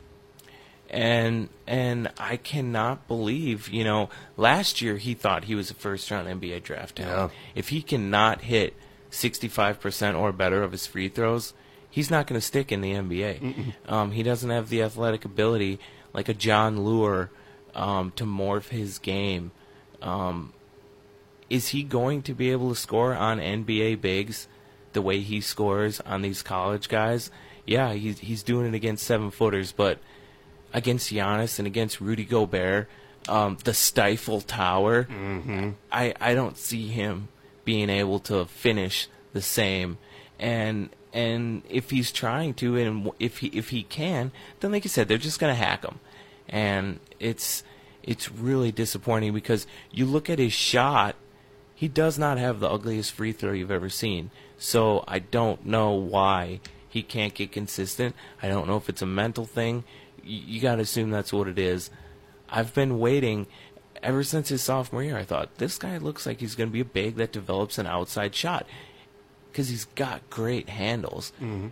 and 0.91 1.49
and 1.67 2.11
I 2.19 2.37
cannot 2.37 3.07
believe, 3.07 3.69
you 3.69 3.85
know, 3.85 4.09
last 4.37 4.81
year 4.83 4.97
he 4.97 5.15
thought 5.15 5.45
he 5.45 5.55
was 5.55 5.71
a 5.71 5.75
first 5.75 6.11
round 6.11 6.27
NBA 6.27 6.63
draft 6.65 6.97
talent. 6.97 7.33
Yeah. 7.33 7.39
If 7.55 7.69
he 7.69 7.81
cannot 7.83 8.41
hit 8.41 8.75
65% 9.11 10.19
or 10.19 10.33
better 10.33 10.63
of 10.63 10.73
his 10.73 10.87
free 10.87 11.09
throws, 11.09 11.55
he's 11.91 12.11
not 12.11 12.27
going 12.27 12.41
to 12.41 12.47
stick 12.47 12.73
in 12.73 12.81
the 12.81 12.93
NBA. 12.93 13.75
Um, 13.89 14.11
he 14.13 14.23
doesn't 14.23 14.51
have 14.51 14.69
the 14.69 14.83
athletic 14.83 15.25
ability 15.25 15.79
like 16.13 16.29
a 16.29 16.35
Jon 16.35 16.79
Leuer 16.79 17.29
um, 17.75 18.11
to 18.17 18.25
morph 18.25 18.69
his 18.69 18.99
game. 18.99 19.53
Um, 20.03 20.53
is 21.51 21.69
he 21.69 21.83
going 21.83 22.23
to 22.23 22.35
be 22.35 22.51
able 22.51 22.71
to 22.71 22.75
score 22.75 23.15
on 23.15 23.39
NBA 23.39 24.01
bigs 24.01 24.49
the 24.93 25.03
way 25.03 25.21
he 25.21 25.41
scores 25.41 26.01
on 26.01 26.23
these 26.23 26.43
college 26.43 26.89
guys? 26.89 27.31
Yeah, 27.67 27.93
he's 27.93 28.19
he's 28.21 28.43
doing 28.43 28.67
it 28.67 28.75
against 28.75 29.07
seven 29.07 29.31
footers, 29.31 29.73
but 29.73 29.99
against 30.73 31.13
Giannis 31.13 31.59
and 31.59 31.67
against 31.67 32.01
Rudy 32.01 32.25
Gobert, 32.25 32.89
um, 33.29 33.59
the 33.65 33.75
stifle 33.75 34.41
tower, 34.41 35.07
I 35.93 36.15
I 36.21 36.35
don't 36.35 36.57
see 36.57 36.89
him 36.89 37.29
being 37.65 37.91
able 37.91 38.21
to 38.21 38.47
finish 38.47 39.09
the 39.33 39.43
same. 39.43 39.99
And 40.39 40.89
and 41.13 41.63
if 41.69 41.91
he's 41.91 42.13
trying 42.13 42.55
to, 42.55 42.77
and 42.77 43.11
if 43.19 43.39
he 43.39 43.49
if 43.49 43.71
he 43.71 43.83
can, 43.83 44.33
then 44.61 44.73
like 44.73 44.85
I 44.87 44.89
said, 44.89 45.09
they're 45.09 45.19
just 45.19 45.41
gonna 45.41 45.55
hack 45.55 45.85
him, 45.85 46.01
and 46.49 47.01
it's 47.21 47.65
it's 48.03 48.31
really 48.31 48.73
disappointing 48.73 49.35
because 49.35 49.67
you 49.91 50.07
look 50.07 50.31
at 50.31 50.39
his 50.39 50.53
shot 50.55 51.17
he 51.79 51.87
does 51.87 52.19
not 52.19 52.39
have 52.39 52.59
the 52.59 52.69
ugliest 52.69 53.13
free 53.13 53.31
throw 53.31 53.53
you've 53.53 53.71
ever 53.71 53.89
seen. 53.89 54.33
So 54.59 55.05
I 55.07 55.21
don't 55.21 55.65
know 55.65 55.93
why 55.93 56.59
he 56.89 57.05
can't 57.05 57.33
get 57.33 57.53
consistent. 57.53 58.17
I 58.43 58.49
don't 58.49 58.67
know 58.67 58.77
if 58.77 58.89
it's 58.89 59.01
a 59.01 59.07
mental 59.07 59.45
thing. 59.45 59.85
you, 60.25 60.41
you 60.45 60.61
got 60.61 60.75
to 60.75 60.83
assume 60.83 61.13
that's 61.13 61.33
what 61.33 61.47
it 61.47 61.57
is. 61.57 61.91
I've 62.51 62.75
been 62.75 62.99
waiting 62.99 63.47
ever 64.03 64.25
since 64.25 64.49
his 64.49 64.61
sophomore 64.61 65.05
year. 65.05 65.17
I 65.17 65.23
thought 65.23 65.59
this 65.59 65.79
guy 65.79 65.99
looks 65.99 66.27
like 66.27 66.41
he's 66.41 66.57
going 66.57 66.69
to 66.69 66.73
be 66.73 66.81
a 66.81 66.85
big 66.85 67.15
that 67.15 67.31
develops 67.31 67.79
an 67.79 67.87
outside 67.87 68.35
shot 68.35 68.67
because 69.53 69.69
he's 69.69 69.85
got 69.85 70.29
great 70.31 70.69
handles. 70.69 71.31
Mm-hmm. 71.41 71.69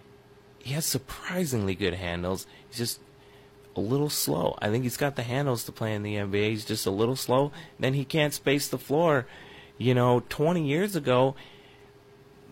He 0.61 0.73
has 0.75 0.87
surprisingly 0.87 1.75
good 1.75 1.95
handles. 1.95 2.47
He's 2.69 2.79
just 2.79 3.01
a 3.75 3.81
little 3.81 4.11
slow. 4.11 4.57
I 4.63 4.69
think 4.71 4.85
he's 4.85 4.97
got 4.97 5.17
the 5.17 5.25
handles 5.25 5.65
to 5.65 5.73
play 5.73 5.95
in 5.95 6.05
the 6.05 6.15
NBA. 6.15 6.51
He's 6.51 6.65
just 6.65 6.87
a 6.87 6.93
little 6.93 7.17
slow. 7.17 7.51
Then 7.81 7.95
he 7.95 8.05
can't 8.05 8.33
space 8.33 8.69
the 8.69 8.79
floor. 8.79 9.27
You 9.79 9.95
know, 9.95 10.22
20 10.29 10.66
years 10.66 10.97
ago, 10.97 11.35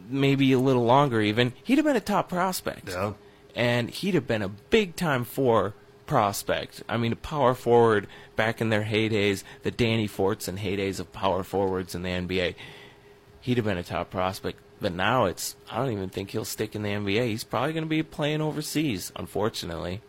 maybe 0.08 0.52
a 0.52 0.58
little 0.58 0.84
longer 0.84 1.20
even, 1.20 1.52
he'd 1.64 1.78
have 1.78 1.84
been 1.84 1.96
a 1.96 2.00
top 2.00 2.28
prospect. 2.28 2.88
Yeah. 2.90 3.14
And 3.54 3.88
he'd 3.88 4.14
have 4.14 4.26
been 4.26 4.42
a 4.42 4.48
big 4.48 4.96
time 4.96 5.24
four 5.24 5.74
prospect. 6.06 6.82
I 6.88 6.96
mean, 6.96 7.12
a 7.12 7.16
power 7.16 7.54
forward 7.54 8.08
back 8.36 8.60
in 8.60 8.68
their 8.68 8.84
heydays, 8.84 9.42
the 9.62 9.70
Danny 9.70 10.06
Forts 10.06 10.48
and 10.48 10.58
heydays 10.58 11.00
of 11.00 11.12
power 11.12 11.42
forwards 11.42 11.94
in 11.94 12.02
the 12.02 12.10
NBA. 12.10 12.54
He'd 13.40 13.56
have 13.56 13.66
been 13.66 13.78
a 13.78 13.82
top 13.82 14.10
prospect. 14.10 14.58
But 14.80 14.92
now 14.92 15.26
it's, 15.26 15.56
I 15.70 15.78
don't 15.78 15.92
even 15.92 16.10
think 16.10 16.30
he'll 16.30 16.44
stick 16.44 16.74
in 16.74 16.82
the 16.82 16.90
NBA. 16.90 17.28
He's 17.28 17.44
probably 17.44 17.72
going 17.72 17.84
to 17.84 17.88
be 17.88 18.02
playing 18.02 18.42
overseas, 18.42 19.12
unfortunately. 19.16 20.02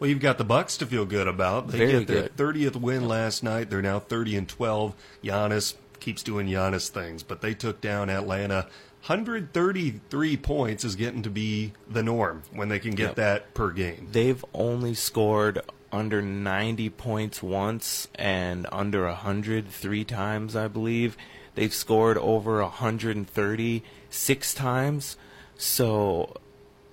Well, 0.00 0.08
you've 0.08 0.20
got 0.20 0.38
the 0.38 0.44
Bucks 0.44 0.76
to 0.78 0.86
feel 0.86 1.04
good 1.04 1.28
about. 1.28 1.68
They 1.68 1.78
Very 1.78 1.92
get 1.98 2.06
their 2.06 2.22
good. 2.22 2.36
thirtieth 2.36 2.76
win 2.76 3.06
last 3.06 3.42
night. 3.42 3.68
They're 3.68 3.82
now 3.82 3.98
thirty 3.98 4.36
and 4.36 4.48
twelve. 4.48 4.94
Giannis 5.22 5.74
keeps 6.00 6.22
doing 6.22 6.46
Giannis 6.46 6.88
things, 6.88 7.22
but 7.22 7.40
they 7.40 7.54
took 7.54 7.80
down 7.80 8.10
Atlanta. 8.10 8.66
133 9.06 10.36
points 10.36 10.84
is 10.84 10.96
getting 10.96 11.22
to 11.22 11.30
be 11.30 11.72
the 11.88 12.02
norm 12.02 12.42
when 12.52 12.68
they 12.68 12.78
can 12.78 12.92
get 12.94 13.08
Yep. 13.08 13.14
that 13.16 13.54
per 13.54 13.70
game. 13.70 14.08
They've 14.12 14.44
only 14.52 14.94
scored 14.94 15.60
under 15.92 16.20
90 16.20 16.90
points 16.90 17.42
once 17.42 18.08
and 18.16 18.66
under 18.70 19.06
100 19.06 19.68
three 19.68 20.04
times, 20.04 20.54
I 20.56 20.68
believe. 20.68 21.16
They've 21.54 21.72
scored 21.72 22.18
over 22.18 22.62
130 22.62 23.82
six 24.10 24.52
times. 24.54 25.16
So, 25.56 26.34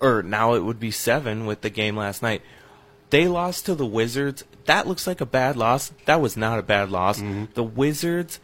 or 0.00 0.22
now 0.22 0.54
it 0.54 0.64
would 0.64 0.80
be 0.80 0.90
seven 0.90 1.46
with 1.46 1.60
the 1.60 1.70
game 1.70 1.96
last 1.96 2.22
night. 2.22 2.42
They 3.10 3.28
lost 3.28 3.66
to 3.66 3.74
the 3.74 3.86
Wizards. 3.86 4.44
That 4.64 4.88
looks 4.88 5.06
like 5.06 5.20
a 5.20 5.26
bad 5.26 5.56
loss. 5.56 5.92
That 6.06 6.20
was 6.20 6.36
not 6.36 6.58
a 6.58 6.62
bad 6.62 6.90
loss. 6.90 7.20
Mm-hmm. 7.20 7.44
The 7.54 7.62
Wizards 7.62 8.40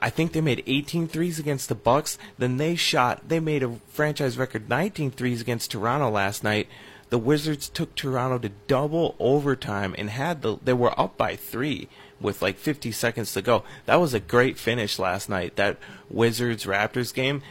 I 0.00 0.10
think 0.10 0.32
they 0.32 0.40
made 0.40 0.62
18 0.66 1.08
threes 1.08 1.38
against 1.38 1.68
the 1.68 1.74
Bucks. 1.74 2.18
Then 2.38 2.56
they 2.56 2.76
shot. 2.76 3.28
They 3.28 3.40
made 3.40 3.62
a 3.62 3.78
franchise 3.88 4.38
record 4.38 4.68
19 4.68 5.10
threes 5.10 5.40
against 5.40 5.70
Toronto 5.70 6.10
last 6.10 6.44
night. 6.44 6.68
The 7.10 7.18
Wizards 7.18 7.68
took 7.68 7.94
Toronto 7.94 8.38
to 8.38 8.50
double 8.66 9.16
overtime 9.18 9.94
and 9.98 10.10
had 10.10 10.42
the. 10.42 10.58
They 10.62 10.74
were 10.74 10.98
up 10.98 11.16
by 11.16 11.36
three 11.36 11.88
with 12.20 12.42
like 12.42 12.58
50 12.58 12.92
seconds 12.92 13.32
to 13.32 13.42
go. 13.42 13.64
That 13.86 13.96
was 14.00 14.14
a 14.14 14.20
great 14.20 14.58
finish 14.58 14.98
last 14.98 15.28
night. 15.28 15.56
That 15.56 15.78
Wizards 16.10 16.64
Raptors 16.64 17.14
game. 17.14 17.42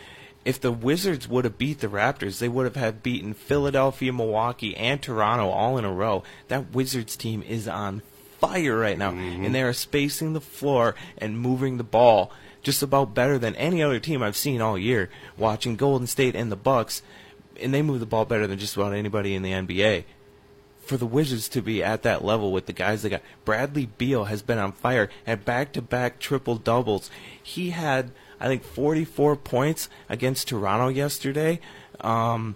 If 0.46 0.62
the 0.62 0.72
Wizards 0.72 1.28
would 1.28 1.44
have 1.44 1.58
beat 1.58 1.80
the 1.80 1.88
Raptors, 1.88 2.40
they 2.40 2.48
would 2.48 2.64
have 2.64 2.78
had 2.78 3.04
beaten 3.04 3.34
Philadelphia, 3.34 4.14
Milwaukee, 4.14 4.78
and 4.78 5.02
Toronto 5.02 5.50
all 5.50 5.78
in 5.78 5.84
a 5.84 5.92
row. 5.92 6.24
That 6.48 6.74
Wizards 6.74 7.18
team 7.18 7.44
is 7.44 7.68
on 7.68 8.02
fire 8.40 8.78
right 8.78 8.98
now, 8.98 9.12
and 9.12 9.54
they 9.54 9.62
are 9.64 9.74
spacing 9.74 10.34
the 10.34 10.42
floor 10.42 10.96
and 11.18 11.40
moving 11.40 11.78
the 11.78 11.84
ball 11.84 12.32
just 12.64 12.84
about 12.84 13.14
better 13.14 13.38
than 13.38 13.56
any 13.56 13.82
other 13.82 14.00
team 14.00 14.22
I've 14.22 14.36
seen 14.36 14.62
all 14.62 14.78
year. 14.78 15.10
Watching 15.38 15.76
Golden 15.76 16.08
State 16.08 16.36
and 16.36 16.52
the 16.52 16.58
Bucks, 16.58 17.02
and 17.60 17.74
they 17.74 17.82
move 17.82 18.00
the 18.00 18.06
ball 18.06 18.26
better 18.26 18.48
than 18.48 18.60
just 18.60 18.76
about 18.76 18.94
anybody 18.94 19.36
in 19.36 19.42
the 19.42 19.52
NBA. 19.52 20.04
For 20.80 20.98
the 20.98 21.06
Wizards 21.06 21.50
to 21.50 21.62
be 21.62 21.84
at 21.84 22.04
that 22.04 22.24
level 22.24 22.52
with 22.52 22.66
the 22.66 22.74
guys 22.74 23.02
they 23.04 23.10
got, 23.10 23.22
Bradley 23.44 23.86
Beal 23.86 24.26
has 24.26 24.42
been 24.42 24.58
on 24.58 24.72
fire 24.72 25.10
at 25.26 25.44
back-to-back 25.44 26.20
triple 26.20 26.56
doubles. 26.56 27.10
He 27.42 27.72
had, 27.72 28.12
I 28.40 28.48
think, 28.48 28.64
44 28.64 29.36
points 29.36 29.90
against 30.08 30.48
Toronto 30.48 30.88
yesterday. 30.88 31.60
Um, 32.00 32.56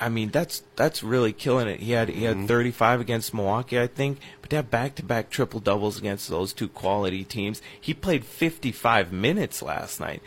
I 0.00 0.08
mean, 0.08 0.30
that's 0.30 0.62
that's 0.76 1.02
really 1.02 1.32
killing 1.32 1.68
it. 1.68 1.80
He 1.80 1.92
had 1.92 2.08
he 2.08 2.24
had 2.24 2.46
35 2.46 3.00
against 3.00 3.34
Milwaukee, 3.34 3.80
I 3.80 3.88
think, 3.88 4.18
but 4.48 4.50
to 4.50 4.56
have 4.56 4.70
back-to-back 4.70 5.28
triple 5.30 5.60
doubles 5.60 5.98
against 5.98 6.28
those 6.28 6.52
two 6.52 6.68
quality 6.68 7.24
teams. 7.24 7.60
He 7.78 7.92
played 7.94 8.24
55 8.24 9.12
minutes 9.12 9.60
last 9.62 10.00
night, 10.00 10.22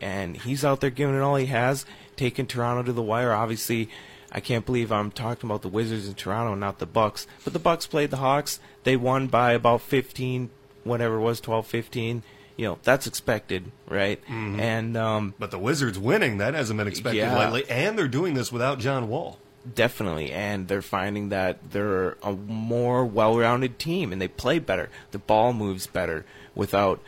and 0.00 0.36
he's 0.36 0.64
out 0.64 0.80
there 0.80 0.90
giving 0.90 1.16
it 1.16 1.20
all 1.20 1.36
he 1.36 1.46
has, 1.46 1.84
taking 2.16 2.46
Toronto 2.46 2.82
to 2.84 2.92
the 2.92 3.02
wire. 3.02 3.32
Obviously, 3.32 3.88
I 4.30 4.40
can't 4.40 4.64
believe 4.66 4.92
I'm 4.92 5.10
talking 5.10 5.48
about 5.48 5.62
the 5.62 5.68
Wizards 5.68 6.06
in 6.06 6.14
Toronto, 6.14 6.52
and 6.52 6.60
not 6.60 6.78
the 6.78 6.86
Bucks. 6.86 7.26
But 7.42 7.52
the 7.52 7.58
Bucks 7.58 7.86
played 7.86 8.10
the 8.10 8.18
Hawks. 8.18 8.60
They 8.84 8.96
won 8.96 9.26
by 9.26 9.52
about 9.52 9.80
15, 9.82 10.50
whatever 10.84 11.16
it 11.16 11.20
was, 11.20 11.40
12, 11.40 11.66
15. 11.66 12.22
You 12.56 12.66
know, 12.66 12.78
that's 12.84 13.08
expected, 13.08 13.72
right? 13.88 14.22
And 14.28 14.96
um, 14.96 15.34
But 15.40 15.50
the 15.50 15.58
Wizards 15.58 15.98
winning, 15.98 16.38
that 16.38 16.54
hasn't 16.54 16.78
been 16.78 16.86
expected 16.86 17.18
Yeah. 17.18 17.36
lately. 17.36 17.68
And 17.68 17.98
they're 17.98 18.06
doing 18.06 18.34
this 18.34 18.52
without 18.52 18.78
John 18.78 19.08
Wall. 19.08 19.40
Definitely, 19.72 20.30
and 20.30 20.68
they're 20.68 20.82
finding 20.82 21.30
that 21.30 21.70
they're 21.70 22.18
a 22.22 22.32
more 22.32 23.04
well-rounded 23.06 23.78
team, 23.78 24.12
and 24.12 24.20
they 24.20 24.28
play 24.28 24.58
better. 24.58 24.90
The 25.12 25.18
ball 25.18 25.54
moves 25.54 25.86
better 25.86 26.26
without. 26.54 27.00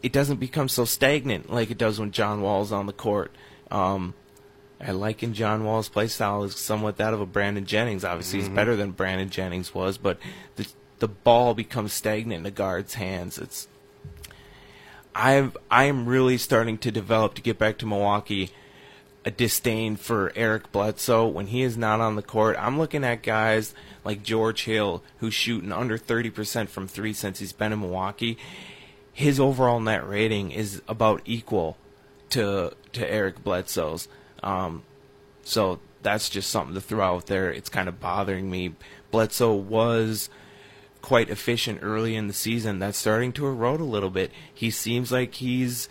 It 0.00 0.12
doesn't 0.12 0.38
become 0.38 0.68
so 0.68 0.84
stagnant 0.84 1.52
like 1.52 1.70
it 1.70 1.78
does 1.78 1.98
when 1.98 2.12
John 2.12 2.40
Wall's 2.40 2.70
on 2.70 2.86
the 2.86 2.92
court. 2.92 3.32
Um, 3.70 4.14
I 4.80 4.92
liken 4.92 5.34
John 5.34 5.64
Wall's 5.64 5.88
play 5.88 6.06
style 6.08 6.44
as 6.44 6.56
somewhat 6.56 6.98
that 6.98 7.14
of 7.14 7.20
a 7.20 7.26
Brandon 7.26 7.66
Jennings. 7.66 8.04
Obviously, 8.04 8.40
he's 8.40 8.48
better 8.48 8.76
than 8.76 8.92
Brandon 8.92 9.30
Jennings 9.30 9.74
was, 9.74 9.98
but 9.98 10.18
the 10.56 10.66
the 10.98 11.08
ball 11.08 11.52
becomes 11.52 11.92
stagnant 11.92 12.38
in 12.38 12.42
the 12.44 12.50
guard's 12.52 12.94
hands. 12.94 13.38
It's 13.38 13.66
I've 15.16 15.56
I 15.68 15.84
am 15.84 16.06
really 16.06 16.38
starting 16.38 16.78
to 16.78 16.92
develop 16.92 17.34
to 17.34 17.42
get 17.42 17.58
back 17.58 17.78
to 17.78 17.86
Milwaukee 17.86 18.50
a 19.24 19.30
disdain 19.30 19.96
for 19.96 20.32
Eric 20.34 20.72
Bledsoe 20.72 21.26
when 21.26 21.48
he 21.48 21.62
is 21.62 21.76
not 21.76 22.00
on 22.00 22.16
the 22.16 22.22
court. 22.22 22.56
I'm 22.58 22.78
looking 22.78 23.04
at 23.04 23.22
guys 23.22 23.74
like 24.04 24.22
George 24.22 24.64
Hill 24.64 25.02
who's 25.18 25.34
shooting 25.34 25.72
under 25.72 25.96
30% 25.96 26.68
from 26.68 26.88
3 26.88 27.12
since 27.12 27.38
he's 27.38 27.52
been 27.52 27.72
in 27.72 27.80
Milwaukee. 27.80 28.36
His 29.12 29.38
overall 29.38 29.80
net 29.80 30.08
rating 30.08 30.50
is 30.50 30.82
about 30.88 31.22
equal 31.24 31.76
to 32.30 32.74
to 32.92 33.10
Eric 33.10 33.44
Bledsoe's. 33.44 34.08
Um, 34.42 34.82
so 35.44 35.80
that's 36.02 36.28
just 36.28 36.50
something 36.50 36.74
to 36.74 36.80
throw 36.80 37.16
out 37.16 37.26
there. 37.26 37.50
It's 37.50 37.68
kind 37.68 37.88
of 37.88 38.00
bothering 38.00 38.50
me. 38.50 38.74
Bledsoe 39.10 39.54
was 39.54 40.30
quite 41.00 41.30
efficient 41.30 41.80
early 41.82 42.16
in 42.16 42.28
the 42.28 42.32
season. 42.32 42.78
That's 42.78 42.98
starting 42.98 43.32
to 43.34 43.46
erode 43.46 43.80
a 43.80 43.84
little 43.84 44.10
bit. 44.10 44.30
He 44.52 44.70
seems 44.70 45.12
like 45.12 45.34
he's 45.34 45.88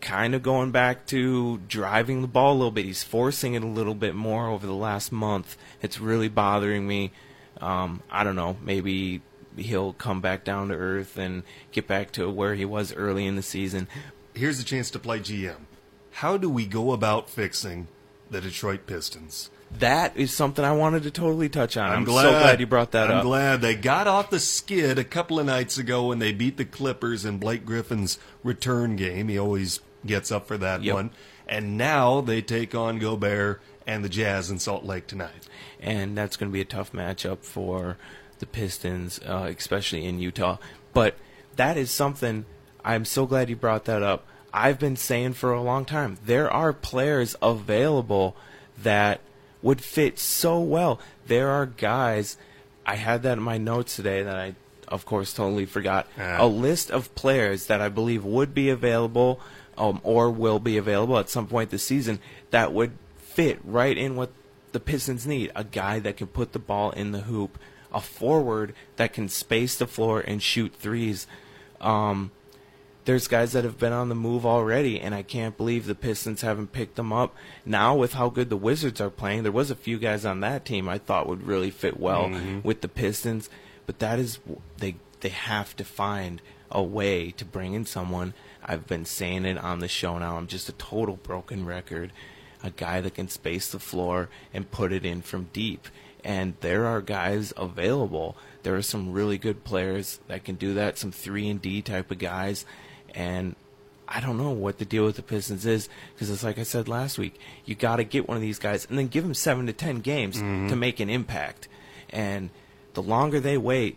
kind 0.00 0.34
of 0.34 0.42
going 0.42 0.70
back 0.70 1.06
to 1.06 1.58
driving 1.68 2.22
the 2.22 2.28
ball 2.28 2.54
a 2.54 2.56
little 2.56 2.70
bit. 2.70 2.84
He's 2.84 3.02
forcing 3.02 3.54
it 3.54 3.62
a 3.62 3.66
little 3.66 3.94
bit 3.94 4.14
more 4.14 4.48
over 4.48 4.66
the 4.66 4.74
last 4.74 5.12
month. 5.12 5.56
It's 5.82 6.00
really 6.00 6.28
bothering 6.28 6.86
me. 6.86 7.12
Um, 7.60 8.02
I 8.10 8.24
don't 8.24 8.36
know. 8.36 8.56
Maybe 8.62 9.22
he'll 9.56 9.92
come 9.92 10.20
back 10.20 10.44
down 10.44 10.68
to 10.68 10.74
earth 10.74 11.18
and 11.18 11.42
get 11.72 11.86
back 11.86 12.12
to 12.12 12.30
where 12.30 12.54
he 12.54 12.64
was 12.64 12.94
early 12.94 13.26
in 13.26 13.36
the 13.36 13.42
season. 13.42 13.88
Here's 14.34 14.60
a 14.60 14.64
chance 14.64 14.90
to 14.92 14.98
play 14.98 15.20
GM. 15.20 15.66
How 16.12 16.36
do 16.36 16.48
we 16.48 16.66
go 16.66 16.92
about 16.92 17.28
fixing 17.28 17.88
the 18.30 18.40
Detroit 18.40 18.86
Pistons? 18.86 19.50
That 19.78 20.16
is 20.16 20.34
something 20.34 20.64
I 20.64 20.72
wanted 20.72 21.04
to 21.04 21.10
totally 21.12 21.48
touch 21.48 21.76
on. 21.76 21.90
I'm, 21.90 22.04
glad, 22.04 22.22
so 22.22 22.30
glad 22.30 22.60
you 22.60 22.66
brought 22.66 22.90
that 22.92 23.08
up. 23.08 23.18
I'm 23.18 23.24
glad 23.24 23.60
they 23.60 23.76
got 23.76 24.08
off 24.08 24.30
the 24.30 24.40
skid 24.40 24.98
a 24.98 25.04
couple 25.04 25.38
of 25.38 25.46
nights 25.46 25.78
ago 25.78 26.08
when 26.08 26.18
they 26.18 26.32
beat 26.32 26.56
the 26.56 26.64
Clippers 26.64 27.24
in 27.24 27.38
Blake 27.38 27.64
Griffin's 27.64 28.18
return 28.42 28.96
game. 28.96 29.28
He 29.28 29.38
always 29.38 29.80
gets 30.06 30.30
up 30.32 30.46
for 30.46 30.56
that 30.58 30.82
Yep. 30.82 30.94
one. 30.94 31.10
And 31.46 31.76
now 31.76 32.20
they 32.20 32.42
take 32.42 32.74
on 32.74 32.98
Gobert 32.98 33.60
and 33.86 34.04
the 34.04 34.08
Jazz 34.08 34.50
in 34.50 34.58
Salt 34.58 34.84
Lake 34.84 35.06
tonight. 35.06 35.46
and 35.82 36.14
that's 36.16 36.36
going 36.36 36.50
to 36.50 36.52
be 36.52 36.60
a 36.60 36.64
tough 36.66 36.92
matchup 36.92 37.38
for 37.38 37.96
the 38.38 38.44
Pistons, 38.46 39.18
uh, 39.26 39.50
especially 39.56 40.04
in 40.04 40.18
Utah. 40.18 40.58
But 40.92 41.14
that 41.56 41.78
is 41.78 41.90
something 41.90 42.44
I'm 42.84 43.06
so 43.06 43.24
glad 43.24 43.48
you 43.48 43.56
brought 43.56 43.86
that 43.86 44.02
up. 44.02 44.26
I've 44.52 44.78
been 44.78 44.96
saying 44.96 45.34
for 45.34 45.52
a 45.54 45.62
long 45.62 45.86
time 45.86 46.18
there 46.26 46.50
are 46.50 46.72
players 46.74 47.34
available 47.40 48.36
that 48.82 49.20
would 49.62 49.80
fit 49.80 50.18
so 50.18 50.60
well. 50.60 51.00
There 51.26 51.48
are 51.48 51.64
guys. 51.66 52.36
I 52.84 52.96
had 52.96 53.22
that 53.22 53.38
in 53.38 53.42
my 53.44 53.56
notes 53.58 53.96
today 53.96 54.22
that 54.22 54.36
I, 54.36 54.54
of 54.88 55.04
course, 55.06 55.32
totally 55.32 55.64
forgot. 55.66 56.06
Ah. 56.18 56.36
A 56.44 56.46
list 56.46 56.90
of 56.90 57.14
players 57.14 57.66
that 57.66 57.80
I 57.80 57.88
believe 57.88 58.24
would 58.24 58.52
be 58.54 58.68
available 58.70 59.40
um, 59.80 60.00
or 60.04 60.30
will 60.30 60.58
be 60.60 60.76
available 60.76 61.18
at 61.18 61.28
some 61.30 61.46
point 61.46 61.70
this 61.70 61.82
season 61.84 62.20
that 62.50 62.72
would 62.72 62.92
fit 63.16 63.58
right 63.64 63.96
in 63.96 64.14
what 64.14 64.30
the 64.72 64.80
Pistons 64.80 65.26
need. 65.26 65.50
A 65.56 65.64
guy 65.64 65.98
that 65.98 66.16
can 66.16 66.26
put 66.28 66.52
the 66.52 66.58
ball 66.58 66.90
in 66.90 67.12
the 67.12 67.20
hoop, 67.22 67.58
a 67.92 68.00
forward 68.00 68.74
that 68.96 69.12
can 69.12 69.28
space 69.28 69.76
the 69.76 69.86
floor 69.86 70.20
and 70.20 70.42
shoot 70.42 70.72
threes. 70.74 71.26
Um, 71.80 72.30
there's 73.06 73.26
guys 73.28 73.52
that 73.52 73.64
have 73.64 73.78
been 73.78 73.94
on 73.94 74.10
the 74.10 74.14
move 74.14 74.44
already, 74.44 75.00
and 75.00 75.14
I 75.14 75.22
can't 75.22 75.56
believe 75.56 75.86
the 75.86 75.94
Pistons 75.94 76.42
haven't 76.42 76.72
picked 76.72 76.96
them 76.96 77.12
up. 77.12 77.34
Now, 77.64 77.96
with 77.96 78.12
how 78.12 78.28
good 78.28 78.50
the 78.50 78.56
Wizards 78.58 79.00
are 79.00 79.10
playing, 79.10 79.42
there 79.42 79.50
was 79.50 79.70
a 79.70 79.74
few 79.74 79.98
guys 79.98 80.24
on 80.26 80.40
that 80.40 80.64
team 80.66 80.88
I 80.88 80.98
thought 80.98 81.26
would 81.26 81.42
really 81.46 81.70
fit 81.70 81.98
well 81.98 82.24
Mm-hmm. 82.28 82.60
with 82.62 82.82
the 82.82 82.88
Pistons, 82.88 83.48
but 83.86 83.98
that 84.00 84.18
is 84.18 84.38
they 84.78 84.96
they 85.20 85.30
have 85.30 85.74
to 85.76 85.84
find 85.84 86.40
a 86.70 86.82
way 86.82 87.30
to 87.32 87.44
bring 87.44 87.72
in 87.74 87.86
someone. 87.86 88.34
I've 88.70 88.86
been 88.86 89.04
saying 89.04 89.46
it 89.46 89.58
on 89.58 89.80
the 89.80 89.88
show 89.88 90.16
now. 90.18 90.36
I'm 90.36 90.46
just 90.46 90.68
a 90.68 90.72
total 90.72 91.16
broken 91.16 91.66
record. 91.66 92.12
A 92.62 92.70
guy 92.70 93.00
that 93.00 93.14
can 93.14 93.28
space 93.28 93.68
the 93.68 93.80
floor 93.80 94.28
and 94.54 94.70
put 94.70 94.92
it 94.92 95.04
in 95.04 95.22
from 95.22 95.48
deep. 95.52 95.88
And 96.22 96.54
there 96.60 96.86
are 96.86 97.00
guys 97.00 97.52
available. 97.56 98.36
There 98.62 98.76
are 98.76 98.82
some 98.82 99.12
really 99.12 99.38
good 99.38 99.64
players 99.64 100.20
that 100.28 100.44
can 100.44 100.54
do 100.54 100.74
that. 100.74 100.98
Some 100.98 101.10
three 101.10 101.48
and 101.48 101.60
D 101.60 101.82
type 101.82 102.12
of 102.12 102.18
guys, 102.18 102.64
and 103.12 103.56
I 104.06 104.20
don't 104.20 104.38
know 104.38 104.52
what 104.52 104.78
the 104.78 104.84
deal 104.84 105.04
with 105.04 105.16
the 105.16 105.22
Pistons 105.22 105.66
is 105.66 105.88
because 106.14 106.30
it's 106.30 106.44
like 106.44 106.60
I 106.60 106.62
said 106.62 106.86
last 106.86 107.18
week. 107.18 107.40
You 107.64 107.74
got 107.74 107.96
to 107.96 108.04
get 108.04 108.28
one 108.28 108.36
of 108.36 108.42
these 108.42 108.60
guys 108.60 108.86
and 108.88 108.96
then 108.96 109.08
give 109.08 109.24
them 109.24 109.34
seven 109.34 109.66
to 109.66 109.72
ten 109.72 109.98
games 109.98 110.36
mm-hmm. 110.36 110.68
to 110.68 110.76
make 110.76 111.00
an 111.00 111.10
impact. 111.10 111.66
And 112.10 112.50
the 112.94 113.02
longer 113.02 113.40
they 113.40 113.58
wait, 113.58 113.96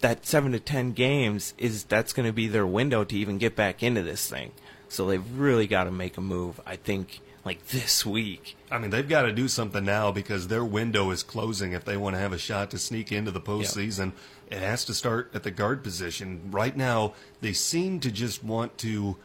that 0.00 0.26
seven 0.26 0.52
to 0.52 0.60
ten 0.60 0.92
games 0.92 1.54
is 1.58 1.84
that's 1.84 2.12
going 2.12 2.26
to 2.26 2.32
be 2.32 2.48
their 2.48 2.66
window 2.66 3.04
to 3.04 3.16
even 3.16 3.38
get 3.38 3.56
back 3.56 3.82
into 3.82 4.02
this 4.02 4.28
thing. 4.28 4.52
So 4.88 5.06
they've 5.06 5.38
really 5.38 5.66
got 5.66 5.84
to 5.84 5.90
make 5.90 6.16
a 6.16 6.20
move. 6.20 6.60
I 6.66 6.76
think 6.76 7.20
like 7.44 7.66
this 7.68 8.04
week. 8.04 8.56
I 8.70 8.78
mean, 8.78 8.90
they've 8.90 9.08
got 9.08 9.22
to 9.22 9.32
do 9.32 9.48
something 9.48 9.84
now 9.84 10.12
because 10.12 10.48
their 10.48 10.64
window 10.64 11.10
is 11.10 11.22
closing 11.22 11.72
if 11.72 11.84
they 11.84 11.96
want 11.96 12.14
to 12.14 12.20
have 12.20 12.32
a 12.32 12.38
shot 12.38 12.70
to 12.72 12.78
sneak 12.78 13.10
into 13.12 13.30
the 13.30 13.40
postseason. 13.40 14.12
It 14.50 14.58
has 14.58 14.84
to 14.86 14.94
start 14.94 15.30
at 15.34 15.42
the 15.42 15.50
guard 15.50 15.82
position. 15.82 16.42
Right 16.50 16.76
now, 16.76 17.14
they 17.40 17.52
seem 17.52 18.00
to 18.00 18.10
just 18.10 18.44
want 18.44 18.76
to 18.78 19.16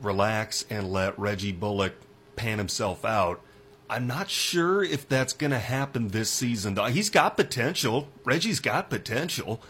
relax 0.00 0.64
and 0.70 0.92
let 0.92 1.18
Reggie 1.18 1.52
Bullock 1.52 1.94
pan 2.36 2.58
himself 2.58 3.04
out. 3.04 3.40
I'm 3.88 4.06
not 4.06 4.30
sure 4.30 4.82
if 4.82 5.08
that's 5.08 5.32
going 5.32 5.50
to 5.50 5.58
happen 5.58 6.08
this 6.08 6.30
season. 6.30 6.74
though. 6.74 6.86
He's 6.86 7.10
got 7.10 7.36
potential. 7.36 8.08
Reggie's 8.24 8.60
got 8.60 8.88
potential. 8.90 9.60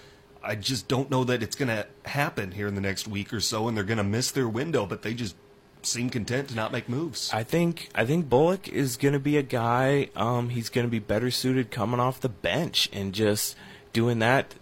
I 0.44 0.54
just 0.54 0.88
don't 0.88 1.10
know 1.10 1.24
that 1.24 1.42
it's 1.42 1.56
going 1.56 1.68
to 1.68 1.86
happen 2.04 2.52
here 2.52 2.66
in 2.66 2.74
the 2.74 2.80
next 2.80 3.08
week 3.08 3.32
or 3.32 3.40
so, 3.40 3.66
and 3.66 3.76
they're 3.76 3.84
going 3.84 3.98
to 3.98 4.04
miss 4.04 4.30
their 4.30 4.48
window, 4.48 4.86
but 4.86 5.02
they 5.02 5.14
just 5.14 5.36
seem 5.82 6.10
content 6.10 6.48
to 6.48 6.54
not 6.54 6.72
make 6.72 6.88
moves. 6.88 7.30
I 7.32 7.42
think 7.42 7.88
I 7.94 8.04
think 8.04 8.28
Bullock 8.28 8.68
is 8.68 8.96
going 8.96 9.14
to 9.14 9.20
be 9.20 9.36
a 9.36 9.42
guy. 9.42 10.08
Um, 10.16 10.50
he's 10.50 10.68
going 10.68 10.86
to 10.86 10.90
be 10.90 10.98
better 10.98 11.30
suited 11.30 11.70
coming 11.70 12.00
off 12.00 12.20
the 12.20 12.28
bench 12.28 12.88
and 12.92 13.12
just 13.12 13.56
doing 13.92 14.18
that 14.20 14.54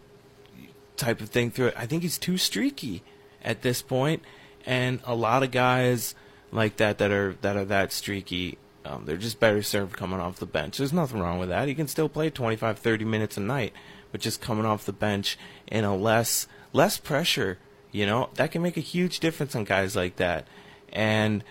type 0.96 1.20
of 1.20 1.30
thing 1.30 1.50
through 1.50 1.68
it. 1.68 1.74
I 1.76 1.86
think 1.86 2.02
he's 2.02 2.18
too 2.18 2.38
streaky 2.38 3.02
at 3.42 3.62
this 3.62 3.82
point, 3.82 4.22
and 4.64 5.00
a 5.04 5.14
lot 5.14 5.42
of 5.42 5.50
guys 5.50 6.14
like 6.50 6.76
that 6.76 6.98
that 6.98 7.10
are 7.10 7.34
that 7.40 7.56
are 7.56 7.64
that 7.66 7.92
streaky. 7.92 8.58
Um, 8.84 9.04
they're 9.04 9.16
just 9.16 9.38
better 9.38 9.62
served 9.62 9.96
coming 9.96 10.18
off 10.18 10.40
the 10.40 10.46
bench. 10.46 10.78
There's 10.78 10.92
nothing 10.92 11.20
wrong 11.20 11.38
with 11.38 11.50
that. 11.50 11.68
He 11.68 11.74
can 11.74 11.86
still 11.86 12.08
play 12.08 12.30
25, 12.30 12.80
30 12.80 13.04
minutes 13.04 13.36
a 13.36 13.40
night, 13.40 13.72
but 14.12 14.20
just 14.20 14.40
coming 14.40 14.66
off 14.66 14.86
the 14.86 14.92
bench 14.92 15.38
in 15.66 15.84
a 15.84 15.96
less 15.96 16.46
less 16.72 16.98
pressure, 16.98 17.58
you 17.90 18.06
know, 18.06 18.30
that 18.34 18.52
can 18.52 18.62
make 18.62 18.76
a 18.76 18.80
huge 18.80 19.20
difference 19.20 19.56
on 19.56 19.64
guys 19.64 19.96
like 19.96 20.16
that. 20.16 20.46
And 20.92 21.42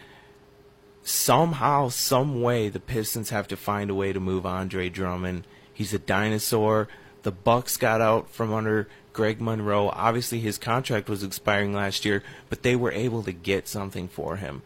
somehow, 1.04 1.90
some 1.90 2.42
way, 2.42 2.70
the 2.70 2.80
Pistons 2.80 3.30
have 3.32 3.48
to 3.50 3.58
find 3.58 3.90
a 3.90 3.96
way 3.96 4.14
to 4.14 4.20
move 4.20 4.46
Andre 4.46 4.90
Drummond. 4.90 5.46
He's 5.74 5.94
a 5.94 6.00
dinosaur. 6.00 6.88
The 7.24 7.32
Bucks 7.32 7.78
got 7.78 8.02
out 8.02 8.30
from 8.30 8.54
under 8.54 8.88
Greg 9.14 9.42
Monroe. 9.42 9.90
Obviously, 9.90 10.40
his 10.40 10.58
contract 10.58 11.10
was 11.10 11.24
expiring 11.24 11.74
last 11.74 12.06
year, 12.06 12.24
but 12.50 12.64
they 12.64 12.76
were 12.76 12.92
able 12.92 13.24
to 13.24 13.32
get 13.32 13.68
something 13.68 14.08
for 14.08 14.38
him. 14.38 14.62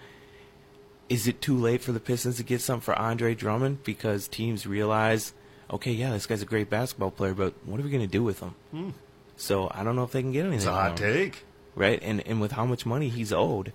Is 1.08 1.28
it 1.28 1.42
too 1.42 1.58
late 1.58 1.82
for 1.82 1.92
the 1.92 2.00
Pistons 2.00 2.38
to 2.38 2.44
get 2.44 2.62
something 2.62 2.82
for 2.82 2.98
Andre 2.98 3.36
Drummond 3.36 3.84
because 3.84 4.28
teams 4.28 4.66
realize, 4.66 5.34
okay, 5.72 5.92
yeah, 5.92 6.12
this 6.12 6.26
guy's 6.26 6.42
a 6.42 6.46
great 6.46 6.70
basketball 6.70 7.12
player, 7.12 7.34
but 7.34 7.54
what 7.66 7.80
are 7.80 7.84
we 7.84 7.90
going 7.90 8.02
to 8.02 8.08
do 8.08 8.24
with 8.24 8.40
him? 8.40 8.56
Hmm. 8.72 8.90
So 9.38 9.70
I 9.74 9.84
don't 9.84 9.96
know 9.96 10.04
if 10.04 10.12
they 10.12 10.22
can 10.22 10.32
get 10.32 10.42
anything. 10.42 10.58
It's 10.60 10.66
a 10.66 10.72
hot 10.72 10.96
take. 10.98 11.44
right? 11.76 12.00
And 12.02 12.26
and 12.26 12.40
with 12.40 12.54
how 12.54 12.66
much 12.66 12.86
money 12.86 13.10
he's 13.10 13.34
owed, 13.34 13.74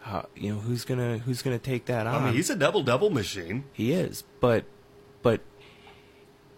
how, 0.00 0.28
you 0.36 0.54
know 0.54 0.60
who's 0.60 0.84
gonna 0.84 1.18
who's 1.18 1.42
gonna 1.42 1.58
take 1.58 1.86
that 1.86 2.06
on? 2.06 2.22
I 2.22 2.24
mean, 2.26 2.34
he's 2.34 2.48
a 2.50 2.54
double 2.56 2.82
double 2.84 3.10
machine. 3.10 3.64
he 3.72 3.92
is, 3.92 4.22
but 4.40 4.64
but 5.20 5.40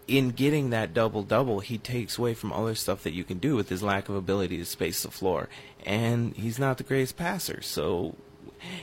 in 0.07 0.29
getting 0.29 0.69
that 0.71 0.93
double 0.93 1.23
double, 1.23 1.61
he 1.61 1.77
takes 1.79 2.17
away 2.17 2.33
from 2.33 2.51
other 2.53 2.75
stuff 2.75 3.01
that 3.03 3.13
you 3.13 3.23
can 3.23 3.39
do 3.39 3.55
with 3.55 3.69
his 3.69 3.81
lack 3.81 4.09
of 4.09 4.15
ability 4.15 4.57
to 4.57 4.65
space 4.65 5.01
the 5.03 5.09
floor, 5.11 5.49
and 5.85 6.35
he's 6.35 6.59
not 6.59 6.77
the 6.77 6.83
greatest 6.83 7.17
passer. 7.17 7.61
So, 7.63 8.15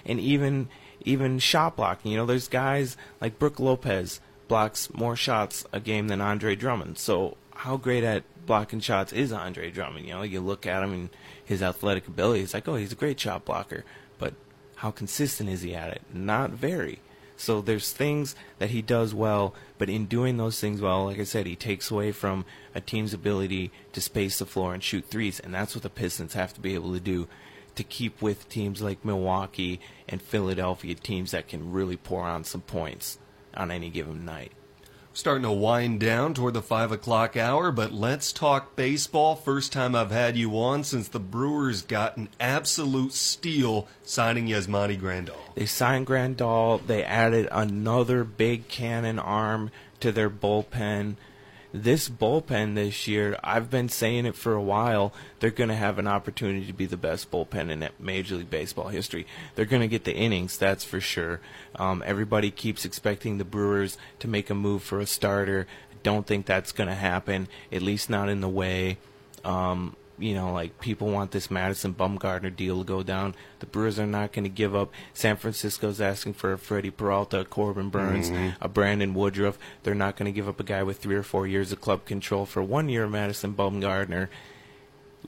and 0.04 0.18
even 0.18 0.68
even 1.04 1.38
shot 1.38 1.76
blocking, 1.76 2.10
you 2.10 2.18
know, 2.18 2.26
there's 2.26 2.48
guys 2.48 2.96
like 3.20 3.38
Brook 3.38 3.60
Lopez 3.60 4.20
blocks 4.48 4.92
more 4.92 5.16
shots 5.16 5.64
a 5.72 5.80
game 5.80 6.08
than 6.08 6.20
Andre 6.20 6.56
Drummond. 6.56 6.98
So 6.98 7.36
how 7.54 7.76
great 7.76 8.04
at 8.04 8.24
blocking 8.46 8.80
shots 8.80 9.12
is 9.12 9.32
Andre 9.32 9.70
Drummond? 9.70 10.06
You 10.06 10.14
know, 10.14 10.22
you 10.22 10.40
look 10.40 10.66
at 10.66 10.82
him 10.82 10.92
and 10.92 11.10
his 11.44 11.62
athletic 11.62 12.08
ability, 12.08 12.42
it's 12.42 12.54
like, 12.54 12.66
oh, 12.66 12.76
he's 12.76 12.92
a 12.92 12.96
great 12.96 13.20
shot 13.20 13.44
blocker. 13.44 13.84
But 14.18 14.34
how 14.76 14.90
consistent 14.90 15.48
is 15.48 15.62
he 15.62 15.74
at 15.74 15.92
it? 15.92 16.02
Not 16.12 16.50
very. 16.50 17.00
So 17.36 17.60
there's 17.60 17.92
things 17.92 18.34
that 18.58 18.70
he 18.70 18.82
does 18.82 19.14
well, 19.14 19.54
but 19.78 19.88
in 19.88 20.06
doing 20.06 20.38
those 20.38 20.58
things 20.58 20.80
well, 20.80 21.04
like 21.04 21.20
I 21.20 21.24
said, 21.24 21.46
he 21.46 21.54
takes 21.54 21.90
away 21.90 22.10
from 22.10 22.44
a 22.74 22.80
team's 22.80 23.14
ability 23.14 23.70
to 23.92 24.00
space 24.00 24.40
the 24.40 24.46
floor 24.46 24.74
and 24.74 24.82
shoot 24.82 25.04
threes, 25.04 25.38
and 25.38 25.54
that's 25.54 25.74
what 25.74 25.84
the 25.84 25.90
Pistons 25.90 26.34
have 26.34 26.52
to 26.54 26.60
be 26.60 26.74
able 26.74 26.92
to 26.94 27.00
do 27.00 27.28
to 27.76 27.84
keep 27.84 28.20
with 28.20 28.48
teams 28.48 28.82
like 28.82 29.04
Milwaukee 29.04 29.80
and 30.08 30.20
Philadelphia, 30.20 30.96
teams 30.96 31.30
that 31.30 31.46
can 31.46 31.70
really 31.70 31.96
pour 31.96 32.22
on 32.22 32.42
some 32.42 32.60
points 32.60 33.18
on 33.58 33.70
any 33.70 33.90
given 33.90 34.24
night. 34.24 34.52
Starting 35.12 35.42
to 35.42 35.50
wind 35.50 35.98
down 35.98 36.32
toward 36.32 36.54
the 36.54 36.62
five 36.62 36.92
o'clock 36.92 37.36
hour, 37.36 37.72
but 37.72 37.92
let's 37.92 38.32
talk 38.32 38.76
baseball. 38.76 39.34
First 39.34 39.72
time 39.72 39.96
I've 39.96 40.12
had 40.12 40.36
you 40.36 40.56
on 40.60 40.84
since 40.84 41.08
the 41.08 41.18
Brewers 41.18 41.82
got 41.82 42.16
an 42.16 42.28
absolute 42.38 43.12
steal 43.12 43.88
signing 44.04 44.46
Yasmani 44.46 45.00
Grandal. 45.00 45.54
They 45.56 45.66
signed 45.66 46.06
Grandal. 46.06 46.86
They 46.86 47.02
added 47.02 47.48
another 47.50 48.22
big 48.22 48.68
cannon 48.68 49.18
arm 49.18 49.72
to 49.98 50.12
their 50.12 50.30
bullpen. 50.30 51.16
This 51.72 52.08
bullpen 52.08 52.74
this 52.74 53.06
year, 53.06 53.38
I've 53.44 53.68
been 53.68 53.90
saying 53.90 54.24
it 54.24 54.34
for 54.34 54.54
a 54.54 54.62
while, 54.62 55.12
they're 55.38 55.50
going 55.50 55.68
to 55.68 55.76
have 55.76 55.98
an 55.98 56.06
opportunity 56.06 56.64
to 56.66 56.72
be 56.72 56.86
the 56.86 56.96
best 56.96 57.30
bullpen 57.30 57.70
in 57.70 57.86
Major 57.98 58.36
League 58.36 58.48
Baseball 58.48 58.88
history. 58.88 59.26
They're 59.54 59.66
going 59.66 59.82
to 59.82 59.88
get 59.88 60.04
the 60.04 60.14
innings, 60.14 60.56
that's 60.56 60.84
for 60.84 61.00
sure. 61.00 61.40
Um, 61.76 62.02
everybody 62.06 62.50
keeps 62.50 62.86
expecting 62.86 63.36
the 63.36 63.44
Brewers 63.44 63.98
to 64.20 64.28
make 64.28 64.48
a 64.48 64.54
move 64.54 64.82
for 64.82 64.98
a 64.98 65.06
starter. 65.06 65.66
I 65.92 65.96
don't 66.02 66.26
think 66.26 66.46
that's 66.46 66.72
going 66.72 66.88
to 66.88 66.94
happen, 66.94 67.48
at 67.70 67.82
least 67.82 68.08
not 68.08 68.30
in 68.30 68.40
the 68.40 68.48
way 68.48 68.96
um, 69.44 69.94
you 70.18 70.34
know, 70.34 70.52
like 70.52 70.80
people 70.80 71.08
want 71.08 71.30
this 71.30 71.50
Madison 71.50 71.94
Bumgarner 71.94 72.54
deal 72.54 72.78
to 72.78 72.84
go 72.84 73.02
down. 73.02 73.34
The 73.60 73.66
Brewers 73.66 73.98
are 73.98 74.06
not 74.06 74.32
going 74.32 74.44
to 74.44 74.50
give 74.50 74.74
up. 74.74 74.92
San 75.14 75.36
Francisco's 75.36 76.00
asking 76.00 76.34
for 76.34 76.52
a 76.52 76.58
Freddie 76.58 76.90
Peralta, 76.90 77.40
a 77.40 77.44
Corbin 77.44 77.90
Burnes, 77.90 78.30
mm-hmm. 78.30 78.62
a 78.62 78.68
Brandon 78.68 79.14
Woodruff. 79.14 79.58
They're 79.82 79.94
not 79.94 80.16
going 80.16 80.26
to 80.26 80.34
give 80.34 80.48
up 80.48 80.60
a 80.60 80.64
guy 80.64 80.82
with 80.82 80.98
three 80.98 81.16
or 81.16 81.22
four 81.22 81.46
years 81.46 81.72
of 81.72 81.80
club 81.80 82.04
control 82.04 82.46
for 82.46 82.62
one 82.62 82.88
year 82.88 83.04
of 83.04 83.10
Madison 83.10 83.54
Bumgarner. 83.54 84.28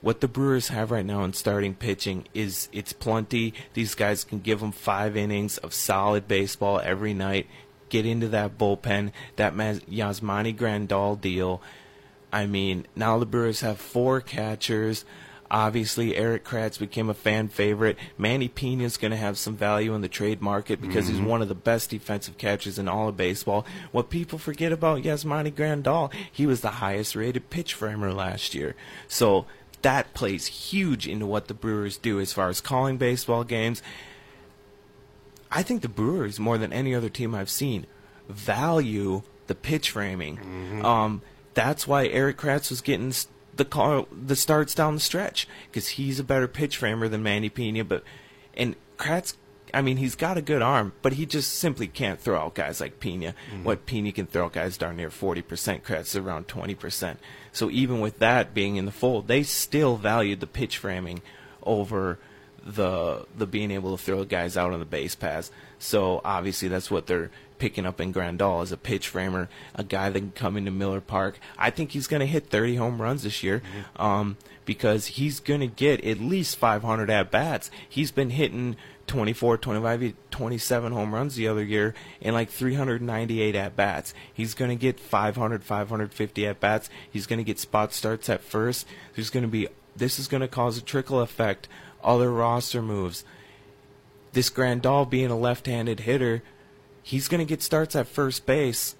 What 0.01 0.21
the 0.21 0.27
Brewers 0.27 0.69
have 0.69 0.89
right 0.89 1.05
now 1.05 1.23
in 1.23 1.33
starting 1.33 1.75
pitching 1.75 2.25
is 2.33 2.69
it's 2.71 2.93
plenty. 2.93 3.53
These 3.73 3.95
guys 3.95 4.23
can 4.23 4.39
give 4.39 4.59
them 4.59 4.71
five 4.71 5.15
innings 5.15 5.57
of 5.59 5.73
solid 5.73 6.27
baseball 6.27 6.79
every 6.83 7.13
night. 7.13 7.47
Get 7.89 8.05
into 8.05 8.29
that 8.29 8.57
bullpen. 8.57 9.11
That 9.35 9.53
Yasmani 9.53 10.57
Grandal 10.57 11.19
deal. 11.19 11.61
I 12.31 12.45
mean, 12.45 12.87
now 12.95 13.19
the 13.19 13.25
Brewers 13.25 13.61
have 13.61 13.79
four 13.79 14.21
catchers. 14.21 15.05
Obviously, 15.49 16.15
Erik 16.15 16.45
Kratz 16.45 16.79
became 16.79 17.09
a 17.09 17.13
fan 17.13 17.49
favorite. 17.49 17.97
Manny 18.17 18.47
Piña 18.47 18.83
is 18.83 18.95
going 18.95 19.11
to 19.11 19.17
have 19.17 19.37
some 19.37 19.57
value 19.57 19.93
in 19.93 19.99
the 19.99 20.07
trade 20.07 20.41
market 20.41 20.79
because 20.79 21.09
he's 21.09 21.19
one 21.19 21.41
of 21.41 21.49
the 21.49 21.55
best 21.55 21.89
defensive 21.89 22.37
catchers 22.37 22.79
in 22.79 22.87
all 22.87 23.09
of 23.09 23.17
baseball. 23.17 23.65
What 23.91 24.09
people 24.09 24.39
forget 24.39 24.71
about 24.71 25.03
Yasmani 25.03 25.51
Grandal, 25.51 26.09
he 26.31 26.45
was 26.47 26.61
the 26.61 26.69
highest 26.69 27.17
rated 27.17 27.49
pitch 27.49 27.73
framer 27.73 28.13
last 28.13 28.55
year. 28.55 28.75
So 29.09 29.45
that 29.81 30.13
plays 30.13 30.45
huge 30.45 31.05
into 31.05 31.25
what 31.25 31.49
the 31.49 31.53
Brewers 31.53 31.97
do 31.97 32.21
as 32.21 32.31
far 32.31 32.47
as 32.47 32.61
calling 32.61 32.95
baseball 32.95 33.43
games. 33.43 33.81
I 35.51 35.63
think 35.63 35.81
the 35.81 35.89
Brewers, 35.89 36.39
more 36.39 36.57
than 36.57 36.71
any 36.71 36.95
other 36.95 37.09
team 37.09 37.35
I've 37.35 37.49
seen, 37.49 37.87
value 38.29 39.23
the 39.47 39.55
pitch 39.55 39.91
framing. 39.91 40.81
Um, 40.85 41.21
that's 41.53 41.87
why 41.87 42.07
Erik 42.07 42.37
Kratz 42.37 42.69
was 42.69 42.81
getting 42.81 43.13
the 43.55 43.65
call, 43.65 44.07
the 44.11 44.35
starts 44.35 44.73
down 44.73 44.95
the 44.95 45.01
stretch 45.01 45.47
because 45.69 45.89
he's 45.89 46.19
a 46.19 46.23
better 46.23 46.47
pitch 46.47 46.77
framer 46.77 47.07
than 47.07 47.23
Manny 47.23 47.49
Piña. 47.49 47.87
But 47.87 48.03
and 48.55 48.75
Kratz, 48.97 49.35
I 49.73 49.81
mean, 49.81 49.97
he's 49.97 50.15
got 50.15 50.37
a 50.37 50.41
good 50.41 50.61
arm, 50.61 50.93
but 51.01 51.13
he 51.13 51.25
just 51.25 51.53
simply 51.53 51.87
can't 51.87 52.19
throw 52.19 52.39
out 52.39 52.55
guys 52.55 52.81
like 52.81 52.99
Piña. 52.99 53.33
Mm-hmm. 53.51 53.63
What 53.63 53.85
Piña 53.85 54.13
can 54.13 54.27
throw 54.27 54.45
out 54.45 54.53
guys 54.53 54.77
darn 54.77 54.97
near 54.97 55.09
forty 55.09 55.41
percent. 55.41 55.83
Kratz 55.83 56.01
is 56.01 56.15
around 56.17 56.47
twenty 56.47 56.75
percent. 56.75 57.19
So 57.51 57.69
even 57.69 57.99
with 57.99 58.19
that 58.19 58.53
being 58.53 58.77
in 58.77 58.85
the 58.85 58.91
fold, 58.91 59.27
they 59.27 59.43
still 59.43 59.97
valued 59.97 60.39
the 60.39 60.47
pitch 60.47 60.77
framing 60.77 61.21
over 61.63 62.19
the 62.63 63.25
the 63.35 63.47
being 63.47 63.71
able 63.71 63.97
to 63.97 64.03
throw 64.03 64.23
guys 64.23 64.57
out 64.57 64.73
on 64.73 64.79
the 64.79 64.85
base 64.85 65.15
pass. 65.15 65.51
So 65.79 66.21
obviously 66.23 66.67
that's 66.67 66.91
what 66.91 67.07
they're 67.07 67.31
picking 67.57 67.85
up 67.85 68.01
in 68.01 68.11
Grandal 68.11 68.63
as 68.63 68.71
a 68.71 68.77
pitch 68.77 69.07
framer, 69.07 69.47
a 69.75 69.83
guy 69.83 70.09
that 70.09 70.19
can 70.19 70.31
come 70.31 70.57
into 70.57 70.71
Miller 70.71 71.01
Park. 71.01 71.39
I 71.57 71.69
think 71.69 71.91
he's 71.91 72.07
going 72.07 72.19
to 72.19 72.25
hit 72.25 72.49
30 72.49 72.75
home 72.75 73.01
runs 73.01 73.23
this 73.23 73.43
year 73.43 73.61
um, 73.97 74.37
because 74.65 75.05
he's 75.05 75.39
going 75.39 75.59
to 75.59 75.67
get 75.67 76.03
at 76.03 76.19
least 76.19 76.57
500 76.57 77.09
at 77.09 77.29
bats. 77.29 77.69
He's 77.87 78.11
been 78.11 78.31
hitting 78.31 78.77
24, 79.05 79.57
25, 79.57 80.13
27 80.31 80.91
home 80.91 81.13
runs 81.13 81.35
the 81.35 81.47
other 81.47 81.63
year 81.63 81.93
and 82.21 82.33
like 82.33 82.49
398 82.49 83.55
at 83.55 83.75
bats. 83.75 84.13
He's 84.33 84.53
going 84.53 84.69
to 84.69 84.75
get 84.75 84.99
500, 84.99 85.63
550 85.63 86.47
at 86.47 86.59
bats. 86.59 86.89
He's 87.11 87.27
going 87.27 87.39
to 87.39 87.43
get 87.43 87.59
spot 87.59 87.93
starts 87.93 88.29
at 88.29 88.41
first. 88.41 88.87
There's 89.15 89.29
going 89.29 89.43
to 89.43 89.49
be 89.49 89.67
this 89.95 90.17
is 90.17 90.27
going 90.27 90.41
to 90.41 90.47
cause 90.47 90.77
a 90.77 90.81
trickle 90.81 91.19
effect. 91.19 91.67
Other 92.03 92.31
roster 92.31 92.81
moves. 92.81 93.23
This 94.33 94.49
Grandal 94.49 95.09
being 95.09 95.29
a 95.29 95.37
left-handed 95.37 96.01
hitter, 96.01 96.41
he's 97.03 97.27
going 97.27 97.39
to 97.39 97.49
get 97.49 97.61
starts 97.61 97.95
at 97.95 98.07
first 98.07 98.45
base 98.45 98.95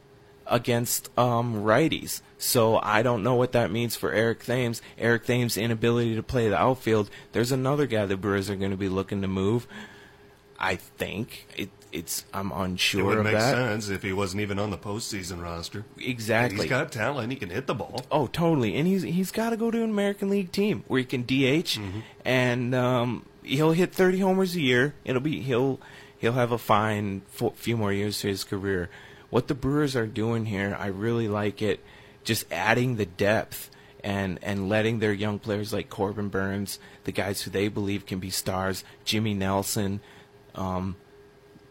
against 0.46 1.10
um, 1.18 1.64
righties. 1.64 2.22
So 2.38 2.80
I 2.82 3.02
don't 3.02 3.24
know 3.24 3.36
what 3.36 3.54
that 3.54 3.72
means 3.72 3.96
for 3.96 4.12
Eric 4.12 4.44
Thames. 4.44 4.82
Eric 4.98 5.26
Thames' 5.26 5.58
inability 5.58 6.16
to 6.16 6.24
play 6.24 6.50
the 6.50 6.58
outfield. 6.58 7.10
There's 7.32 7.52
another 7.52 7.86
guy 7.86 8.06
the 8.06 8.18
Brewers 8.18 8.50
are 8.50 8.56
going 8.56 8.72
to 8.72 8.78
be 8.78 8.90
looking 8.90 9.22
to 9.22 9.28
move. 9.28 9.68
I 10.60 10.76
think 10.76 11.48
it, 11.56 11.70
it's. 11.92 12.26
I'm 12.34 12.52
unsure. 12.52 13.02
It 13.02 13.04
would 13.04 13.18
of 13.20 13.24
make 13.24 13.34
that. 13.34 13.54
sense 13.54 13.90
if 13.90 14.04
he 14.04 14.14
wasn't 14.14 14.42
even 14.42 14.60
on 14.60 14.70
the 14.70 14.78
postseason 14.78 15.42
roster. 15.42 15.86
Exactly. 15.98 16.62
He's 16.62 16.70
got 16.70 16.92
talent. 16.92 17.32
He 17.32 17.38
can 17.38 17.50
hit 17.50 17.68
the 17.68 17.76
ball. 17.76 18.02
Oh, 18.12 18.28
totally. 18.28 18.76
And 18.76 18.88
he's 18.88 19.04
he's 19.04 19.32
got 19.32 19.52
to 19.52 19.58
go 19.58 19.72
to 19.72 19.78
an 19.84 19.90
American 19.90 20.30
League 20.30 20.52
team 20.52 20.84
where 20.88 21.00
he 21.00 21.06
can 21.06 21.24
DH, 21.24 21.80
and 22.26 22.74
um, 22.76 23.26
he'll 23.44 23.72
hit 23.72 23.94
30 23.94 24.20
homers 24.20 24.56
a 24.56 24.62
year. 24.62 24.94
It'll 25.04 25.22
be 25.22 25.42
he'll 25.42 25.80
he'll 26.18 26.34
have 26.34 26.52
a 26.52 26.58
fine 26.58 27.22
few 27.56 27.78
more 27.78 27.92
years 27.94 28.20
to 28.22 28.28
his 28.28 28.44
career. 28.44 28.90
What 29.30 29.48
the 29.48 29.56
Brewers 29.56 29.96
are 29.96 30.08
doing 30.08 30.46
here, 30.46 30.76
I 30.78 30.88
really 30.88 31.28
like 31.28 31.62
it. 31.62 31.80
Just 32.24 32.46
adding 32.52 32.98
the 32.98 33.06
depth 33.06 33.70
and 34.04 34.40
and 34.42 34.70
letting 34.70 35.00
their 35.00 35.14
young 35.14 35.40
players 35.40 35.74
like 35.74 35.90
Corbin 35.90 36.30
Burnes, 36.30 36.80
the 37.04 37.12
guys 37.12 37.42
who 37.42 37.52
they 37.52 37.68
believe 37.68 38.06
can 38.06 38.20
be 38.20 38.30
stars, 38.30 38.84
Jimmy 39.06 39.34
Nelson. 39.34 40.02
Um, 40.54 40.96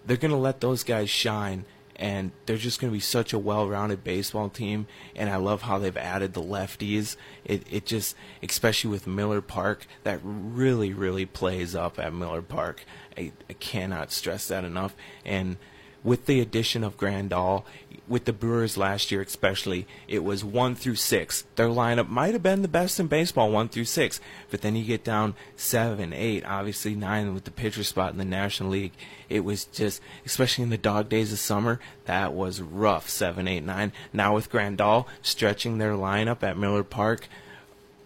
they're 0.07 0.17
going 0.17 0.31
to 0.31 0.37
let 0.37 0.61
those 0.61 0.85
guys 0.85 1.11
shine 1.11 1.65
and 1.97 2.33
they're 2.47 2.57
just 2.57 2.81
going 2.81 2.91
to 2.91 2.97
be 2.97 3.01
such 3.01 3.35
a 3.35 3.39
well-rounded 3.39 4.03
baseball 4.03 4.49
team 4.49 4.87
and 5.15 5.29
I 5.29 5.37
love 5.37 5.63
how 5.63 5.79
they've 5.79 5.97
added 5.97 6.33
the 6.33 6.43
lefties. 6.43 7.17
It 7.45 7.67
it 7.71 7.87
just 7.87 8.17
especially 8.43 8.91
with 8.91 9.07
Miller 9.07 9.43
Park 9.43 9.87
that 10.03 10.21
really 10.23 10.93
really 10.95 11.27
plays 11.27 11.75
up 11.75 11.99
at 11.99 12.15
Miller 12.15 12.43
Park. 12.43 12.85
I, 13.17 13.33
I 13.49 13.53
cannot 13.55 14.13
stress 14.13 14.49
that 14.49 14.65
enough 14.65 14.97
and 15.25 15.59
with 16.03 16.27
the 16.27 16.41
addition 16.41 16.83
of 16.83 16.97
Grandal, 16.97 17.65
with 18.09 18.25
the 18.25 18.33
Brewers 18.33 18.77
last 18.77 19.11
year 19.11 19.21
especially, 19.23 19.87
it 20.09 20.25
was 20.25 20.45
one 20.45 20.75
through 20.75 20.97
six. 20.97 21.45
Their 21.55 21.69
lineup 21.69 22.09
might 22.09 22.33
have 22.33 22.43
been 22.43 22.63
the 22.63 22.69
best 22.69 22.99
in 22.99 23.07
baseball, 23.07 23.51
one 23.51 23.69
through 23.69 23.85
six, 23.85 24.21
but 24.51 24.63
then 24.63 24.75
you 24.75 24.85
get 24.85 25.05
down 25.05 25.35
seven, 25.57 26.13
eight, 26.13 26.45
obviously 26.45 26.95
nine 26.95 27.33
with 27.35 27.45
the 27.45 27.51
pitcher 27.51 27.85
spot 27.85 28.13
in 28.13 28.19
the 28.19 28.25
National 28.25 28.71
League. 28.71 28.93
It 29.29 29.45
was 29.45 29.65
just, 29.65 30.03
especially 30.27 30.65
in 30.65 30.71
the 30.71 30.79
dog 30.79 31.09
days 31.09 31.33
of 31.33 31.39
summer, 31.39 31.79
that 32.07 32.33
was 32.33 32.61
rough. 32.61 33.09
Seven, 33.09 33.47
eight, 33.47 33.65
nine. 33.65 33.93
Now 34.13 34.35
with 34.35 34.51
Grandal 34.51 35.07
stretching 35.23 35.79
their 35.79 35.93
lineup 35.93 36.43
at 36.43 36.59
Miller 36.59 36.85
Park, 36.85 37.29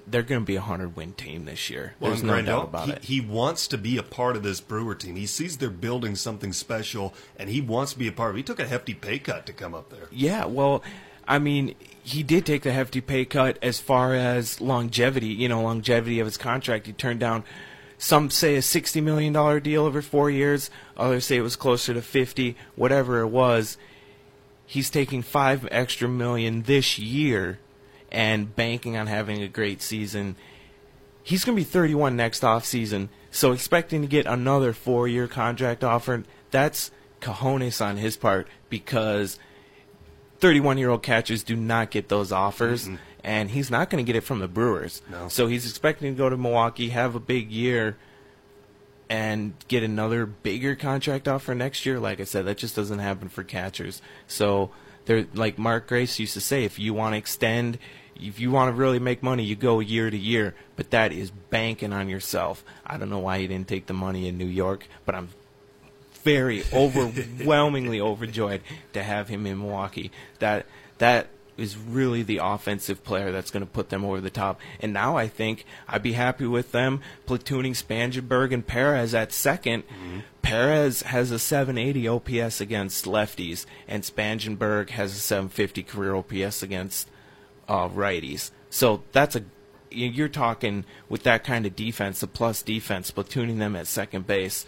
they're 0.07 0.23
going 0.23 0.41
to 0.41 0.47
be 0.47 0.57
a 0.57 0.61
hundred 0.61 0.97
win 0.97 1.13
team 1.15 1.45
this 1.45 1.71
year. 1.71 1.95
Well, 1.99 2.11
There's 2.11 2.23
no 2.23 2.35
Grandal, 2.35 2.47
doubt 2.47 2.65
about 2.65 2.87
he, 2.87 2.93
it. 2.93 3.05
he 3.05 3.21
wants 3.21 3.67
to 3.69 3.79
be 3.79 3.97
a 3.97 4.03
part 4.03 4.37
of 4.37 4.43
this 4.43 4.61
Brewer 4.61 4.95
team. 4.95 5.17
He 5.17 5.27
sees 5.27 5.57
they're 5.57 5.71
building 5.71 6.15
something 6.15 6.53
special, 6.53 7.15
and 7.37 7.49
he 7.49 7.61
wants 7.61 7.93
to 7.93 7.99
be 7.99 8.09
a 8.09 8.13
part 8.13 8.31
of 8.31 8.37
it. 8.37 8.41
He 8.41 8.43
took 8.43 8.61
a 8.61 8.67
hefty 8.67 8.95
pay 8.95 9.19
cut 9.19 9.47
to 9.47 9.53
come 9.53 9.75
up 9.75 9.91
there. 9.91 10.09
Yeah, 10.11 10.45
well, 10.45 10.83
I 11.27 11.39
mean, 11.39 11.75
he 12.03 12.23
did 12.23 12.45
take 12.45 12.63
the 12.63 12.73
hefty 12.73 13.01
pay 13.01 13.25
cut 13.25 13.59
as 13.63 13.81
far 13.81 14.15
as 14.15 14.61
longevity, 14.61 15.29
you 15.29 15.49
know, 15.49 15.63
longevity 15.63 16.21
of 16.21 16.27
his 16.27 16.37
contract. 16.37 16.87
He 16.87 16.93
turned 16.93 17.21
down 17.21 17.45
some 17.97 18.29
say 18.29 18.57
a 18.57 18.61
$60 18.61 19.03
million 19.03 19.33
deal 19.63 19.85
over 19.85 20.03
4 20.03 20.31
years, 20.31 20.71
others 20.97 21.25
say 21.25 21.37
it 21.37 21.43
was 21.43 21.57
closer 21.57 21.95
to 21.95 22.03
50, 22.03 22.57
whatever 22.77 23.21
it 23.21 23.29
was. 23.29 23.79
He's 24.67 24.91
taking 24.91 25.23
5 25.23 25.69
extra 25.71 26.09
million 26.09 26.63
this 26.63 26.99
year 26.99 27.59
and 28.15 28.55
banking 28.55 28.97
on 28.97 29.09
having 29.09 29.43
a 29.43 29.49
great 29.49 29.83
season. 29.83 30.37
He's 31.23 31.45
going 31.45 31.57
to 31.57 31.61
be 31.61 31.69
31 31.69 32.17
next 32.17 32.45
off 32.45 32.65
season, 32.65 33.09
so 33.31 33.53
expecting 33.53 34.03
to 34.03 34.09
get 34.09 34.27
another 34.27 34.73
4-year 34.73 35.27
contract 35.27 35.83
offer, 35.83 36.23
that's 36.51 36.93
cojones 37.21 37.85
on 37.85 37.97
his 37.97 38.17
part 38.17 38.47
because 38.71 39.39
31 40.39 40.79
year 40.79 40.91
old 40.91 41.03
catchers 41.03 41.43
do 41.43 41.57
not 41.57 41.91
get 41.91 42.09
those 42.09 42.31
offers, 42.31 42.89
and 43.25 43.51
he's 43.51 43.71
not 43.71 43.91
going 43.91 44.05
to 44.05 44.07
get 44.07 44.17
it 44.17 44.23
from 44.23 44.39
the 44.39 44.49
Brewers. 44.49 45.03
No. 45.11 45.29
So 45.29 45.49
he's 45.49 45.69
expecting 45.69 46.15
to 46.15 46.17
go 46.17 46.29
to 46.29 46.37
Milwaukee, 46.37 46.91
have 46.91 47.17
a 47.17 47.21
big 47.21 47.51
year, 47.51 47.97
and 49.09 49.55
get 49.67 49.83
another 49.83 50.25
bigger 50.25 50.77
contract 50.77 51.27
offer 51.27 51.55
next 51.55 51.85
year. 51.85 51.99
Like 51.99 52.21
I 52.21 52.25
said, 52.25 52.45
that 52.45 52.59
just 52.59 52.77
doesn't 52.77 53.01
happen 53.01 53.29
for 53.29 53.43
catchers. 53.43 54.01
So 54.29 54.71
they're 55.07 55.27
like 55.35 55.59
Mark 55.59 55.89
Grace 55.89 56.21
used 56.21 56.35
to 56.35 56.41
say, 56.41 56.65
if 56.65 56.79
you 56.79 56.95
want 56.95 57.15
to 57.15 57.19
extend. 57.19 57.79
If 58.21 58.41
you 58.41 58.51
want 58.51 58.75
to 58.75 58.81
really 58.81 58.99
make 58.99 59.23
money, 59.23 59.45
you 59.45 59.57
go 59.57 59.81
year 59.81 60.11
to 60.11 60.17
year, 60.17 60.55
but 60.77 60.91
that 60.91 61.13
is 61.13 61.31
banking 61.31 61.93
on 61.93 62.09
yourself. 62.09 62.65
I 62.87 62.97
don't 62.97 63.11
know 63.11 63.19
why 63.19 63.39
he 63.39 63.47
didn't 63.47 63.69
take 63.69 63.87
the 63.87 63.95
money 63.95 64.29
in 64.29 64.39
New 64.39 64.47
York, 64.47 64.87
but 65.05 65.15
I'm 65.15 65.29
very 66.23 66.65
overwhelmingly 66.73 68.01
overjoyed 68.01 68.63
to 68.93 69.03
have 69.03 69.29
him 69.29 69.47
in 69.47 69.59
Milwaukee. 69.59 70.11
That 70.39 70.67
that 70.99 71.29
is 71.57 71.77
really 71.77 72.23
the 72.23 72.39
offensive 72.39 73.05
player 73.05 73.31
that's 73.31 73.51
going 73.51 73.65
to 73.65 73.71
put 73.71 73.89
them 73.89 74.05
over 74.05 74.21
the 74.21 74.31
top. 74.31 74.61
And 74.81 74.93
now 74.93 75.17
I 75.17 75.29
think 75.29 75.65
I'd 75.89 76.03
be 76.03 76.13
happy 76.13 76.47
with 76.47 76.73
them 76.73 77.01
platooning 77.27 77.77
Spangenberg 77.77 78.53
and 78.53 78.67
Perez 78.67 79.15
at 79.15 79.31
2nd 79.31 79.85
mm-hmm. 79.85 80.19
Perez 80.45 81.03
has 81.03 81.31
a 81.31 81.39
780 81.39 82.07
OPS 82.07 82.61
against 82.61 83.07
lefties, 83.07 83.65
and 83.89 84.03
Spangenberg 84.03 84.91
has 84.91 85.13
a 85.13 85.19
750 85.19 85.83
career 85.85 86.15
OPS 86.15 86.63
against 86.63 87.09
uh, 87.69 87.89
righties. 87.89 88.51
So 88.71 89.03
that's 89.13 89.37
a 89.37 89.43
you- 89.91 90.09
you're 90.09 90.29
talking 90.29 90.85
with 91.09 91.23
that 91.23 91.45
kind 91.45 91.67
of 91.67 91.77
defense, 91.77 92.23
a 92.23 92.27
plus 92.27 92.63
defense, 92.63 93.11
platooning 93.11 93.59
them 93.59 93.77
at 93.77 93.87
second 93.87 94.27
base 94.27 94.67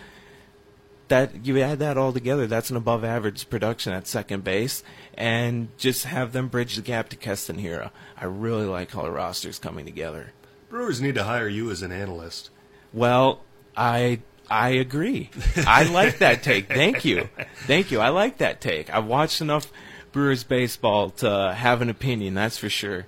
that 1.09 1.47
you 1.47 1.61
add 1.61 1.79
that 1.79 1.97
all 1.97 2.13
together, 2.13 2.47
that's 2.49 2.69
an 2.71 2.77
above 2.77 3.05
average 3.05 3.49
production 3.49 3.93
at 3.93 4.09
second 4.09 4.43
base, 4.43 4.83
and 5.15 5.69
just 5.79 6.05
have 6.05 6.33
them 6.33 6.49
bridge 6.49 6.75
the 6.75 6.83
gap 6.83 7.09
to 7.11 7.17
Keston 7.17 7.59
Hiura. 7.59 7.91
I 8.17 8.25
really 8.25 8.65
like 8.67 8.91
how 8.91 9.03
the 9.03 9.11
roster's 9.13 9.59
coming 9.61 9.85
together. 9.85 10.33
Brewers 10.69 11.01
need 11.01 11.15
to 11.15 11.23
hire 11.23 11.49
you 11.49 11.71
as 11.71 11.83
an 11.83 11.93
analyst. 11.93 12.51
Well, 12.93 13.43
I 13.77 14.21
I 14.51 14.71
agree. 14.71 15.31
I 15.59 15.85
like 15.85 16.19
that 16.19 16.43
take. 16.43 16.67
Thank 16.69 17.05
you, 17.05 17.29
thank 17.67 17.93
you. 17.93 18.01
I 18.01 18.09
like 18.09 18.39
that 18.39 18.61
take. 18.61 18.93
I've 18.93 19.07
watched 19.07 19.41
enough 19.41 19.71
Brewers 20.17 20.45
baseball 20.45 21.11
to 21.11 21.53
have 21.55 21.83
an 21.83 21.91
opinion. 21.91 22.33
That's 22.33 22.57
for 22.57 22.71
sure. 22.71 23.05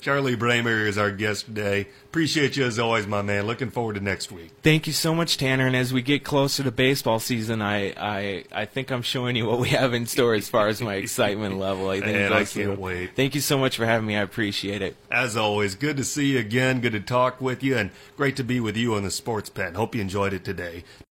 Charlie 0.00 0.36
Bramer 0.36 0.86
is 0.86 0.98
our 0.98 1.10
guest 1.10 1.44
today. 1.44 1.86
Appreciate 2.06 2.56
you 2.56 2.64
as 2.64 2.78
always, 2.78 3.06
my 3.06 3.22
man. 3.22 3.46
Looking 3.46 3.70
forward 3.70 3.94
to 3.94 4.00
next 4.00 4.32
week. 4.32 4.50
Thank 4.62 4.86
you 4.86 4.92
so 4.92 5.14
much, 5.14 5.36
Tanner. 5.36 5.66
And 5.66 5.76
as 5.76 5.92
we 5.92 6.02
get 6.02 6.24
closer 6.24 6.64
to 6.64 6.72
baseball 6.72 7.20
season, 7.20 7.62
I, 7.62 7.92
I, 7.96 8.44
I 8.50 8.64
think 8.64 8.90
I'm 8.90 9.02
showing 9.02 9.36
you 9.36 9.46
what 9.46 9.60
we 9.60 9.68
have 9.68 9.94
in 9.94 10.06
store 10.06 10.34
as 10.34 10.48
far 10.48 10.68
as 10.68 10.80
my 10.80 10.94
excitement 10.94 11.58
level. 11.58 11.88
I 11.88 12.00
think 12.00 12.32
I 12.32 12.44
can't 12.44 12.80
wait. 12.80 13.14
Thank 13.14 13.34
you 13.36 13.40
so 13.40 13.56
much 13.56 13.76
for 13.76 13.86
having 13.86 14.08
me. 14.08 14.16
I 14.16 14.22
appreciate 14.22 14.82
it. 14.82 14.96
As 15.10 15.36
always, 15.36 15.76
good 15.76 15.98
to 15.98 16.04
see 16.04 16.32
you 16.32 16.40
again. 16.40 16.80
Good 16.80 16.92
to 16.92 17.00
talk 17.00 17.40
with 17.40 17.62
you, 17.62 17.76
and 17.76 17.90
great 18.16 18.36
to 18.36 18.42
be 18.42 18.58
with 18.58 18.76
you 18.76 18.94
on 18.94 19.04
the 19.04 19.10
Sports 19.10 19.50
Pen. 19.50 19.74
Hope 19.74 19.94
you 19.94 20.00
enjoyed 20.00 20.32
it 20.32 20.44
today. 20.44 20.82